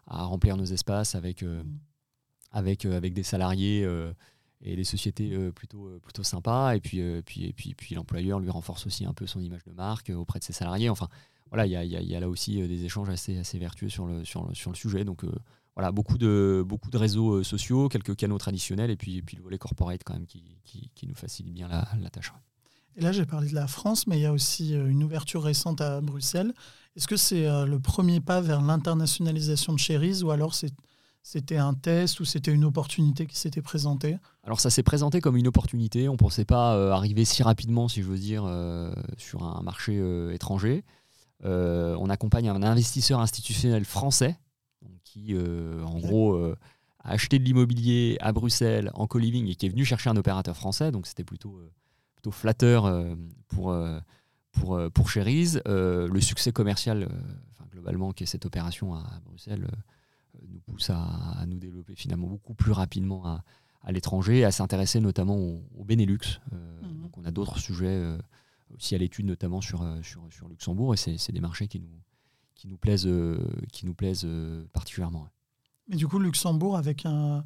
à, 0.08 0.24
remplir 0.24 0.56
nos 0.58 0.66
espaces 0.66 1.16
avec, 1.16 1.44
euh, 1.44 1.64
avec, 2.52 2.86
euh, 2.86 2.96
avec 2.96 3.14
des 3.14 3.24
salariés 3.24 3.84
euh, 3.84 4.14
et 4.62 4.76
des 4.76 4.86
sociétés 4.86 5.38
plutôt, 5.52 6.00
plutôt 6.02 6.24
sympas. 6.24 6.76
Et 6.76 6.80
puis, 6.80 7.02
puis, 7.24 7.46
et 7.46 7.54
puis, 7.54 7.76
puis 7.76 7.96
l'employeur 7.96 8.40
lui 8.40 8.50
renforce 8.50 8.88
aussi 8.88 9.06
un 9.06 9.14
peu 9.14 9.28
son 9.28 9.42
image 9.42 9.64
de 9.66 9.74
marque 9.74 10.10
auprès 10.10 10.40
de 10.40 10.44
ses 10.44 10.54
salariés. 10.54 10.90
Enfin, 10.90 11.10
voilà, 11.50 11.66
il 11.66 11.72
y 11.72 11.76
a, 11.76 11.84
y 11.84 12.16
a, 12.16 12.20
là 12.20 12.28
aussi 12.28 12.68
des 12.68 12.86
échanges 12.86 13.10
assez, 13.10 13.38
assez 13.38 13.60
vertueux 13.60 13.90
sur 13.90 14.08
le, 14.08 14.26
sur 14.26 14.48
le, 14.48 14.56
sur 14.56 14.72
le 14.72 14.76
sujet. 14.76 15.04
Donc, 15.04 15.24
voilà, 15.78 15.92
beaucoup 15.92 16.18
de, 16.18 16.66
beaucoup 16.66 16.90
de 16.90 16.98
réseaux 16.98 17.44
sociaux, 17.44 17.88
quelques 17.88 18.16
canaux 18.16 18.40
traditionnels, 18.40 18.90
et 18.90 18.96
puis, 18.96 19.22
puis 19.22 19.38
le 19.38 19.44
volet 19.44 19.60
corporate 19.60 20.02
quand 20.04 20.14
même 20.14 20.26
qui, 20.26 20.44
qui, 20.64 20.90
qui 20.96 21.06
nous 21.06 21.14
facilite 21.14 21.54
bien 21.54 21.68
la, 21.68 21.88
la 22.02 22.10
tâche. 22.10 22.34
Et 22.96 23.02
là, 23.02 23.12
j'ai 23.12 23.28
parlé 23.28 23.48
de 23.48 23.54
la 23.54 23.68
France, 23.68 24.08
mais 24.08 24.18
il 24.18 24.22
y 24.22 24.26
a 24.26 24.34
aussi 24.34 24.74
une 24.74 25.04
ouverture 25.04 25.44
récente 25.44 25.80
à 25.82 26.02
Bruxelles. 26.02 26.52
Est-ce 26.96 27.08
que 27.08 27.16
c'est 27.16 27.46
euh, 27.46 27.68
le 27.68 27.80
premier 27.80 28.20
pas 28.20 28.42
vers 28.42 28.60
l'internationalisation 28.60 29.72
de 29.72 29.78
Cherise 29.78 30.24
ou 30.24 30.32
alors 30.32 30.56
c'était 31.22 31.58
un 31.58 31.76
test 31.76 32.20
ou 32.20 32.26
c'était 32.26 32.52
une 32.52 32.66
opportunité 32.66 33.28
qui 33.28 33.38
s'était 33.38 33.62
présentée? 33.62 34.18
Alors 34.44 34.60
ça 34.60 34.72
s'est 34.72 34.82
présenté 34.82 35.22
comme 35.22 35.38
une 35.38 35.48
opportunité. 35.48 36.10
On 36.10 36.14
ne 36.14 36.18
pensait 36.18 36.44
pas 36.44 36.76
euh, 36.76 36.90
arriver 36.90 37.24
si 37.24 37.44
rapidement, 37.44 37.88
si 37.88 38.02
je 38.02 38.08
veux 38.08 38.18
dire, 38.18 38.46
euh, 38.48 38.92
sur 39.18 39.44
un 39.44 39.62
marché 39.62 40.02
étranger. 40.34 40.84
on 41.44 42.10
accompagne 42.10 42.50
un 42.50 42.64
investisseur 42.64 43.20
institutionnel 43.20 43.86
français 43.86 44.40
qui, 45.08 45.36
en 45.38 46.00
gros, 46.00 46.36
a 46.36 46.56
acheté 47.04 47.40
de 47.40 47.44
l'immobilier 47.44 48.18
à 48.20 48.32
Bruxelles 48.32 48.92
en 48.94 49.08
co-living 49.08 49.48
et 49.48 49.56
qui 49.56 49.66
est 49.66 49.70
venu 49.70 49.86
chercher 49.86 50.10
un 50.10 50.18
opérateur 50.18 50.56
français. 50.56 50.92
Donc 50.92 51.08
c'était 51.08 51.24
plutôt, 51.24 51.60
plutôt 52.16 52.32
flatteur 52.32 53.06
pour 53.48 53.74
pour, 54.60 54.76
euh, 54.76 54.90
pour 54.90 55.10
euh, 55.16 56.08
le 56.08 56.22
succès 56.22 56.52
commercial, 56.52 57.04
euh, 57.04 57.66
globalement, 57.72 58.12
qui 58.12 58.24
est 58.24 58.28
cette 58.28 58.46
opération 58.46 58.96
à, 58.96 59.04
Bruxelles, 59.26 59.68
nous 60.48 60.60
pousse 60.60 60.90
à, 60.90 61.46
nous 61.48 61.58
développer 61.58 61.96
finalement 61.96 62.28
beaucoup 62.28 62.54
plus 62.54 62.72
rapidement 62.72 63.26
à, 63.26 63.44
à 63.82 63.92
l'étranger, 63.92 64.46
à 64.46 64.52
s'intéresser 64.52 65.00
notamment 65.00 65.38
au, 65.38 65.84
Benelux. 65.84 66.40
Mhm. 66.52 67.02
Donc 67.02 67.18
on 67.18 67.26
a 67.26 67.32
d'autres 67.32 67.60
sujets 67.60 68.18
aussi 68.76 68.96
à 68.96 68.98
l'étude, 68.98 69.26
notamment 69.26 69.62
sur, 69.62 69.86
sur, 70.04 70.22
sur, 70.30 70.48
Luxembourg, 70.48 70.94
et 70.94 70.98
c'est 70.98 71.32
des 71.32 71.40
marchés 71.40 71.68
qui 71.68 71.80
nous, 71.80 71.90
qui 72.58 72.68
nous 72.68 72.78
plaisent, 72.78 73.10
qui 73.72 73.86
nous 73.86 73.94
plaisent 73.94 74.28
particulièrement. 74.74 75.28
Mais 75.88 75.96
du 75.96 76.08
coup, 76.08 76.20
Luxembourg, 76.20 76.76
avec 76.76 77.06
un 77.06 77.44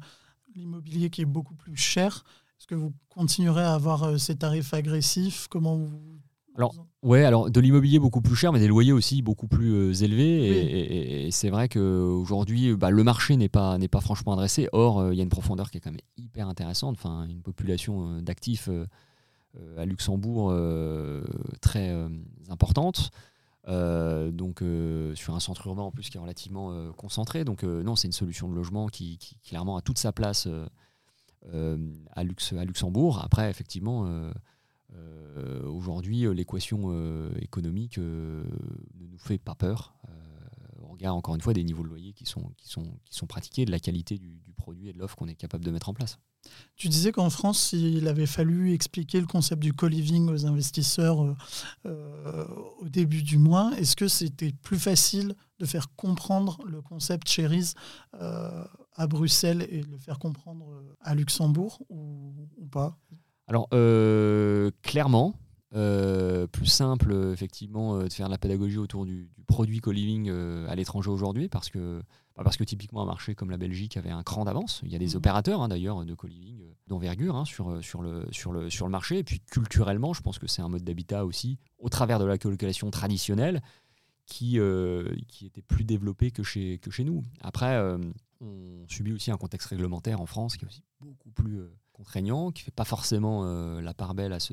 l'immobilier 0.54 1.10
qui 1.10 1.22
est 1.22 1.26
beaucoup 1.26 1.54
plus 1.54 1.76
cher, 1.76 2.24
est-ce 2.58 2.66
que 2.66 2.74
vous 2.74 2.92
continuerez 3.08 3.62
à 3.62 3.74
avoir 3.74 4.18
ces 4.18 4.36
tarifs 4.36 4.74
agressifs? 4.74 5.46
Comment 5.48 5.76
vous 5.76 6.18
alors, 6.54 6.74
ouais, 7.02 7.24
alors 7.24 7.50
de 7.50 7.60
l'immobilier 7.60 7.98
beaucoup 7.98 8.20
plus 8.20 8.36
cher, 8.36 8.52
mais 8.52 8.58
des 8.58 8.68
loyers 8.68 8.92
aussi 8.92 9.22
beaucoup 9.22 9.48
plus 9.48 9.72
euh, 9.72 10.04
élevés. 10.04 11.26
Et, 11.26 11.30
c'est 11.30 11.48
vrai 11.48 11.68
qu'aujourd'hui, 11.68 12.76
bah, 12.76 12.90
le 12.90 13.02
marché 13.02 13.36
n'est 13.36 13.48
pas, 13.48 13.78
pas 13.90 14.00
franchement 14.00 14.34
adressé. 14.34 14.68
Or, 14.72 15.00
euh, 15.00 15.14
il 15.14 15.16
y 15.16 15.20
a 15.20 15.22
une 15.22 15.30
profondeur 15.30 15.70
qui 15.70 15.78
est 15.78 15.80
quand 15.80 15.90
même 15.90 16.00
hyper 16.16 16.48
intéressante. 16.48 16.96
Enfin, 16.98 17.26
une 17.26 17.42
population 17.42 18.16
euh, 18.16 18.20
d'actifs 18.20 18.68
à 19.76 19.84
Luxembourg 19.84 20.50
très 21.60 21.94
importante. 22.48 23.10
Donc, 23.66 24.62
sur 25.14 25.34
un 25.34 25.40
centre 25.40 25.66
urbain 25.66 25.82
en 25.82 25.90
plus 25.90 26.10
qui 26.10 26.16
est 26.16 26.20
relativement 26.20 26.92
concentré. 26.92 27.44
Donc, 27.44 27.62
non, 27.62 27.96
c'est 27.96 28.08
une 28.08 28.12
solution 28.12 28.48
de 28.48 28.54
logement 28.54 28.88
qui, 28.88 29.18
clairement 29.44 29.76
a 29.76 29.82
toute 29.82 29.98
sa 29.98 30.12
place 30.12 30.48
à, 31.52 31.84
à 32.16 32.64
Luxembourg. 32.64 33.20
Après, 33.22 33.48
effectivement 33.50 34.30
euh, 35.36 35.64
aujourd'hui, 35.64 36.26
euh, 36.26 36.32
l'équation 36.34 36.84
euh, 36.86 37.30
économique 37.40 37.98
ne 37.98 38.42
nous 38.98 39.18
fait 39.18 39.38
pas 39.38 39.54
peur. 39.54 39.94
On 41.02 41.16
regarde 41.16 41.18
encore 41.18 41.34
une 41.34 41.40
fois 41.40 41.52
des 41.52 41.64
niveaux 41.64 41.82
de 41.82 41.88
loyer 41.88 42.12
qui 42.12 42.26
sont, 42.26 42.52
qui 42.56 42.68
sont, 42.68 42.84
qui 43.04 43.16
sont 43.16 43.26
pratiqués, 43.26 43.64
de 43.64 43.70
la 43.70 43.80
qualité 43.80 44.18
du, 44.18 44.40
produit 44.56 44.88
et 44.88 44.92
de 44.92 44.98
l'offre 44.98 45.16
qu'on 45.16 45.26
est 45.26 45.34
capable 45.34 45.64
de 45.64 45.70
mettre 45.72 45.88
en 45.88 45.94
place. 45.94 46.18
Tu 46.76 46.88
disais 46.88 47.10
qu'en 47.10 47.30
France, 47.30 47.72
il 47.72 48.06
avait 48.06 48.26
fallu 48.26 48.72
expliquer 48.72 49.20
le 49.20 49.26
concept 49.26 49.60
du 49.60 49.72
co-living 49.72 50.28
aux 50.28 50.46
investisseurs 50.46 51.18
au 51.84 52.88
début 52.88 53.22
du 53.24 53.38
mois. 53.38 53.72
Est-ce 53.76 53.96
que 53.96 54.06
c'était 54.06 54.52
plus 54.52 54.78
facile 54.78 55.34
de 55.58 55.66
faire 55.66 55.92
comprendre 55.96 56.58
le 56.64 56.80
concept 56.80 57.28
Cherise 57.28 57.74
à 58.12 59.06
Bruxelles 59.08 59.66
et 59.68 59.80
de 59.80 59.90
le 59.90 59.98
faire 59.98 60.20
comprendre 60.20 60.84
à 61.00 61.16
Luxembourg 61.16 61.82
ou 61.88 62.66
pas? 62.70 62.96
Alors, 63.48 63.68
euh, 63.74 64.70
clairement, 64.82 65.34
euh, 65.74 66.46
plus 66.46 66.66
simple, 66.66 67.12
effectivement, 67.32 67.96
euh, 67.96 68.08
de 68.08 68.12
faire 68.12 68.26
de 68.26 68.32
la 68.32 68.38
pédagogie 68.38 68.78
autour 68.78 69.06
du, 69.06 69.30
produit 69.46 69.80
co-living 69.80 70.30
à 70.68 70.74
l'étranger 70.74 71.10
aujourd'hui, 71.10 71.48
parce 71.48 71.68
que, 71.68 72.02
bah, 72.36 72.42
parce 72.44 72.56
que 72.56 72.64
typiquement 72.64 73.02
un 73.02 73.06
marché 73.06 73.34
comme 73.34 73.50
la 73.50 73.58
Belgique 73.58 73.96
avait 73.96 74.10
un 74.10 74.22
cran 74.22 74.44
d'avance. 74.44 74.80
Il 74.84 74.90
y 74.90 74.96
a 74.96 74.98
des 74.98 75.14
mmh. 75.14 75.16
opérateurs 75.16 75.62
hein, 75.62 75.68
d'ailleurs 75.68 76.04
de 76.04 76.14
co-living 76.14 76.62
d'envergure 76.86 77.36
hein, 77.36 77.44
sur, 77.44 77.84
sur, 77.84 78.02
le, 78.02 78.26
sur, 78.32 78.52
le, 78.52 78.70
sur 78.70 78.86
le 78.86 78.92
marché. 78.92 79.18
Et 79.18 79.24
puis 79.24 79.40
culturellement, 79.40 80.14
je 80.14 80.22
pense 80.22 80.38
que 80.38 80.46
c'est 80.46 80.62
un 80.62 80.68
mode 80.68 80.84
d'habitat 80.84 81.26
aussi, 81.26 81.58
au 81.78 81.90
travers 81.90 82.18
de 82.18 82.24
la 82.24 82.38
colocation 82.38 82.90
traditionnelle, 82.90 83.60
qui, 84.24 84.58
qui 85.28 85.46
était 85.46 85.62
plus 85.62 85.84
développé 85.84 86.30
que 86.30 86.42
chez, 86.42 86.78
que 86.78 86.90
chez 86.90 87.04
nous. 87.04 87.22
Après, 87.42 87.78
on 88.42 88.86
subit 88.88 89.12
aussi 89.12 89.30
un 89.30 89.36
contexte 89.36 89.68
réglementaire 89.68 90.20
en 90.20 90.26
France 90.26 90.56
qui 90.56 90.64
est 90.64 90.68
aussi 90.68 90.82
beaucoup 91.00 91.30
plus 91.30 91.62
contraignant, 91.92 92.50
qui 92.50 92.62
ne 92.62 92.64
fait 92.64 92.70
pas 92.72 92.84
forcément 92.84 93.44
euh, 93.44 93.80
la 93.80 93.94
part 93.94 94.14
belle 94.14 94.32
à 94.32 94.40
ce, 94.40 94.52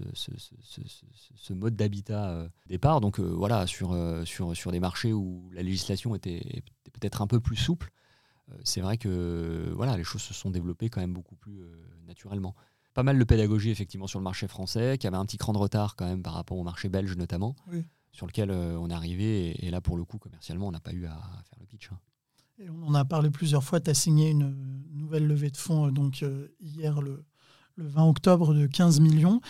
mode 1.54 1.76
d'habitat 1.76 2.30
euh, 2.30 2.50
départ. 2.68 3.02
Donc 3.02 3.20
euh, 3.20 3.24
voilà, 3.24 3.66
sur, 3.66 3.98
sur, 4.26 4.56
sur 4.56 4.72
des 4.72 4.80
marchés 4.80 5.14
où 5.14 5.50
la 5.54 5.64
législation 5.64 6.16
était, 6.16 6.64
peut-être 6.94 7.22
un 7.22 7.28
peu 7.28 7.40
plus 7.40 7.56
souple, 7.56 7.92
c'est 8.64 8.82
vrai 8.82 8.98
que 8.98 9.72
voilà, 9.76 9.96
les 9.96 10.04
choses 10.04 10.24
se 10.24 10.34
sont 10.34 10.50
développées 10.50 10.90
quand 10.90 11.02
même 11.02 11.14
beaucoup 11.14 11.36
plus 11.36 11.62
naturellement. 12.08 12.56
Pas 12.96 13.04
mal 13.04 13.20
de 13.20 13.24
pédagogie 13.24 13.70
effectivement 13.70 14.08
sur 14.08 14.18
le 14.18 14.24
marché 14.24 14.48
français, 14.48 14.98
qui 14.98 15.06
avait 15.06 15.18
un 15.18 15.26
petit 15.26 15.38
cran 15.38 15.54
de 15.54 15.60
retard 15.60 15.96
quand 15.96 16.06
même 16.06 16.24
par 16.24 16.34
rapport 16.34 16.58
au 16.58 16.64
marché 16.64 16.90
belge 16.90 17.16
notamment, 17.16 17.56
sur 18.12 18.26
lequel 18.26 18.50
on 18.50 18.90
est 18.90 18.94
arrivé. 18.94 19.64
Et, 19.64 19.70
là, 19.70 19.82
pour 19.82 19.98
le 19.98 20.04
coup, 20.04 20.18
commercialement, 20.18 20.68
on 20.68 20.72
n'a 20.72 20.80
pas 20.80 20.94
eu 20.94 21.06
à, 21.06 21.14
faire 21.48 21.60
le 21.60 21.68
pitch. 21.68 21.92
Et 22.60 22.70
on 22.70 22.88
en 22.88 22.94
a 22.94 23.06
parlé 23.06 23.30
plusieurs 23.30 23.64
fois. 23.64 23.80
Tu 23.80 23.90
as 23.90 23.94
signé 23.94 24.30
une 24.30 24.56
nouvelle 24.94 25.28
levée 25.28 25.50
de 25.50 25.58
fonds 25.58 25.90
donc 25.90 26.24
hier 26.60 27.02
le, 27.02 27.24
le 27.76 27.88
20 27.88 28.06
octobre 28.06 28.54
de 28.54 28.68
15 28.68 29.00
millions. 29.00 29.42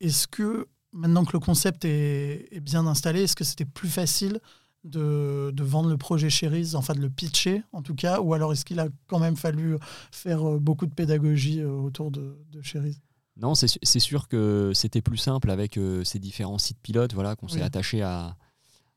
Est-ce 0.00 0.26
que 0.26 0.66
maintenant 0.94 1.24
que 1.24 1.32
le 1.32 1.40
concept 1.40 1.84
est, 1.84 2.60
bien 2.60 2.86
installé, 2.86 3.22
est-ce 3.22 3.36
que 3.36 3.44
c'était 3.44 3.64
plus 3.64 3.88
facile 3.88 4.40
de, 4.84 5.52
vendre 5.60 5.88
le 5.88 5.96
projet 5.96 6.30
Cherise, 6.30 6.74
enfin 6.74 6.94
de 6.94 7.00
le 7.00 7.10
pitcher 7.10 7.62
en 7.72 7.82
tout 7.82 7.94
cas, 7.94 8.20
ou 8.20 8.34
alors 8.34 8.52
est-ce 8.52 8.64
qu'il 8.64 8.80
a 8.80 8.88
quand 9.06 9.18
même 9.18 9.36
fallu 9.36 9.76
faire 10.10 10.48
euh, 10.48 10.58
beaucoup 10.58 10.86
de 10.86 10.94
pédagogie 10.94 11.60
euh, 11.60 11.70
autour 11.70 12.10
de, 12.10 12.38
de 12.50 12.62
Cherise 12.62 13.00
non, 13.36 13.56
c'est 13.56 13.98
sûr 13.98 14.28
que 14.28 14.70
c'était 14.74 15.02
plus 15.02 15.16
simple 15.16 15.50
avec 15.50 15.76
euh, 15.76 16.04
ces 16.04 16.20
différents 16.20 16.58
sites 16.58 16.78
pilotes 16.80 17.14
voilà, 17.14 17.34
qu'on 17.34 17.48
s'est 17.48 17.62
attaché 17.62 18.00
à, 18.00 18.36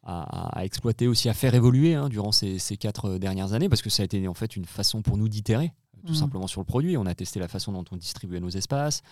à, 0.10 0.64
exploiter, 0.64 1.08
aussi 1.08 1.28
à 1.28 1.34
faire 1.34 1.54
évoluer 1.54 1.94
hein, 1.94 2.08
durant 2.08 2.32
ces, 2.32 2.60
ces, 2.60 2.78
quatre 2.78 3.18
dernières 3.18 3.52
années, 3.54 3.68
parce 3.68 3.82
que 3.82 3.90
ça 3.90 4.04
a 4.04 4.06
été 4.06 4.26
en 4.28 4.34
fait 4.34 4.56
une 4.56 4.66
façon 4.66 5.02
pour 5.02 5.18
nous 5.18 5.28
d'itérer 5.28 5.74
tout 6.06 6.14
mm. 6.14 6.16
simplement 6.16 6.48
sur 6.48 6.62
le 6.62 6.66
produit. 6.66 6.98
On 6.98 7.06
a 7.06 7.14
testé 7.14 7.40
la 7.40 7.48
façon 7.48 7.74
dont 7.74 7.84
on 7.92 7.98
distribuait 7.98 8.40
nos 8.40 8.50
espaces, 8.50 9.04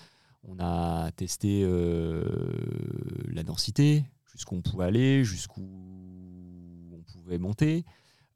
on 0.44 0.58
a 0.60 1.12
testé 1.12 1.64
euh, 1.64 2.24
la 3.28 3.44
densité, 3.44 4.06
jusqu'où 4.32 4.56
on 4.56 4.62
pouvait 4.62 4.86
aller, 4.86 5.24
jusqu'où 5.24 5.62
on 5.62 7.02
pouvait 7.12 7.38
monter. 7.38 7.86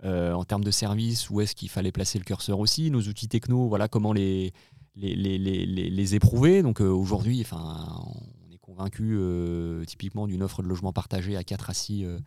Euh, 0.06 0.32
en 0.34 0.46
termes 0.46 0.64
de 0.64 0.72
service, 0.72 1.30
où 1.30 1.42
est-ce 1.42 1.56
qu'il 1.56 1.70
fallait 1.70 1.92
placer 1.92 2.20
le 2.20 2.24
curseur 2.24 2.60
aussi, 2.60 2.90
nos 2.90 3.02
outils 3.02 3.28
techno, 3.28 3.68
voilà 3.68 3.90
comment 3.90 4.14
les, 4.14 4.54
les, 4.96 5.14
les, 5.14 5.38
les, 5.38 5.66
les 5.66 6.16
éprouver. 6.16 6.62
Donc 6.62 6.82
euh, 6.82 6.88
aujourd'hui, 6.88 7.42
enfin, 7.42 7.86
on 8.48 8.52
est 8.54 8.58
convaincu 8.58 9.20
typiquement 9.88 10.26
d'une 10.26 10.42
offre 10.42 10.64
de 10.64 10.68
logement 10.68 10.94
partagé 10.94 11.36
à 11.36 11.44
4 11.44 11.70
à 11.70 11.74
6 11.74 12.06
euh, 12.06 12.20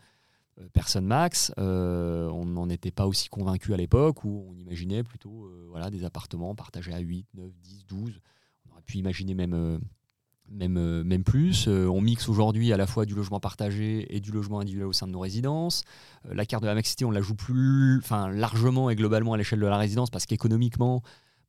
personne 0.73 1.07
max. 1.07 1.53
Euh, 1.59 2.29
on 2.31 2.45
n'en 2.45 2.69
était 2.69 2.91
pas 2.91 3.07
aussi 3.07 3.29
convaincu 3.29 3.73
à 3.75 3.77
l'époque 3.77 4.25
où 4.25 4.47
on 4.51 4.57
imaginait 4.57 5.03
plutôt 5.03 5.47
euh, 5.47 5.67
voilà, 5.71 5.91
des 5.91 6.05
appartements 6.05 6.55
partagés 6.55 6.93
à 6.93 6.99
8, 6.99 7.27
9, 7.35 7.51
10, 7.63 7.87
12. 7.87 8.21
On 8.69 8.73
aurait 8.73 8.83
pu 8.83 8.99
imaginer 8.99 9.35
même, 9.35 9.81
même, 10.51 11.03
même 11.03 11.25
plus. 11.25 11.69
on 11.69 12.01
mixe 12.01 12.29
aujourd'hui 12.29 12.73
à 12.73 12.77
la 12.77 12.87
fois 12.87 13.07
du 13.07 13.15
logement 13.15 13.41
partagé 13.41 14.15
et 14.15 14.21
du 14.21 14.33
logement 14.33 14.61
individuel 14.61 14.87
au 14.87 14.93
sein 14.93 15.07
de 15.07 15.13
nos 15.13 15.21
résidences. 15.21 15.85
la 16.25 16.47
carte 16.47 16.63
de 16.63 16.69
la 16.69 16.75
mixité, 16.75 17.05
on 17.05 17.11
la 17.11 17.21
joue 17.21 17.35
plus 17.35 17.99
enfin, 17.99 18.31
largement 18.31 18.91
et 18.91 18.97
globalement 18.97 19.33
à 19.33 19.37
l'échelle 19.37 19.61
de 19.61 19.67
la 19.67 19.79
résidence 19.79 20.11
parce 20.11 20.27
qu'économiquement, 20.27 21.03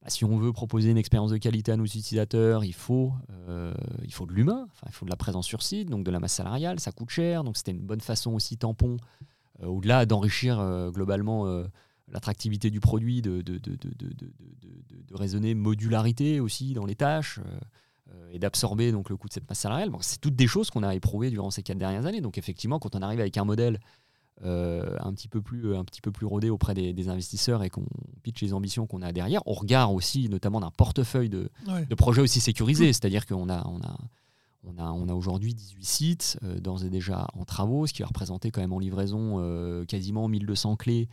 bah, 0.04 0.10
si 0.10 0.26
on 0.26 0.38
veut 0.38 0.51
proposer 0.51 0.91
une 0.91 0.97
expérience 0.97 1.32
de 1.32 1.38
qualité 1.38 1.72
à 1.72 1.78
nos 1.78 1.86
utilisateurs, 1.86 2.64
il 2.64 2.74
faut, 2.74 3.14
il 4.04 4.14
faut 4.14 4.26
de 4.26 4.34
l'humain, 4.34 4.68
il 4.86 4.91
faut 4.91 5.06
de 5.06 5.10
la 5.10 5.16
présence 5.16 5.47
sur 5.47 5.64
site, 5.64 5.89
donc 5.89 6.04
de 6.04 6.12
la 6.12 6.20
masse 6.20 6.34
salariale, 6.34 6.80
ça 6.80 6.91
coûte 6.91 7.10
cher, 7.10 7.43
donc 7.43 7.58
c'était 7.58 7.72
une 7.72 7.80
bonne 7.80 8.01
façon 8.01 8.34
aussi 8.34 8.58
tampon, 8.58 8.97
au-delà 9.62 10.06
d'enrichir 10.06 10.89
globalement 10.91 11.47
l'attractivité 12.12 12.70
du 12.70 12.80
produit, 12.80 13.22
de, 13.22 13.43
raisonner 15.14 15.54
modularité 15.54 16.39
aussi 16.39 16.74
dans 16.74 16.86
les 16.86 16.95
tâches 16.95 17.39
euh, 18.12 18.30
et 18.32 18.39
d'absorber 18.39 18.91
donc 18.91 19.10
le 19.10 19.18
coût 19.18 19.28
de 19.28 19.34
cette 19.34 19.47
masse 19.47 19.60
salariale. 19.60 19.91
C'est 20.01 20.20
toutes 20.20 20.36
des 20.36 20.47
choses 20.47 20.70
qu'on 20.70 20.84
a 20.84 20.95
éprouvées 20.95 21.30
durant 21.30 21.51
ces 21.51 21.64
quatre 21.64 21.78
dernières 21.78 22.06
années. 22.06 22.22
Donc 22.22 22.38
effectivement, 22.38 22.80
quand 22.80 22.95
on 22.95 23.01
arrive 23.01 23.20
avec 23.20 23.38
un 23.38 23.45
modèle 23.45 23.80
euh, 24.44 24.98
un, 25.00 25.14
petit 25.14 25.28
peu 25.28 25.42
plus, 25.42 25.76
un 25.76 25.86
petit 25.86 26.02
peu 26.02 26.12
plus 26.12 26.26
rodé 26.26 26.50
auprès 26.50 26.74
des, 26.74 27.10
investisseurs 27.10 27.64
et 27.64 27.70
qu'on 27.70 27.86
pitch 28.24 28.42
les 28.42 28.54
ambitions 28.54 28.88
qu'on 28.88 29.02
a 29.02 29.12
derrière, 29.12 29.42
on 29.46 29.54
regarde 29.54 29.96
aussi 29.96 30.28
notamment 30.30 30.60
d'un 30.60 30.72
portefeuille 30.72 31.30
de, 31.30 31.50
de, 31.90 31.96
projets 31.96 32.22
aussi 32.22 32.40
sécurisés. 32.40 32.90
Mmh. 32.90 32.94
C'est-à-dire 32.94 33.26
qu'on 33.26 33.50
a, 33.50 33.66
on 33.68 33.82
a, 33.82 33.98
on 34.64 34.78
a, 34.78 34.92
on 34.92 35.08
a 35.08 35.14
aujourd'hui 35.14 35.54
18 35.54 35.86
sites, 35.86 36.40
euh, 36.44 36.60
d'ores 36.60 36.84
et 36.84 36.90
déjà 36.90 37.28
en 37.34 37.46
travaux, 37.46 37.88
ce 37.88 37.94
qui 37.94 38.02
va 38.02 38.08
représenter 38.08 38.52
quand 38.52 38.62
même 38.62 38.74
en 38.74 38.80
livraison 38.80 39.86
quasiment 39.88 40.28
1200 40.28 40.76
clés 40.78 41.08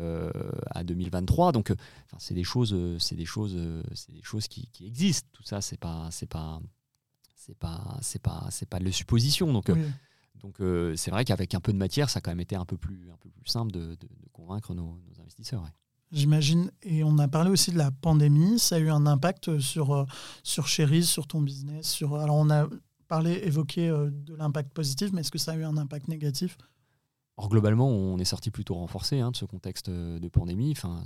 euh, 0.00 0.30
à 0.70 0.82
2023. 0.82 1.52
Donc, 1.52 1.70
euh, 1.70 1.76
c'est 2.18 2.34
des 2.34 2.44
choses, 2.44 2.72
euh, 2.72 2.98
c'est 2.98 3.16
des 3.16 3.24
choses, 3.24 3.58
c'est 3.94 4.12
des 4.12 4.22
choses 4.22 4.48
qui, 4.48 4.68
existent. 4.84 5.28
Tout 5.32 5.42
ça, 5.42 5.60
c'est 5.60 5.78
pas, 5.78 6.08
c'est 6.10 6.28
pas, 6.28 6.60
c'est 7.36 7.56
pas, 7.56 7.98
c'est 8.00 8.22
pas, 8.22 8.46
c'est 8.50 8.68
pas 8.68 8.78
de 8.78 8.84
la 8.84 8.92
supposition. 8.92 9.52
Donc, 9.52 9.70
donc 10.40 10.56
c'est 10.96 11.10
vrai 11.10 11.24
qu'avec 11.24 11.54
un 11.54 11.60
peu 11.60 11.72
de 11.72 11.78
matière, 11.78 12.10
ça 12.10 12.18
a 12.18 12.20
quand 12.20 12.30
même 12.30 12.40
été 12.40 12.56
un 12.56 12.64
peu 12.64 12.76
plus, 12.76 13.10
un 13.10 13.16
peu 13.16 13.30
plus 13.30 13.48
simple 13.48 13.72
de, 13.72 13.96
convaincre 14.32 14.74
nos, 14.74 14.98
investisseurs. 15.20 15.64
J'imagine. 16.12 16.70
Et 16.82 17.02
on 17.02 17.18
a 17.18 17.28
parlé 17.28 17.50
aussi 17.50 17.72
de 17.72 17.78
la 17.78 17.90
pandémie. 17.90 18.58
Ça 18.58 18.76
a 18.76 18.78
eu 18.78 18.90
un 18.90 19.06
impact 19.06 19.58
sur, 19.58 20.06
sur 20.42 20.68
Cherise, 20.68 21.08
sur 21.08 21.26
ton 21.26 21.40
business. 21.40 21.88
Sur... 21.88 22.16
Alors, 22.16 22.36
on 22.36 22.50
a 22.50 22.68
parlé, 23.08 23.40
évoqué 23.44 23.88
de 23.88 24.34
l'impact 24.34 24.72
positif, 24.72 25.10
mais 25.12 25.22
est-ce 25.22 25.30
que 25.30 25.38
ça 25.38 25.52
a 25.52 25.56
eu 25.56 25.64
un 25.64 25.76
impact 25.76 26.08
négatif? 26.08 26.58
Or, 27.36 27.48
globalement, 27.48 27.88
on 27.88 28.18
est 28.18 28.24
sorti 28.24 28.50
plutôt 28.50 28.74
renforcé 28.74 29.18
hein, 29.18 29.32
de 29.32 29.36
ce 29.36 29.44
contexte 29.44 29.88
euh, 29.88 30.20
de 30.20 30.28
pandémie. 30.28 30.70
Enfin, 30.70 31.02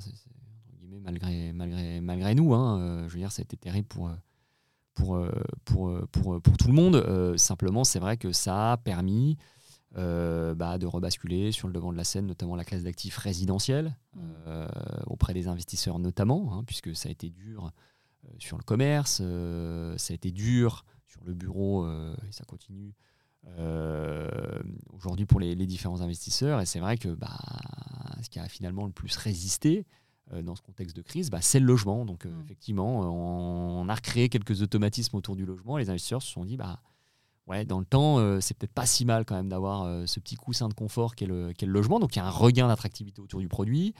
malgré, 1.01 1.53
malgré, 1.53 2.01
malgré 2.01 2.35
nous, 2.35 2.53
hein, 2.53 2.81
euh, 2.81 3.09
je 3.09 3.15
veux 3.15 3.21
dire, 3.21 3.33
ça 3.33 3.41
a 3.41 3.45
été 3.45 3.57
terrible 3.57 3.89
pour, 3.89 4.09
euh, 4.09 4.15
pour, 4.99 5.21
pour, 5.65 5.93
pour, 6.11 6.41
pour 6.43 6.57
tout 6.57 6.67
le 6.69 6.75
monde. 6.75 7.37
simplement, 7.39 7.85
c'est 7.85 7.99
vrai 7.99 8.17
que 8.17 8.33
ça 8.33 8.73
a 8.73 8.77
permis 8.77 9.37
bah, 9.95 10.79
de 10.79 10.87
rebasculer 10.87 11.53
sur 11.53 11.69
le 11.69 11.75
devant 11.75 11.93
de 11.93 11.97
la 11.97 12.05
scène, 12.05 12.27
notamment 12.27 12.57
la 12.57 12.65
classe 12.65 12.83
d'actifs 12.83 13.17
résidentiels, 13.17 13.97
auprès 15.07 15.35
des 15.35 15.49
investisseurs 15.49 15.99
notamment, 15.99 16.53
hein, 16.53 16.65
puisque 16.67 16.95
ça 16.97 17.09
a 17.09 17.13
été 17.13 17.31
dur 17.31 17.71
sur 18.39 18.59
le 18.59 18.65
commerce, 18.65 19.23
ça 19.97 20.13
a 20.13 20.15
été 20.15 20.31
dur 20.31 20.85
sur 21.07 21.23
le 21.25 21.35
bureau, 21.35 21.89
et 21.89 22.33
ça 22.33 22.45
continue 22.45 22.95
euh, 23.59 24.29
aujourd'hui 24.93 25.27
pour 25.27 25.41
les, 25.41 25.55
différents 25.55 26.01
investisseurs. 26.01 26.61
Et 26.61 26.67
c'est 26.67 26.81
vrai 26.81 26.97
que 26.97 27.09
bah, 27.09 27.39
ce 28.23 28.29
qui 28.29 28.39
a 28.39 28.49
finalement 28.49 28.87
le 28.87 28.93
plus 28.93 29.17
résisté 29.17 29.79
euh, 29.81 29.83
dans 30.43 30.55
ce 30.55 30.63
contexte 30.63 30.97
de 30.97 31.03
crise, 31.03 31.31
bah, 31.31 31.41
c'est 31.41 31.61
le 31.61 31.67
logement. 31.67 32.05
Donc 32.05 32.27
euh, 32.27 32.31
mm. 32.31 32.43
effectivement, 32.45 33.01
on, 33.01 33.89
a 33.89 33.95
recréé 33.95 34.29
quelques 34.29 34.63
automatismes 34.63 35.17
autour 35.17 35.37
du 35.37 35.47
logement. 35.47 35.77
les 35.77 35.91
investisseurs 35.91 36.23
se 36.23 36.31
sont 36.31 36.45
dit, 36.45 36.57
bah, 36.57 36.81
ouais, 37.47 37.65
dans 37.65 37.79
le 37.79 37.85
temps, 37.85 38.41
c'est 38.41 38.57
peut-être 38.57 38.73
pas 38.73 38.87
si 38.87 39.05
mal 39.05 39.25
quand 39.25 39.35
même 39.35 39.49
d'avoir 39.49 40.07
ce 40.07 40.21
petit 40.21 40.37
coussin 40.37 40.69
de 40.69 40.75
confort 40.75 41.15
qu'est 41.15 41.27
le, 41.27 41.53
le, 41.61 41.67
logement. 41.67 42.01
Donc 42.01 42.17
il 42.17 42.19
y 42.19 42.23
a 42.23 42.27
un 42.27 42.31
regain 42.31 42.69
d'attractivité 42.69 43.21
autour 43.21 43.41
du 43.41 43.49
produit. 43.49 43.95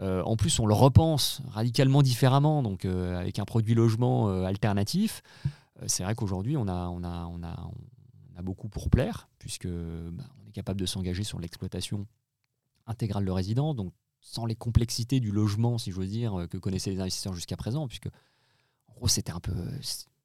en 0.00 0.36
plus, 0.36 0.58
on 0.60 0.66
le 0.66 0.74
repense 0.74 1.42
radicalement 1.48 2.02
différemment, 2.02 2.62
donc 2.62 2.84
avec 2.84 3.38
un 3.38 3.44
produit 3.44 3.74
logement 3.74 4.28
alternatif. 4.44 5.22
c'est 5.86 6.04
vrai 6.04 6.14
qu'aujourd'hui, 6.14 6.56
on 6.56 6.68
a, 6.68 6.88
on, 6.88 7.04
a, 7.04 7.26
on, 7.26 7.42
a, 7.42 7.70
a 8.36 8.42
beaucoup 8.42 8.68
pour 8.68 8.88
plaire, 8.88 9.28
puisque 9.38 9.68
bah, 9.68 10.24
on 10.42 10.48
est 10.48 10.52
capable 10.52 10.80
de 10.80 10.86
s'engager 10.86 11.22
sur 11.22 11.38
l'exploitation 11.38 12.06
intégrale 12.86 13.24
de 13.24 13.30
résidence, 13.30 13.76
donc 13.76 13.92
sans 14.26 14.44
les 14.44 14.56
complexités 14.56 15.20
du 15.20 15.30
logement, 15.30 15.78
si 15.78 15.92
j'ose 15.92 16.10
dire, 16.10 16.34
euh, 16.34 16.46
que 16.48 16.58
connaissaient 16.58 16.90
les 16.90 17.00
investisseurs 17.00 17.32
jusqu'à 17.32 17.56
présent, 17.56 17.86
puisque 17.86 18.08
en 18.88 18.94
gros 18.94 19.08
c'était 19.08 19.30
un 19.30 19.38
peu 19.38 19.54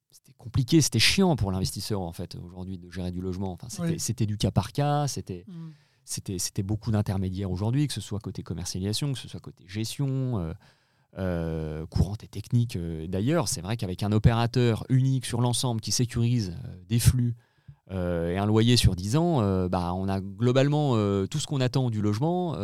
c'était 0.09 0.33
compliqué, 0.37 0.81
c'était 0.81 0.99
chiant 0.99 1.35
pour 1.35 1.51
l'investisseur 1.51 2.01
en 2.01 2.11
fait 2.11 2.35
aujourd'hui 2.35 2.79
de 2.79 2.89
gérer 2.89 3.11
du 3.11 3.21
logement. 3.21 3.51
Enfin, 3.51 3.67
c'était 3.97 4.25
du 4.25 4.37
cas 4.37 4.49
par 4.49 4.71
cas, 4.71 5.07
c'était 5.07 5.45
mm. 5.47 6.37
c'était 6.37 6.63
beaucoup 6.63 6.89
d'intermédiaires 6.89 7.51
aujourd'hui, 7.51 7.85
que 7.85 7.93
ce 7.93 8.01
soit 8.01 8.19
côté 8.19 8.41
commercialisation, 8.41 9.13
que 9.13 9.19
ce 9.19 9.27
soit 9.27 9.39
côté 9.39 9.63
gestion. 9.67 10.39
Euh, 10.39 10.53
euh, 11.17 11.85
courante 11.87 12.23
et 12.23 12.27
technique 12.29 12.77
d'ailleurs. 13.09 13.49
C'est 13.49 13.59
vrai 13.59 13.75
qu'avec 13.75 14.01
un 14.01 14.13
opérateur 14.13 14.85
unique 14.87 15.25
sur 15.25 15.41
l'ensemble 15.41 15.81
qui 15.81 15.91
sécurise 15.91 16.57
des 16.87 16.99
flux, 16.99 17.35
et 17.91 18.37
un 18.37 18.45
loyer 18.45 18.77
sur 18.77 18.95
10 18.95 19.17
ans, 19.17 19.41
euh, 19.41 19.67
bah, 19.67 19.93
on 19.93 20.07
a 20.07 20.21
globalement 20.21 20.93
euh, 20.95 21.25
tout 21.27 21.39
ce 21.39 21.47
qu'on 21.47 21.59
attend 21.59 21.89
du 21.89 22.01
logement 22.01 22.55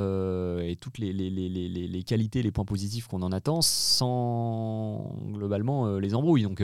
et 0.61 0.75
toutes 0.79 0.97
les, 0.97 1.11
les, 1.11 1.29
les, 1.29 1.49
les, 1.49 2.03
qualités, 2.03 2.41
les 2.41 2.51
points 2.51 2.65
positifs 2.65 3.07
qu'on 3.07 3.21
en 3.21 3.31
attend 3.31 3.61
sans 3.61 5.15
globalement 5.31 5.97
les 5.97 6.15
embrouilles. 6.15 6.43
Donc, 6.43 6.63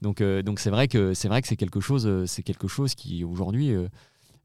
donc, 0.00 0.22
donc 0.22 0.58
c'est 0.58 0.70
vrai 0.70 0.88
que 0.88 1.14
c'est 1.14 1.28
vrai 1.28 1.42
que 1.42 1.48
c'est 1.48 1.56
quelque 1.56 1.80
chose, 1.80 2.26
c'est 2.26 2.42
quelque 2.42 2.68
chose 2.68 2.94
qui 2.94 3.24
aujourd'hui 3.24 3.72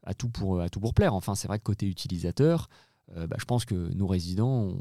a 0.04 0.14
tout 0.14 0.28
pour 0.28 0.60
a 0.60 0.68
tout 0.68 0.80
pour 0.80 0.94
plaire. 0.94 1.14
Enfin, 1.14 1.34
c'est 1.34 1.48
vrai 1.48 1.58
que 1.58 1.64
côté 1.64 1.86
utilisateur, 1.86 2.68
bah, 3.14 3.36
je 3.38 3.44
pense 3.44 3.64
que 3.64 3.74
nos 3.94 4.06
résidents 4.06 4.76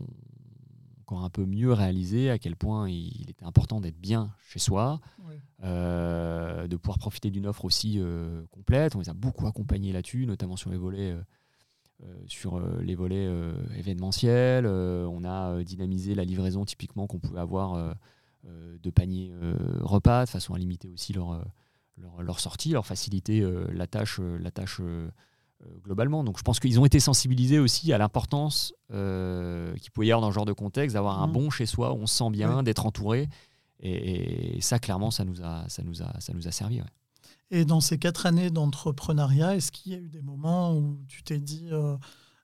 encore 1.08 1.24
un 1.24 1.30
peu 1.30 1.46
mieux 1.46 1.72
réalisé 1.72 2.30
à 2.30 2.38
quel 2.38 2.58
point 2.58 2.90
il 2.90 3.30
était 3.30 3.46
important 3.46 3.80
d'être 3.80 3.98
bien 3.98 4.34
chez 4.50 4.60
soi, 4.60 5.00
euh, 5.64 6.68
de 6.68 6.76
pouvoir 6.76 7.00
profiter 7.00 7.32
d'une 7.32 7.48
offre 7.48 7.64
aussi 7.64 7.96
euh, 7.98 8.44
complète. 8.52 8.94
On 8.96 9.00
les 9.00 9.10
a 9.10 9.14
beaucoup 9.14 9.48
accompagnés 9.48 9.94
là-dessus, 9.94 10.26
notamment 10.26 10.58
sur 10.58 10.70
les 10.70 10.78
volets, 10.78 11.16
euh, 12.04 12.14
sur 12.28 12.60
les 12.82 12.94
volets 12.96 13.30
événementiels. 13.78 14.68
on 14.68 15.24
a 15.24 15.64
dynamisé 15.64 16.14
la 16.14 16.26
livraison 16.26 16.66
typiquement 16.66 17.08
qu'on 17.08 17.20
pouvait 17.20 17.40
avoir 17.40 17.96
de 18.44 18.90
paniers 18.90 19.32
repas 19.80 20.26
de 20.26 20.30
façon 20.30 20.56
à 20.56 20.58
limiter 20.60 20.90
aussi 20.90 21.14
leur, 21.14 21.42
leur, 21.96 22.22
leur 22.22 22.42
sortie, 22.42 22.72
leur 22.72 22.86
faciliter 22.86 23.50
la 23.72 23.88
tâche, 23.88 24.20
la 24.20 24.52
tâche 24.52 24.82
globalement. 25.84 26.24
Donc 26.24 26.38
je 26.38 26.44
pense 26.44 26.60
qu'ils 26.60 26.80
ont 26.80 26.86
été 26.86 27.00
sensibilisés 27.00 27.60
aussi 27.60 27.94
à 27.94 27.98
l'importance 27.98 28.74
euh, 28.94 29.74
qu'il 29.76 29.92
pouvait 29.92 30.08
y 30.08 30.12
avoir 30.12 30.22
dans 30.22 30.32
ce 30.32 30.36
genre 30.36 30.46
de 30.46 30.54
contexte, 30.54 30.94
d'avoir 30.94 31.22
un 31.22 31.28
mmh. 31.28 31.32
bon 31.32 31.50
chez 31.50 31.66
soi, 31.66 31.94
où 31.94 31.98
on 31.98 32.08
se 32.08 32.18
sent 32.18 32.30
bien, 32.32 32.64
d'être 32.64 32.86
entouré. 32.86 33.30
Et, 33.80 34.60
ça, 34.62 34.80
clairement, 34.80 35.12
ça 35.12 35.24
nous 35.24 35.42
a, 35.44 35.66
ça 35.68 35.84
nous 35.84 36.02
a, 36.02 36.20
ça 36.20 36.34
nous 36.34 36.48
a 36.48 36.52
servi. 36.52 36.82
Et 37.52 37.64
dans 37.64 37.80
ces 37.80 37.98
quatre 37.98 38.26
années 38.26 38.50
d'entrepreneuriat, 38.50 39.56
est-ce 39.56 39.72
qu'il 39.72 39.92
y 39.92 39.96
a 39.96 40.00
eu 40.00 40.10
des 40.10 40.22
moments 40.22 40.76
où 40.76 41.00
tu 41.08 41.24
t'es 41.24 41.40
dit, 41.40 41.68
euh, 41.72 41.96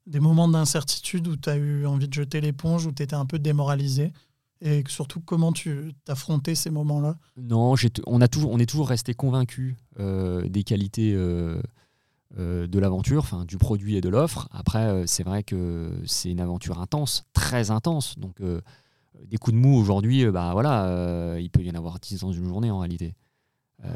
des 0.05 0.19
moments 0.19 0.47
d'incertitude, 0.47 1.27
où 1.27 1.35
tu 1.35 1.49
as 1.49 1.55
eu 1.55 1.85
envie 1.85 2.07
de 2.07 2.13
jeter 2.13 2.39
l'éponge, 2.39 2.85
où 2.85 2.91
tu 2.91 3.01
étais 3.01 3.15
un 3.15 3.25
peu 3.25 3.39
démoralisé? 3.39 4.13
Et 4.61 4.83
surtout, 4.87 5.19
comment 5.19 5.51
tu 5.51 5.91
affronté 6.07 6.55
ces 6.55 6.69
moments-là? 6.69 7.17
Non, 7.35 7.73
on, 8.05 8.21
a 8.21 8.27
toujours, 8.27 8.51
on 8.51 8.59
est 8.59 8.65
toujours 8.65 8.87
resté 8.87 9.13
convaincu 9.13 9.75
des 9.97 10.63
qualités 10.63 11.13
euh, 11.15 11.61
de 12.37 12.79
l'aventure, 12.79 13.19
enfin 13.19 13.45
du 13.45 13.57
produit 13.57 13.95
et 13.95 14.01
de 14.01 14.09
l'offre. 14.09 14.47
Après, 14.51 14.85
euh, 14.85 15.03
c'est 15.05 15.23
vrai 15.23 15.43
que 15.43 15.91
c'est 16.05 16.31
une 16.31 16.39
aventure 16.39 16.79
intense, 16.79 17.25
très 17.33 17.71
intense. 17.71 18.17
Donc, 18.17 18.41
euh, 18.41 18.61
des 19.25 19.37
coups 19.37 19.55
de 19.55 19.61
mou 19.61 19.77
aujourd'hui, 19.77 20.25
bah 20.31 20.51
voilà, 20.53 21.37
il 21.39 21.49
peut 21.49 21.61
y 21.61 21.69
en 21.69 21.75
avoir 21.75 21.99
10 21.99 22.21
dans 22.21 22.31
une 22.31 22.45
journée 22.45 22.71
en 22.71 22.79
réalité. 22.79 23.15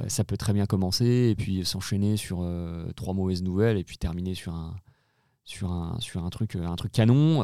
ça 0.07 0.23
peut 0.23 0.37
très 0.37 0.53
bien 0.53 0.67
commencer 0.67 1.29
et 1.31 1.35
puis 1.35 1.65
s'enchaîner 1.65 2.17
sur 2.17 2.47
trois 2.95 3.13
mauvaises 3.13 3.41
nouvelles 3.41 3.77
et 3.77 3.83
puis 3.83 3.97
terminer 3.97 4.35
sur 4.35 4.53
un, 4.53 4.75
sur 5.43 5.71
un, 5.71 5.97
sur 5.99 6.23
un, 6.23 6.29
truc, 6.29 6.55
un 6.55 6.75
truc 6.75 6.91
canon. 6.91 7.41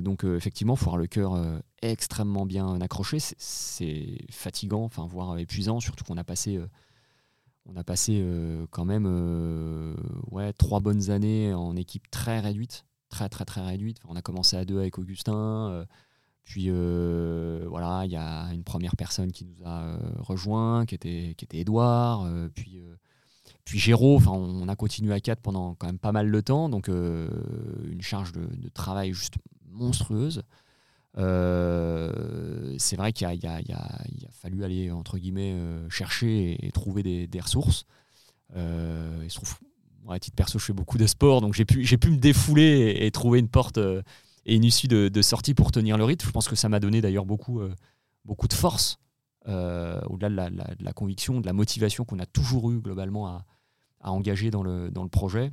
donc, 0.00 0.22
effectivement, 0.24 0.74
il 0.74 0.78
faut 0.78 0.86
avoir 0.86 0.98
le 0.98 1.08
cœur 1.08 1.36
extrêmement 1.82 2.46
bien 2.46 2.80
accroché. 2.80 3.18
C'est 3.20 4.18
fatigant, 4.30 4.88
voire 5.08 5.36
épuisant, 5.36 5.80
surtout 5.80 6.04
qu'on 6.04 6.16
a 6.16 6.24
passé 6.24 6.60
on 7.68 7.76
a 7.76 7.84
passé 7.84 8.20
euh, 8.22 8.66
quand 8.70 8.84
même 8.84 9.06
euh, 9.08 10.52
trois 10.58 10.80
bonnes 10.80 11.10
années 11.10 11.52
en 11.52 11.76
équipe 11.76 12.10
très 12.10 12.40
réduite, 12.40 12.84
très 13.08 13.28
très 13.28 13.44
très 13.44 13.64
réduite. 13.64 13.98
on 14.08 14.16
a 14.16 14.22
commencé 14.22 14.56
à 14.56 14.64
deux 14.64 14.78
avec 14.78 14.98
Augustin, 14.98 15.70
euh, 15.70 15.84
puis 16.44 16.70
voilà, 17.68 18.04
il 18.04 18.12
y 18.12 18.16
a 18.16 18.52
une 18.52 18.62
première 18.62 18.96
personne 18.96 19.32
qui 19.32 19.44
nous 19.44 19.64
a 19.64 19.98
rejoint, 20.18 20.86
qui 20.86 20.94
était 20.94 21.34
qui 21.36 21.46
Edouard, 21.52 22.28
puis 22.54 22.80
puis 23.64 23.80
Géraud. 23.80 24.20
On 24.28 24.68
a 24.68 24.76
continué 24.76 25.12
à 25.12 25.18
quatre 25.18 25.40
pendant 25.40 25.74
quand 25.74 25.86
même 25.86 25.98
pas 25.98 26.12
mal 26.12 26.30
de 26.30 26.40
temps, 26.40 26.68
donc 26.68 26.86
une 26.86 28.00
charge 28.00 28.30
de 28.32 28.68
travail 28.68 29.12
juste 29.12 29.34
monstrueuse. 29.72 30.44
Euh, 31.18 32.74
c'est 32.78 32.96
vrai 32.96 33.12
qu'il 33.12 33.26
a, 33.26 33.98
fallu 34.32 34.64
aller, 34.64 34.90
entre 34.90 35.18
guillemets, 35.18 35.52
euh, 35.54 35.88
chercher 35.88 36.64
et, 36.64 36.70
trouver 36.72 37.02
des, 37.02 37.40
ressources. 37.40 37.86
Euh, 38.54 39.20
il 39.24 39.30
se 39.30 39.36
trouve, 39.36 39.54
à 40.08 40.18
titre 40.18 40.36
perso, 40.36 40.58
je 40.58 40.64
fais 40.64 40.72
beaucoup 40.72 40.98
de 40.98 41.06
sport, 41.06 41.40
donc 41.40 41.54
j'ai 41.54 41.64
pu, 41.64 41.78
me 41.78 42.16
défouler 42.16 42.96
et, 43.00 43.10
trouver 43.10 43.38
une 43.38 43.48
porte 43.48 43.78
et 43.78 44.54
une 44.54 44.64
issue 44.64 44.88
de, 44.88 45.22
sortie 45.22 45.54
pour 45.54 45.72
tenir 45.72 45.96
le 45.96 46.04
rythme. 46.04 46.26
Je 46.26 46.32
pense 46.32 46.48
que 46.48 46.56
ça 46.56 46.68
m'a 46.68 46.80
donné 46.80 47.00
d'ailleurs 47.00 47.26
beaucoup, 47.26 47.60
de 47.60 48.54
force, 48.54 48.98
au-delà 49.46 50.50
de 50.50 50.84
la, 50.84 50.92
conviction, 50.92 51.40
de 51.40 51.46
la 51.46 51.52
motivation 51.52 52.04
qu'on 52.04 52.18
a 52.18 52.26
toujours 52.26 52.70
eu 52.70 52.80
globalement 52.80 53.26
à, 53.28 53.44
engager 54.00 54.50
dans 54.50 54.62
le 54.62 55.08
projet. 55.08 55.50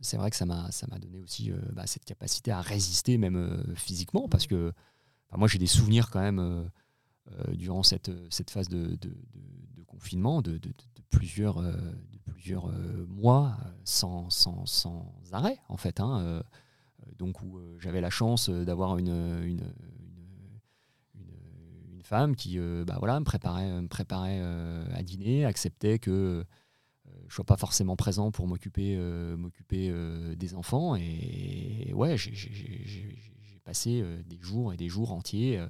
C'est 0.00 0.16
vrai 0.16 0.30
que 0.30 0.36
ça 0.36 0.46
m'a 0.46 0.98
donné 0.98 1.20
aussi 1.20 1.52
bah, 1.72 1.86
cette 1.86 2.04
capacité 2.04 2.50
à 2.50 2.60
résister, 2.60 3.18
même 3.18 3.64
physiquement, 3.76 4.28
parce 4.28 4.46
que 4.46 4.72
moi 5.36 5.46
j'ai 5.46 5.58
des 5.58 5.66
souvenirs 5.66 6.10
quand 6.10 6.20
même 6.20 6.70
durant 7.52 7.82
cette, 7.82 8.10
cette 8.30 8.50
phase 8.50 8.68
de, 8.68 8.96
de, 8.96 9.12
confinement 9.86 10.40
de, 10.40 10.58
plusieurs, 11.10 11.60
de 11.60 12.18
plusieurs 12.24 12.72
mois 13.08 13.58
sans, 13.84 14.30
sans, 14.30 14.64
sans, 14.64 15.12
arrêt, 15.32 15.58
en 15.68 15.76
fait. 15.76 16.00
Hein, 16.00 16.42
donc 17.18 17.42
où 17.42 17.58
euh, 17.58 17.76
j'avais 17.78 18.00
la 18.00 18.10
chance 18.10 18.48
euh, 18.48 18.64
d'avoir 18.64 18.98
une, 18.98 19.08
une, 19.08 19.62
une, 21.14 22.02
femme 22.02 22.34
qui 22.34 22.58
euh, 22.58 22.84
bah 22.84 22.96
voilà, 22.98 23.20
me 23.20 23.24
préparait, 23.24 23.80
me 23.80 23.86
préparait 23.86 24.40
à 24.92 25.02
dîner, 25.02 25.44
acceptait 25.44 26.00
que 26.00 26.44
je 27.30 27.34
ne 27.34 27.36
sois 27.36 27.44
pas 27.44 27.56
forcément 27.56 27.94
présent 27.94 28.32
pour 28.32 28.48
m'occuper 28.48 28.96
m'occuper 29.36 29.90
des 30.36 30.54
enfants. 30.54 30.96
Et, 30.96 31.92
ouais, 31.94 32.16
j'ai 32.18 33.60
passé 33.64 34.04
des 34.26 34.38
jours 34.40 34.72
et 34.72 34.76
des 34.76 34.88
jours 34.88 35.12
entiers 35.12 35.64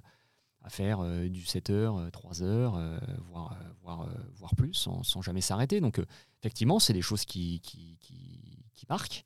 à 0.62 0.70
faire 0.70 1.02
du 1.28 1.42
7h, 1.42 2.10
3h, 2.10 2.98
voire, 3.28 3.56
voire, 3.82 4.08
voire 4.34 4.56
plus, 4.56 4.72
sans, 4.72 5.02
sans 5.02 5.20
jamais 5.20 5.42
s'arrêter. 5.42 5.82
Donc 5.82 6.00
effectivement, 6.40 6.78
c'est 6.78 6.94
des 6.94 7.02
choses 7.02 7.26
qui, 7.26 7.60
qui, 7.60 7.98
qui, 8.00 8.86
marquent. 8.88 9.24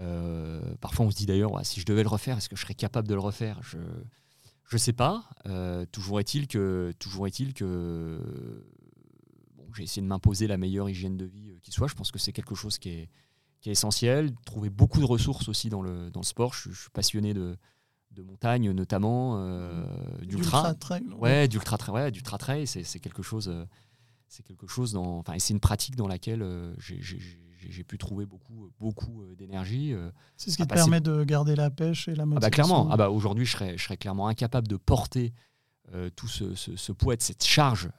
Euh, 0.00 0.74
parfois, 0.80 1.06
on 1.06 1.10
se 1.10 1.16
dit 1.16 1.26
d'ailleurs, 1.26 1.64
si 1.64 1.80
je 1.80 1.86
devais 1.86 2.02
le 2.02 2.08
refaire, 2.08 2.38
est-ce 2.38 2.48
que 2.48 2.56
je 2.56 2.62
serais 2.62 2.74
capable 2.74 3.08
de 3.08 3.14
le 3.14 3.20
refaire? 3.20 3.60
Je 3.62 3.78
ne 4.72 4.78
sais 4.78 4.92
pas. 4.92 5.28
Euh, 5.46 5.84
toujours 5.86 6.20
est-il 6.20 6.46
que, 6.48 6.92
toujours 6.98 7.26
est-il 7.26 7.54
que 7.54 8.64
bon, 9.56 9.66
j'ai 9.74 9.82
essayé 9.82 10.02
de 10.02 10.06
m'imposer 10.06 10.46
la 10.46 10.56
meilleure 10.56 10.88
hygiène 10.88 11.16
de 11.16 11.26
vie 11.26 11.49
euh, 11.49 11.49
qui 11.60 11.72
soit. 11.72 11.88
Je 11.88 11.94
pense 11.94 12.10
que 12.10 12.18
c'est 12.18 12.32
quelque 12.32 12.54
chose 12.54 12.78
qui 12.78 12.90
est, 12.90 13.08
qui 13.60 13.68
est 13.68 13.72
essentiel. 13.72 14.34
Trouver 14.44 14.70
beaucoup 14.70 15.00
de 15.00 15.06
ressources 15.06 15.48
aussi 15.48 15.68
dans 15.68 15.82
le, 15.82 16.10
dans 16.10 16.20
le 16.20 16.26
sport. 16.26 16.54
Je, 16.54 16.72
suis 16.72 16.90
passionné 16.90 17.34
de, 17.34 17.56
de 18.12 18.22
montagne, 18.22 18.70
notamment 18.72 19.38
d'ultra. 20.22 20.74
trail. 20.74 21.06
Ouais, 21.18 21.48
d'ultra 21.48 21.78
trail. 21.78 21.94
Ouais, 21.94 22.10
d'ultra 22.10 22.38
trail, 22.38 22.66
c'est 22.66 23.00
quelque 23.00 23.22
chose. 23.22 23.52
c'est 24.28 24.42
quelque 24.42 24.66
chose 24.66 24.92
dans. 24.92 25.18
Enfin, 25.18 25.34
c'est 25.38 25.54
une 25.54 25.60
pratique 25.60 25.96
dans 25.96 26.08
laquelle 26.08 26.44
j'ai 26.78 27.00
j'ai 27.68 27.84
pu 27.84 27.98
trouver 27.98 28.26
beaucoup, 28.26 28.70
beaucoup 28.78 29.22
euh, 29.22 29.34
d'énergie. 29.34 29.92
Euh, 29.92 30.10
c'est 30.36 30.50
ce 30.50 30.56
qui 30.56 30.66
te 30.66 30.74
permet 30.74 31.00
de 31.00 31.24
garder 31.24 31.54
la 31.54 31.70
pêche 31.70 32.08
et 32.08 32.14
la 32.14 32.26
motivation. 32.26 32.36
Ah 32.36 32.40
bah 32.40 32.50
clairement, 32.50 32.88
ah 32.90 32.96
bah 32.96 33.10
aujourd'hui 33.10 33.44
je 33.44 33.52
serais, 33.52 33.76
je 33.76 33.84
serais 33.84 33.96
clairement 33.96 34.28
incapable 34.28 34.68
de 34.68 34.76
porter 34.76 35.32
euh, 35.92 36.10
tout 36.14 36.28
ce, 36.28 36.54
ce, 36.54 36.92
poids, 36.92 37.16
de 37.16 37.22
cette 37.22 37.44
charge 37.44 37.90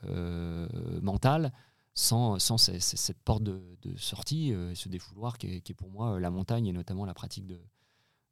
mentale 1.01 1.51
sans, 1.93 2.39
sans 2.39 2.57
cette 2.57 3.19
porte 3.23 3.43
de, 3.43 3.61
sortie, 3.97 4.53
ce 4.73 4.89
défouloir 4.89 5.37
qui 5.37 5.47
est, 5.47 5.61
qui 5.61 5.73
est, 5.73 5.75
pour 5.75 5.89
moi 5.89 6.19
la 6.19 6.29
montagne 6.31 6.67
et 6.67 6.73
notamment 6.73 7.05
la 7.05 7.13
pratique 7.13 7.47
de, 7.47 7.59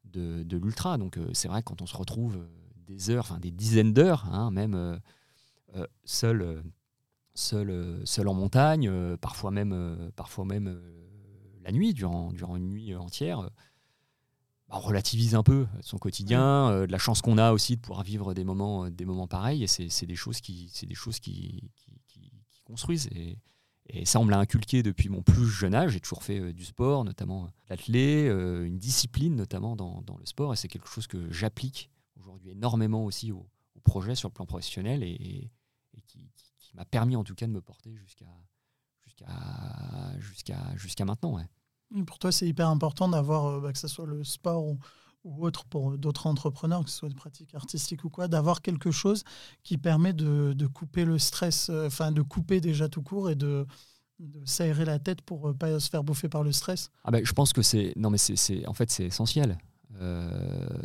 de, 0.06 0.44
de 0.44 0.58
l'ultra. 0.58 0.98
Donc 0.98 1.20
c'est 1.34 1.48
vrai 1.48 1.62
quand 1.64 1.82
on 1.82 1.86
se 1.86 1.98
retrouve 1.98 2.48
des 2.88 3.10
heures, 3.10 3.26
enfin 3.26 3.40
des 3.40 3.52
dizaines 3.52 3.94
d'heures, 3.94 4.26
hein, 4.34 4.50
même 4.52 5.00
seul, 6.06 6.64
seul, 7.34 8.02
seul 8.06 8.28
en 8.28 8.34
montagne, 8.34 9.18
parfois 9.18 9.52
même, 9.52 10.12
parfois 10.16 10.46
même 10.46 10.82
la 11.64 11.72
nuit, 11.72 11.94
durant, 11.94 12.32
durant 12.32 12.56
une 12.56 12.70
nuit 12.70 12.96
entière, 12.96 13.50
bah, 14.70 14.76
on 14.78 14.80
relativise 14.80 15.34
un 15.34 15.42
peu 15.42 15.66
son 15.82 15.98
quotidien, 15.98 16.70
euh, 16.70 16.86
de 16.86 16.92
la 16.92 17.00
chance 17.00 17.22
qu'on 17.22 17.40
a 17.40 17.52
aussi 17.52 17.76
de 17.76 17.82
pouvoir 17.82 18.04
vivre 18.04 18.34
des 18.36 18.44
moments, 18.44 18.86
euh, 18.86 18.90
des 18.92 19.06
moments 19.06 19.28
pareils. 19.28 19.64
Et 19.64 19.68
c'est 19.68 20.06
des 20.06 20.16
choses 20.16 20.42
qui, 20.42 20.72
des 20.84 20.96
choses 20.96 21.20
qui, 21.20 21.72
qui, 21.76 21.89
construisent. 22.72 23.08
Et, 23.16 23.38
et, 23.88 24.06
ça, 24.06 24.20
on 24.20 24.26
me 24.26 24.32
l'a 24.32 24.40
inculqué 24.40 24.84
depuis 24.84 25.10
mon 25.10 25.22
plus 25.22 25.48
jeune 25.48 25.74
âge. 25.74 25.92
J'ai 25.92 26.00
toujours 26.00 26.24
fait 26.24 26.40
euh, 26.40 26.54
du 26.54 26.66
sport, 26.66 27.04
notamment 27.04 27.50
l'athlé, 27.70 28.28
une 28.28 28.78
discipline 28.78 29.36
notamment 29.36 29.76
dans, 29.76 30.02
dans 30.04 30.18
le 30.18 30.26
sport. 30.26 30.54
Et 30.54 30.56
c'est 30.56 30.68
quelque 30.68 30.88
chose 30.88 31.08
que 31.08 31.32
j'applique 31.32 31.90
aujourd'hui 32.20 32.52
énormément 32.52 33.06
aussi 33.06 33.32
au, 33.32 33.48
projet 33.84 34.14
sur 34.14 34.30
le 34.30 34.34
plan 34.34 34.46
professionnel 34.46 35.04
et, 35.04 35.50
qui, 36.06 36.30
m'a 36.76 36.86
permis 36.86 37.16
en 37.16 37.24
tout 37.24 37.34
cas 37.34 37.48
de 37.48 37.52
me 37.52 37.62
porter 37.62 37.96
jusqu'à 37.96 38.28
jusqu'à 40.20 40.76
jusqu'à 40.76 41.06
maintenant. 41.06 41.36
Ouais. 41.36 42.06
pour 42.06 42.20
toi, 42.20 42.32
c'est 42.32 42.48
hyper 42.48 42.70
important 42.70 43.10
d'avoir, 43.10 43.46
euh, 43.48 43.60
bah, 43.60 43.74
que 43.74 43.80
ce 43.80 43.88
soit 43.88 44.06
le 44.06 44.24
sport 44.24 44.64
ou, 44.64 44.78
autre 45.24 45.66
pour 45.66 45.98
d'autres 45.98 46.28
entrepreneurs, 46.28 46.84
que 46.84 46.90
ce 46.90 46.98
soit 46.98 47.10
des 47.10 47.16
pratiques 47.16 47.56
artistiques 47.56 48.04
ou 48.04 48.10
quoi, 48.10 48.28
d'avoir 48.28 48.62
quelque 48.62 48.92
chose 48.92 49.24
qui 49.64 49.78
permet 49.78 50.14
de, 50.14 50.54
de 50.54 50.68
couper 50.68 51.06
le 51.06 51.20
stress, 51.20 51.70
euh, 51.70 51.88
enfin 51.88 52.12
de 52.12 52.22
couper 52.22 52.62
déjà 52.62 52.90
tout 52.90 53.02
court 53.02 53.30
et 53.30 53.36
de, 53.36 53.66
s'aérer 54.44 54.84
la 54.84 55.00
tête 55.00 55.22
pour 55.22 55.48
ne 55.48 55.52
euh, 55.52 55.54
pas 55.54 55.80
se 55.80 55.90
faire 55.90 56.04
bouffer 56.04 56.28
par 56.28 56.44
le 56.44 56.52
stress. 56.52 56.90
Ah 57.06 57.12
ben, 57.12 57.26
je 57.26 57.32
pense 57.32 57.54
que 57.54 57.62
c'est 57.62 57.94
non 57.96 58.10
mais 58.10 58.18
c'est 58.18 58.68
en 58.68 58.74
fait 58.74 58.92
c'est 58.92 59.06
essentiel. 59.06 59.58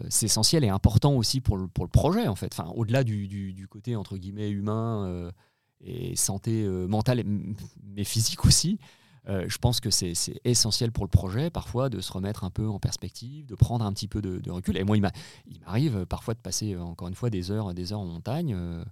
c'est 0.08 0.26
essentiel 0.26 0.64
et 0.64 0.68
important 0.68 1.14
aussi 1.14 1.40
pour 1.40 1.56
le, 1.56 1.66
pour 1.66 1.84
le 1.84 1.90
projet 1.90 2.28
en 2.28 2.36
fait. 2.36 2.52
Enfin, 2.52 2.70
au-delà 2.74 3.02
du, 3.02 3.26
du, 3.26 3.68
côté 3.68 3.96
entre 3.96 4.16
guillemets 4.18 4.50
humain 4.50 5.30
et 5.84 6.16
santé 6.16 6.64
euh, 6.64 6.86
mentale, 6.86 7.22
mais 7.82 8.04
physique 8.04 8.44
aussi. 8.44 8.78
Euh, 9.28 9.46
je 9.48 9.58
pense 9.58 9.80
que 9.80 9.90
c'est 9.90 10.14
essentiel 10.44 10.92
pour 10.92 11.04
le 11.04 11.10
projet, 11.10 11.50
parfois, 11.50 11.88
de 11.88 12.00
se 12.00 12.12
remettre 12.12 12.44
un 12.44 12.50
peu 12.50 12.68
en 12.68 12.78
perspective, 12.78 13.46
de 13.46 13.54
prendre 13.54 13.84
un 13.84 13.92
petit 13.92 14.08
peu 14.08 14.20
de, 14.20 14.50
recul. 14.50 14.76
Et 14.76 14.84
moi, 14.84 14.96
il 14.96 15.60
m'arrive 15.60 16.06
parfois 16.06 16.34
de 16.34 16.40
passer, 16.40 16.76
encore 16.76 17.08
une 17.08 17.14
fois, 17.14 17.30
des 17.30 17.50
heures, 17.50 17.72
des 17.74 17.92
heures 17.92 18.00
en 18.00 18.06
montagne, 18.06 18.54
euh, 18.54 18.84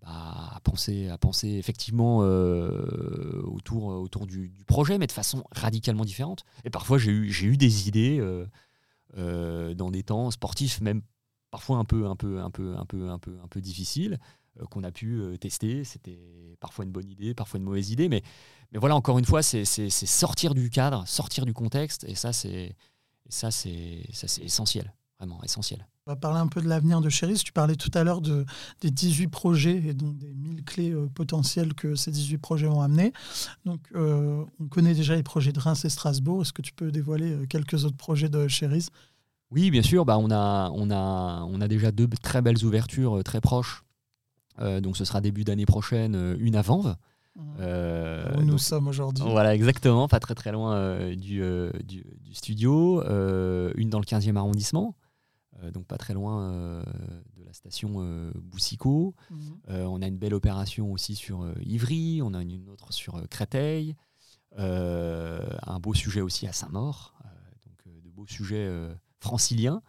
bah, 0.00 0.52
à, 0.54 0.60
penser, 0.60 1.08
effectivement 1.48 2.18
autour, 2.18 4.26
du, 4.26 4.52
projet, 4.66 4.98
mais 4.98 5.06
de 5.06 5.12
façon 5.12 5.44
radicalement 5.52 6.04
différente. 6.04 6.44
Et 6.64 6.70
parfois, 6.70 6.98
j'ai 6.98 7.10
eu, 7.10 7.30
eu 7.30 7.56
des 7.56 7.88
idées 7.88 8.20
dans 9.14 9.90
des 9.90 10.02
temps 10.02 10.30
sportifs, 10.30 10.80
même 10.80 11.02
parfois 11.50 11.78
un 11.78 11.84
peu, 11.84 12.06
un 12.06 12.16
peu, 12.16 12.40
un 12.40 12.50
peu, 12.50 12.76
un 12.76 12.86
peu, 12.86 13.10
un 13.10 13.18
peu, 13.18 13.38
un 13.42 13.48
peu 13.48 13.60
difficiles. 13.60 14.18
Euh, 14.60 14.64
qu'on 14.66 14.84
a 14.84 14.90
pu 14.90 15.20
euh, 15.20 15.36
tester. 15.36 15.84
C'était 15.84 16.18
parfois 16.60 16.84
une 16.84 16.90
bonne 16.90 17.08
idée, 17.08 17.34
parfois 17.34 17.58
une 17.58 17.64
mauvaise 17.64 17.90
idée, 17.90 18.08
mais, 18.08 18.22
mais 18.72 18.78
voilà, 18.78 18.96
encore 18.96 19.18
une 19.18 19.24
fois, 19.24 19.42
c'est 19.42 19.64
sortir 19.64 20.54
du 20.54 20.70
cadre, 20.70 21.06
sortir 21.06 21.44
du 21.44 21.52
contexte, 21.52 22.04
et 22.04 22.14
ça, 22.14 22.32
c'est 22.32 22.74
essentiel, 23.28 24.94
vraiment 25.18 25.42
essentiel. 25.42 25.86
On 26.06 26.12
va 26.12 26.16
parler 26.16 26.38
un 26.38 26.46
peu 26.46 26.62
de 26.62 26.68
l'avenir 26.68 27.00
de 27.00 27.08
Cheris. 27.08 27.42
Tu 27.44 27.52
parlais 27.52 27.74
tout 27.74 27.90
à 27.94 28.04
l'heure 28.04 28.20
de, 28.20 28.46
des 28.80 28.92
18 28.92 29.26
projets 29.26 29.82
et 29.88 29.92
donc 29.92 30.16
des 30.18 30.32
1000 30.32 30.62
clés 30.62 30.92
euh, 30.92 31.08
potentielles 31.12 31.74
que 31.74 31.96
ces 31.96 32.12
18 32.12 32.38
projets 32.38 32.68
vont 32.68 32.80
amener. 32.80 33.12
Donc, 33.64 33.80
on 33.94 34.68
connaît 34.70 34.94
déjà 34.94 35.16
les 35.16 35.24
projets 35.24 35.52
de 35.52 35.58
Reims 35.58 35.84
et 35.84 35.88
Strasbourg. 35.88 36.42
Est-ce 36.42 36.52
que 36.52 36.62
tu 36.62 36.72
peux 36.72 36.92
dévoiler 36.92 37.46
quelques 37.48 37.84
autres 37.84 37.96
projets 37.96 38.28
de 38.28 38.46
Cheris 38.46 38.86
Oui, 39.50 39.70
bien 39.70 39.82
sûr. 39.82 40.04
Bah, 40.04 40.16
on, 40.18 40.30
a, 40.30 40.70
on, 40.70 40.90
a, 40.90 41.42
on 41.44 41.60
a 41.60 41.66
déjà 41.66 41.90
deux 41.90 42.06
très 42.22 42.40
belles 42.40 42.64
ouvertures 42.64 43.22
très 43.24 43.40
proches 43.40 43.82
euh, 44.60 44.80
donc 44.80 44.96
ce 44.96 45.04
sera 45.04 45.20
début 45.20 45.44
d'année 45.44 45.66
prochaine, 45.66 46.14
euh, 46.14 46.36
une 46.38 46.56
à 46.56 46.62
Vanves. 46.62 46.96
Mmh. 47.34 47.42
Euh, 47.60 48.38
Où 48.38 48.42
nous 48.42 48.58
sommes 48.58 48.88
aujourd'hui. 48.88 49.24
Voilà, 49.28 49.54
exactement, 49.54 50.08
pas 50.08 50.20
très 50.20 50.34
très 50.34 50.52
loin 50.52 51.14
du, 51.14 51.42
du, 51.84 52.34
studio. 52.34 53.02
une 53.02 53.90
dans 53.90 54.00
le 54.00 54.06
15e 54.06 54.36
arrondissement, 54.36 54.96
donc 55.74 55.86
pas 55.86 55.98
très 55.98 56.14
loin 56.14 56.82
de 57.36 57.44
la 57.44 57.52
station 57.52 58.30
Boussicot. 58.36 59.14
Mmh. 59.30 59.36
on 59.68 60.00
a 60.00 60.06
une 60.06 60.16
belle 60.16 60.32
opération 60.32 60.92
aussi 60.92 61.14
sur 61.14 61.46
Ivry, 61.60 62.22
on 62.22 62.32
a 62.32 62.40
une 62.40 62.70
autre 62.70 62.94
sur 62.94 63.20
Créteil. 63.28 63.96
un 64.56 65.78
beau 65.78 65.92
sujet 65.92 66.22
aussi 66.22 66.46
à 66.46 66.54
Saint-Maur, 66.54 67.12
donc 67.66 68.02
de 68.02 68.08
beaux 68.08 68.26
sujets 68.26 68.66
franciliens, 69.20 69.82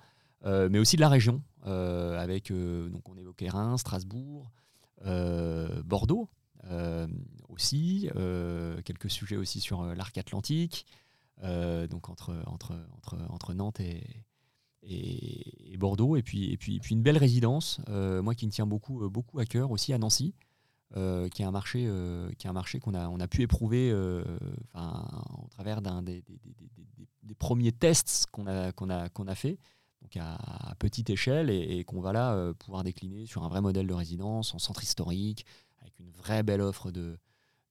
mais 0.44 0.80
aussi 0.80 0.98
de 0.98 1.02
la 1.02 1.10
région. 1.10 1.42
Euh, 1.68 2.18
avec, 2.18 2.50
euh, 2.52 2.88
donc 2.90 3.10
on 3.10 3.18
évoquait 3.18 3.50
Reims, 3.50 3.82
Strasbourg, 3.82 4.52
euh, 5.06 5.82
Bordeaux 5.84 6.30
aussi, 7.50 8.10
quelques 8.84 9.10
sujets 9.10 9.38
aussi 9.38 9.62
sur 9.62 9.82
l'arc 9.96 10.18
atlantique, 10.18 10.86
donc 11.42 12.10
entre, 12.10 12.36
entre, 12.46 12.74
entre, 12.98 13.16
entre 13.30 13.54
Nantes 13.54 13.80
et, 13.80 14.04
et, 14.84 15.78
Bordeaux, 15.78 16.18
et 16.18 16.24
puis, 16.24 16.52
et, 16.52 16.58
puis, 16.58 16.80
puis 16.82 16.94
une 16.94 17.04
belle 17.04 17.18
résidence, 17.18 17.80
moi 17.88 18.36
qui 18.36 18.48
me 18.48 18.52
tient 18.52 18.66
beaucoup, 18.66 19.10
beaucoup 19.10 19.40
à 19.40 19.46
cœur 19.46 19.72
aussi 19.72 19.94
à 19.94 19.98
Nancy, 19.98 20.36
qui 20.94 21.42
est 21.42 21.46
un 21.46 21.52
marché, 21.52 21.90
qui 22.38 22.48
est 22.48 22.50
un 22.50 22.54
marché 22.54 22.80
qu'on 22.80 22.96
a, 22.96 23.08
on 23.08 23.20
a 23.22 23.30
pu 23.30 23.44
éprouver 23.44 23.94
au 23.94 25.48
travers 25.52 25.82
d'un 25.82 26.02
des, 26.02 26.22
des, 26.24 26.38
des, 26.44 27.08
des, 27.24 27.36
premiers 27.36 27.72
tests 27.72 28.26
qu'on 28.32 28.46
a, 28.48 28.74
qu'on 28.74 28.90
a, 28.90 29.08
qu'on 29.08 29.28
a 29.28 29.36
fait 29.36 29.58
donc 30.02 30.18
à, 30.18 30.76
petite 30.80 31.10
échelle, 31.10 31.50
et, 31.50 31.84
qu'on 31.84 32.02
va 32.02 32.14
là 32.14 32.34
euh, 32.34 32.54
pouvoir 32.54 32.84
décliner 32.84 33.26
sur 33.26 33.44
un 33.44 33.50
vrai 33.50 33.62
modèle 33.62 33.88
de 33.88 33.94
résidence, 33.94 34.54
en 34.54 34.60
centre 34.60 34.84
historique, 34.84 35.46
avec 35.82 36.00
une 36.00 36.12
vraie 36.12 36.44
belle 36.44 36.62
offre 36.62 36.92
de, 36.92 37.18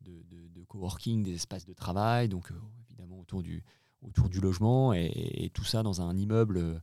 de, 0.03 0.65
coworking, 0.69 1.23
des 1.23 1.35
espaces 1.35 1.65
de 1.65 1.73
travail, 1.73 2.29
donc 2.29 2.51
euh, 2.51 2.55
évidemment 2.89 3.21
autour 3.21 3.43
du, 3.43 3.63
autour 4.03 4.29
du 4.29 4.41
logement, 4.41 4.93
et, 4.93 5.51
tout 5.55 5.65
ça 5.65 5.83
dans 5.83 6.01
un 6.01 6.17
immeuble, 6.17 6.83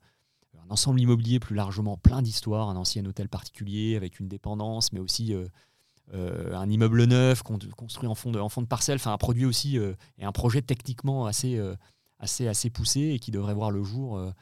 un 0.58 0.70
ensemble 0.72 1.02
immobilier 1.02 1.40
plus 1.40 1.56
largement 1.56 1.98
plein 1.98 2.22
d'histoires, 2.22 2.70
un 2.70 2.78
ancien 2.78 3.06
hôtel 3.06 3.28
particulier 3.28 3.96
avec 3.98 4.20
une 4.20 4.30
dépendance, 4.30 4.94
mais 4.94 5.00
aussi 5.00 5.36
un 6.14 6.70
immeuble 6.70 7.04
neuf 7.04 7.44
construit 7.44 8.08
en 8.08 8.16
fond 8.16 8.32
de, 8.32 8.40
en 8.40 8.50
fond 8.50 8.62
de 8.62 8.68
parcelle, 8.68 8.96
enfin 8.96 9.12
un 9.12 9.18
produit 9.18 9.46
aussi 9.46 9.78
et 9.78 10.24
un 10.24 10.32
projet 10.32 10.62
techniquement 10.62 11.26
assez, 11.26 11.62
assez, 12.20 12.48
assez 12.48 12.70
poussé 12.70 13.02
et 13.02 13.20
qui 13.20 13.32
devrait 13.32 13.54
voir 13.54 13.70
le 13.70 13.84
jour 13.84 14.34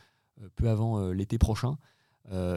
peu 0.56 0.70
avant 0.70 1.12
l'été 1.12 1.38
prochain. 1.38 1.78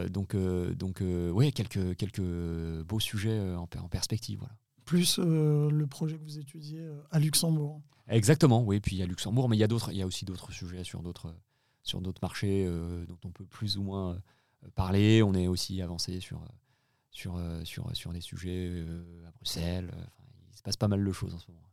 donc, 0.09 0.35
donc 0.35 1.01
oui, 1.01 1.51
quelques, 1.51 1.95
quelques 1.95 2.83
beaux 2.83 2.99
sujets 2.99 3.39
en, 3.55 3.63
en 3.63 3.87
perspective. 3.89 4.39
Voilà 4.39 4.55
plus 4.85 5.19
euh, 5.19 5.69
le 5.69 5.87
projet 5.87 6.17
que 6.17 6.23
vous 6.23 6.39
étudiez 6.39 6.79
euh, 6.79 7.01
à 7.11 7.19
Luxembourg. 7.19 7.81
Exactement, 8.07 8.63
oui, 8.63 8.79
puis 8.79 9.01
à 9.01 9.05
Luxembourg, 9.05 9.49
mais 9.49 9.57
il 9.57 9.59
y 9.59 9.63
a 9.63 9.67
d'autres, 9.67 9.91
il 9.91 9.97
y 9.97 10.01
a 10.01 10.05
aussi 10.05 10.25
d'autres 10.25 10.51
sujets 10.51 10.83
sur 10.83 11.01
d'autres 11.01 11.35
sur 11.83 12.01
d'autres 12.01 12.21
marchés 12.21 12.65
euh, 12.65 13.05
dont 13.05 13.17
on 13.25 13.31
peut 13.31 13.45
plus 13.45 13.77
ou 13.77 13.83
moins 13.83 14.19
parler. 14.75 15.21
On 15.23 15.33
est 15.33 15.47
aussi 15.47 15.81
avancé 15.81 16.19
sur 16.19 16.41
sur 17.11 17.39
sur 17.63 17.95
sur 17.95 18.13
des 18.13 18.21
sujets 18.21 18.85
à 19.27 19.31
Bruxelles. 19.31 19.91
il 20.51 20.57
se 20.57 20.61
passe 20.61 20.77
pas 20.77 20.87
mal 20.87 21.03
de 21.03 21.11
choses 21.11 21.33
en 21.33 21.39
ce 21.39 21.51
moment. 21.51 21.69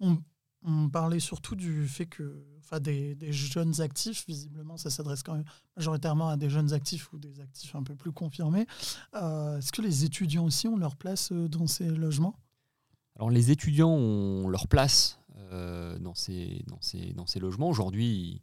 On, 0.00 0.22
on 0.62 0.88
parlait 0.88 1.20
surtout 1.20 1.56
du 1.56 1.88
fait 1.88 2.06
que, 2.06 2.44
enfin, 2.58 2.80
des, 2.80 3.16
jeunes 3.32 3.80
actifs, 3.80 4.24
visiblement, 4.26 4.76
ça 4.76 4.90
s'adresse 4.90 5.22
quand 5.22 5.34
même 5.34 5.44
majoritairement 5.76 6.28
à 6.28 6.36
des 6.36 6.50
jeunes 6.50 6.72
actifs 6.72 7.12
ou 7.12 7.18
des 7.18 7.40
actifs 7.40 7.74
un 7.74 7.82
peu 7.82 7.94
plus 7.94 8.12
confirmés. 8.12 8.66
Est-ce 9.14 9.72
que 9.72 9.82
les 9.82 10.04
étudiants 10.04 10.44
aussi 10.44 10.68
ont 10.68 10.76
leur 10.76 10.96
place 10.96 11.32
dans 11.32 11.66
ces 11.66 11.88
logements? 11.88 12.36
Alors 13.16 13.30
les 13.30 13.50
étudiants 13.50 13.90
ont 13.90 14.48
leur 14.48 14.66
place 14.68 15.20
euh, 15.52 15.98
dans, 15.98 16.14
ces, 16.14 16.64
logements. 17.40 17.68
Aujourd'hui, 17.68 18.40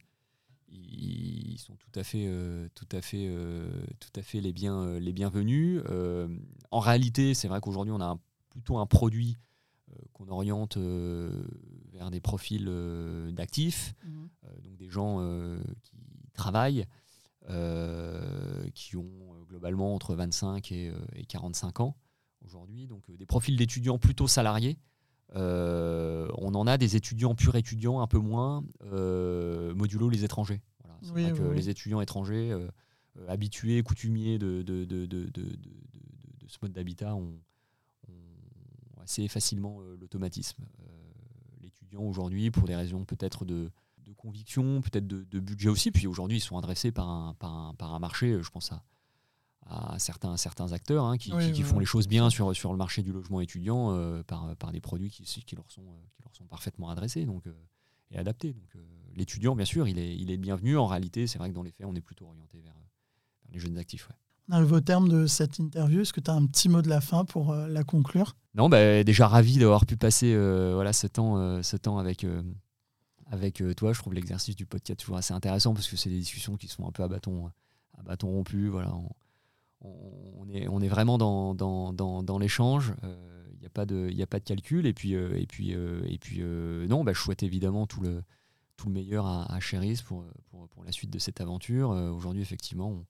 ils, 0.68 1.58
sont 1.58 1.76
tout 1.76 2.00
à 2.00 2.04
fait, 2.04 2.26
euh, 2.28 2.68
tout 2.76 2.88
à 2.92 3.02
fait, 3.02 3.28
euh, 3.30 3.70
tout 4.00 4.20
à 4.20 4.22
fait 4.22 4.42
les 4.42 4.52
bienvenus. 4.52 5.82
en 6.72 6.80
réalité, 6.80 7.34
c'est 7.34 7.48
vrai 7.48 7.62
qu'aujourd'hui, 7.62 7.94
on 7.94 8.02
a 8.02 8.18
plutôt 8.50 8.78
un 8.78 8.86
produit 8.86 9.38
qu'on 10.14 10.28
oriente 10.28 10.78
vers 11.98 12.12
des 12.12 12.22
profils 12.22 12.66
d'actifs, 13.32 13.94
mmh. 14.06 14.26
donc 14.64 14.78
des 14.78 14.90
gens 14.90 15.20
qui 15.84 16.32
travaillent, 16.34 16.86
qui 18.74 18.96
ont 18.96 19.44
globalement 19.48 19.96
entre 19.96 20.16
25 20.16 20.72
et, 20.72 20.94
et 21.16 21.26
45 21.26 21.80
ans 21.82 21.98
aujourd'hui, 22.48 22.88
donc 22.88 23.04
euh, 23.10 23.18
des 23.18 23.26
profils 23.26 23.56
d'étudiants 23.56 23.98
plutôt 23.98 24.28
salariés. 24.28 24.80
Euh, 25.36 26.30
on 26.38 26.56
en 26.56 26.66
a 26.68 26.78
des 26.78 26.96
étudiants 26.96 27.36
purs 27.36 27.56
étudiants, 27.56 28.00
un 28.02 28.08
peu 28.08 28.18
moins, 28.18 28.64
euh, 28.84 29.76
modulo 29.76 30.10
les 30.10 30.24
étrangers. 30.24 30.62
Voilà. 30.84 31.32
que 31.32 31.44
les 31.52 31.70
étudiants 31.70 32.02
étrangers 32.02 32.56
habitués, 33.28 33.84
coutumiers 33.84 34.40
de, 34.40 34.62
de, 34.62 34.86
de, 34.86 35.06
de, 35.06 35.30
ce 36.48 36.58
mode 36.62 36.72
d'habitat 36.72 37.14
ont, 37.16 37.40
assez 39.02 39.28
facilement 39.28 39.80
l'automatisme. 40.00 40.66
Aujourd'hui, 41.98 42.52
pour 42.52 42.64
des 42.64 42.76
raisons 42.76 43.06
peut-être 43.06 43.46
de, 43.46 43.72
conviction, 44.16 44.82
peut-être 44.82 45.06
de, 45.06 45.40
budget 45.40 45.70
aussi, 45.70 45.92
puis 45.92 46.08
aujourd'hui 46.08 46.38
ils 46.38 46.42
sont 46.42 46.58
adressés 46.58 46.92
par 46.92 47.10
un, 47.10 47.34
par 47.36 47.54
un, 47.54 47.74
par 47.74 47.94
un 47.94 48.00
marché, 48.00 48.42
je 48.42 48.50
pense 48.50 48.72
à, 48.72 48.84
à 49.70 50.00
certains, 50.00 50.38
certains 50.38 50.72
acteurs 50.72 51.06
hein, 51.06 51.18
qui, 51.18 51.30
font 51.64 51.80
les 51.80 51.86
choses 51.86 52.08
bien 52.08 52.30
sur, 52.30 52.56
sur 52.56 52.72
le 52.72 52.78
marché 52.78 53.04
du 53.04 53.12
logement 53.12 53.42
étudiant 53.42 53.92
euh, 53.92 54.24
par, 54.24 54.56
par 54.56 54.72
des 54.72 54.80
produits 54.80 55.10
qui, 55.10 55.24
qui, 55.24 55.56
leur 55.56 55.70
sont, 55.70 55.82
euh, 55.82 56.08
qui 56.16 56.24
leur 56.24 56.34
sont 56.36 56.46
parfaitement 56.46 56.90
adressés 56.90 57.26
donc, 57.26 57.46
euh, 57.48 57.54
et 58.12 58.18
adaptés. 58.18 58.54
Donc, 58.54 58.78
l'étudiant, 59.16 59.56
bien 59.56 59.66
sûr, 59.66 59.88
il 59.88 60.00
est, 60.00 60.16
il 60.16 60.32
est 60.32 60.38
bienvenu. 60.38 60.78
En 60.78 60.88
réalité, 60.88 61.28
c'est 61.28 61.38
vrai 61.38 61.50
que 61.50 61.56
dans 61.56 61.64
les 61.64 61.72
faits, 61.72 61.86
on 61.86 61.96
est 61.96 62.02
plutôt 62.02 62.26
orienté 62.28 62.62
vers, 62.62 62.74
les 63.52 63.60
jeunes 63.60 63.78
actifs. 63.78 64.10
On 64.50 64.82
terme 64.82 65.10
de 65.10 65.28
cette 65.28 65.60
interview. 65.60 66.02
Est-ce 66.02 66.14
que 66.14 66.22
tu 66.22 66.32
as 66.32 66.34
un 66.34 66.46
petit 66.46 66.70
mot 66.70 66.82
de 66.82 66.90
la 66.90 67.02
fin 67.02 67.26
pour 67.26 67.54
la 67.54 67.84
conclure? 67.84 68.36
Non, 68.56 68.70
bah, 68.70 69.04
déjà 69.04 69.28
ravi 69.28 69.58
d'avoir 69.58 69.86
pu 69.86 69.98
passer 69.98 70.36
voilà, 70.74 70.94
ce 70.94 71.08
temps, 71.08 71.62
ce 71.62 71.76
temps 71.76 71.98
avec 71.98 72.26
avec 73.26 73.62
toi. 73.76 73.94
Je 73.94 74.00
trouve 74.00 74.14
l'exercice 74.14 74.56
du 74.56 74.66
podcast 74.66 75.00
toujours 75.00 75.18
assez 75.18 75.34
intéressant 75.34 75.74
parce 75.74 75.88
que 75.88 75.98
c'est 75.98 76.10
des 76.10 76.20
discussions 76.20 76.56
qui 76.56 76.68
sont 76.68 76.88
un 76.88 76.92
peu 76.92 77.04
à 77.04 77.08
bâton, 77.08 77.52
à 77.98 78.04
bâton 78.04 78.30
rompu. 78.30 78.68
Voilà, 78.70 78.94
on, 79.82 80.50
est, 80.50 80.68
on 80.68 80.82
est 80.82 80.88
vraiment 80.88 81.18
dans, 81.18 81.54
dans, 81.54 81.94
dans, 82.24 82.40
l'échange. 82.40 82.94
Il 83.04 83.10
euh, 83.10 83.60
n'y 83.60 83.66
a, 83.66 83.70
pas 83.70 83.86
de, 83.86 84.10
a 84.22 84.28
pas 84.28 84.40
de 84.40 84.44
calcul. 84.44 84.86
Et 84.86 84.94
puis, 84.94 85.16
euh, 85.16 85.38
et 85.38 85.46
puis, 85.46 85.74
euh, 85.74 86.02
et 86.08 86.18
puis 86.18 86.42
non, 86.42 87.04
bah, 87.04 87.14
je 87.14 87.20
souhaite 87.20 87.44
évidemment 87.44 87.88
tout 87.88 88.02
le, 88.02 88.24
tout 88.76 88.88
le 88.88 88.94
meilleur 88.94 89.26
à, 89.26 89.52
à 89.54 89.60
Cheris 89.60 90.02
pour, 90.06 90.26
pour, 90.50 90.68
pour, 90.70 90.84
la 90.84 90.92
suite 90.92 91.10
de 91.10 91.20
cette 91.20 91.42
aventure. 91.42 91.90
Aujourd'hui, 91.90 92.42
effectivement, 92.42 92.90
on, 92.90 93.06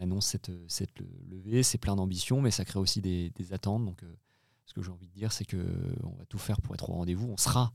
annonce 0.00 0.26
cette, 0.68 1.00
levée. 1.28 1.62
C'est 1.62 1.78
plein 1.78 1.96
d'ambition, 1.96 2.40
mais 2.40 2.50
ça 2.50 2.64
crée 2.64 2.78
aussi 2.78 3.00
des, 3.00 3.52
attentes. 3.52 3.84
Donc, 3.84 4.02
ce 4.64 4.74
que 4.74 4.82
j'ai 4.82 4.90
envie 4.90 5.08
de 5.08 5.12
dire, 5.12 5.32
c'est 5.32 5.44
qu'on 5.44 6.14
va 6.16 6.24
tout 6.28 6.38
faire 6.38 6.60
pour 6.60 6.74
être 6.74 6.90
au 6.90 6.94
rendez-vous. 6.94 7.28
On 7.28 7.36
sera 7.36 7.72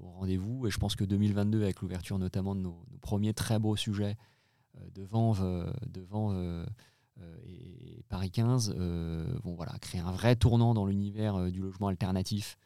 au 0.00 0.10
rendez-vous. 0.10 0.66
Et 0.66 0.70
je 0.70 0.78
pense 0.78 0.96
que 0.96 1.04
2022, 1.04 1.62
avec 1.62 1.80
l'ouverture 1.80 2.18
notamment 2.18 2.54
de 2.54 2.60
nos, 2.60 2.84
premiers 3.00 3.34
très 3.34 3.58
beaux 3.58 3.76
sujets 3.76 4.16
devant, 4.94 5.34
devant 5.86 6.66
euh, 7.20 7.36
et 7.46 8.04
Paris 8.08 8.30
15 8.30 8.74
euh, 8.76 9.26
vont 9.42 9.54
voilà, 9.54 9.72
créer 9.78 10.00
un 10.00 10.12
vrai 10.12 10.36
tournant 10.36 10.74
dans 10.74 10.86
l'univers 10.86 11.36
euh, 11.36 11.50
du 11.50 11.60
logement 11.60 11.88
alternatif 11.88 12.58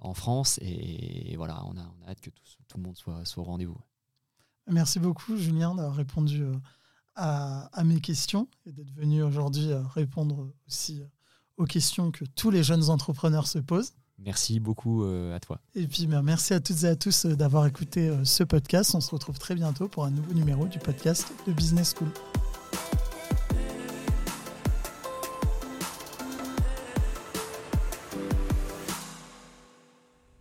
en 0.00 0.14
France. 0.14 0.60
Et, 0.62 1.34
voilà, 1.36 1.64
on 1.64 1.76
a, 1.76 1.94
on 2.00 2.08
hâte 2.08 2.20
que 2.20 2.30
tout, 2.30 2.76
le 2.76 2.82
monde 2.82 2.96
soit 2.96 3.24
au 3.38 3.42
rendez-vous. 3.42 3.80
Merci 4.70 5.00
beaucoup, 5.00 5.36
Julien, 5.36 5.74
d'avoir 5.74 5.96
répondu 5.96 6.44
à, 7.16 7.66
à, 7.72 7.84
mes 7.84 8.00
questions 8.00 8.48
et 8.66 8.72
d'être 8.72 8.92
venu 8.94 9.22
aujourd'hui 9.22 9.68
répondre 9.94 10.52
aussi 10.66 11.02
aux 11.56 11.64
questions 11.64 12.10
que 12.10 12.24
tous 12.24 12.50
les 12.50 12.62
jeunes 12.62 12.90
entrepreneurs 12.90 13.46
se 13.46 13.58
posent. 13.58 13.94
Merci 14.18 14.60
beaucoup 14.60 15.04
à 15.04 15.40
toi. 15.40 15.60
Et 15.74 15.86
puis 15.86 16.06
ben, 16.06 16.22
merci 16.22 16.54
à 16.54 16.60
toutes 16.60 16.84
et 16.84 16.88
à 16.88 16.96
tous 16.96 17.26
d'avoir 17.26 17.66
écouté 17.66 18.10
ce 18.24 18.44
podcast. 18.44 18.94
On 18.94 19.00
se 19.00 19.10
retrouve 19.10 19.38
très 19.38 19.54
bientôt 19.54 19.88
pour 19.88 20.04
un 20.04 20.10
nouveau 20.10 20.32
numéro 20.32 20.66
du 20.66 20.78
podcast 20.78 21.32
de 21.46 21.52
Business 21.52 21.94
School. 21.98 22.08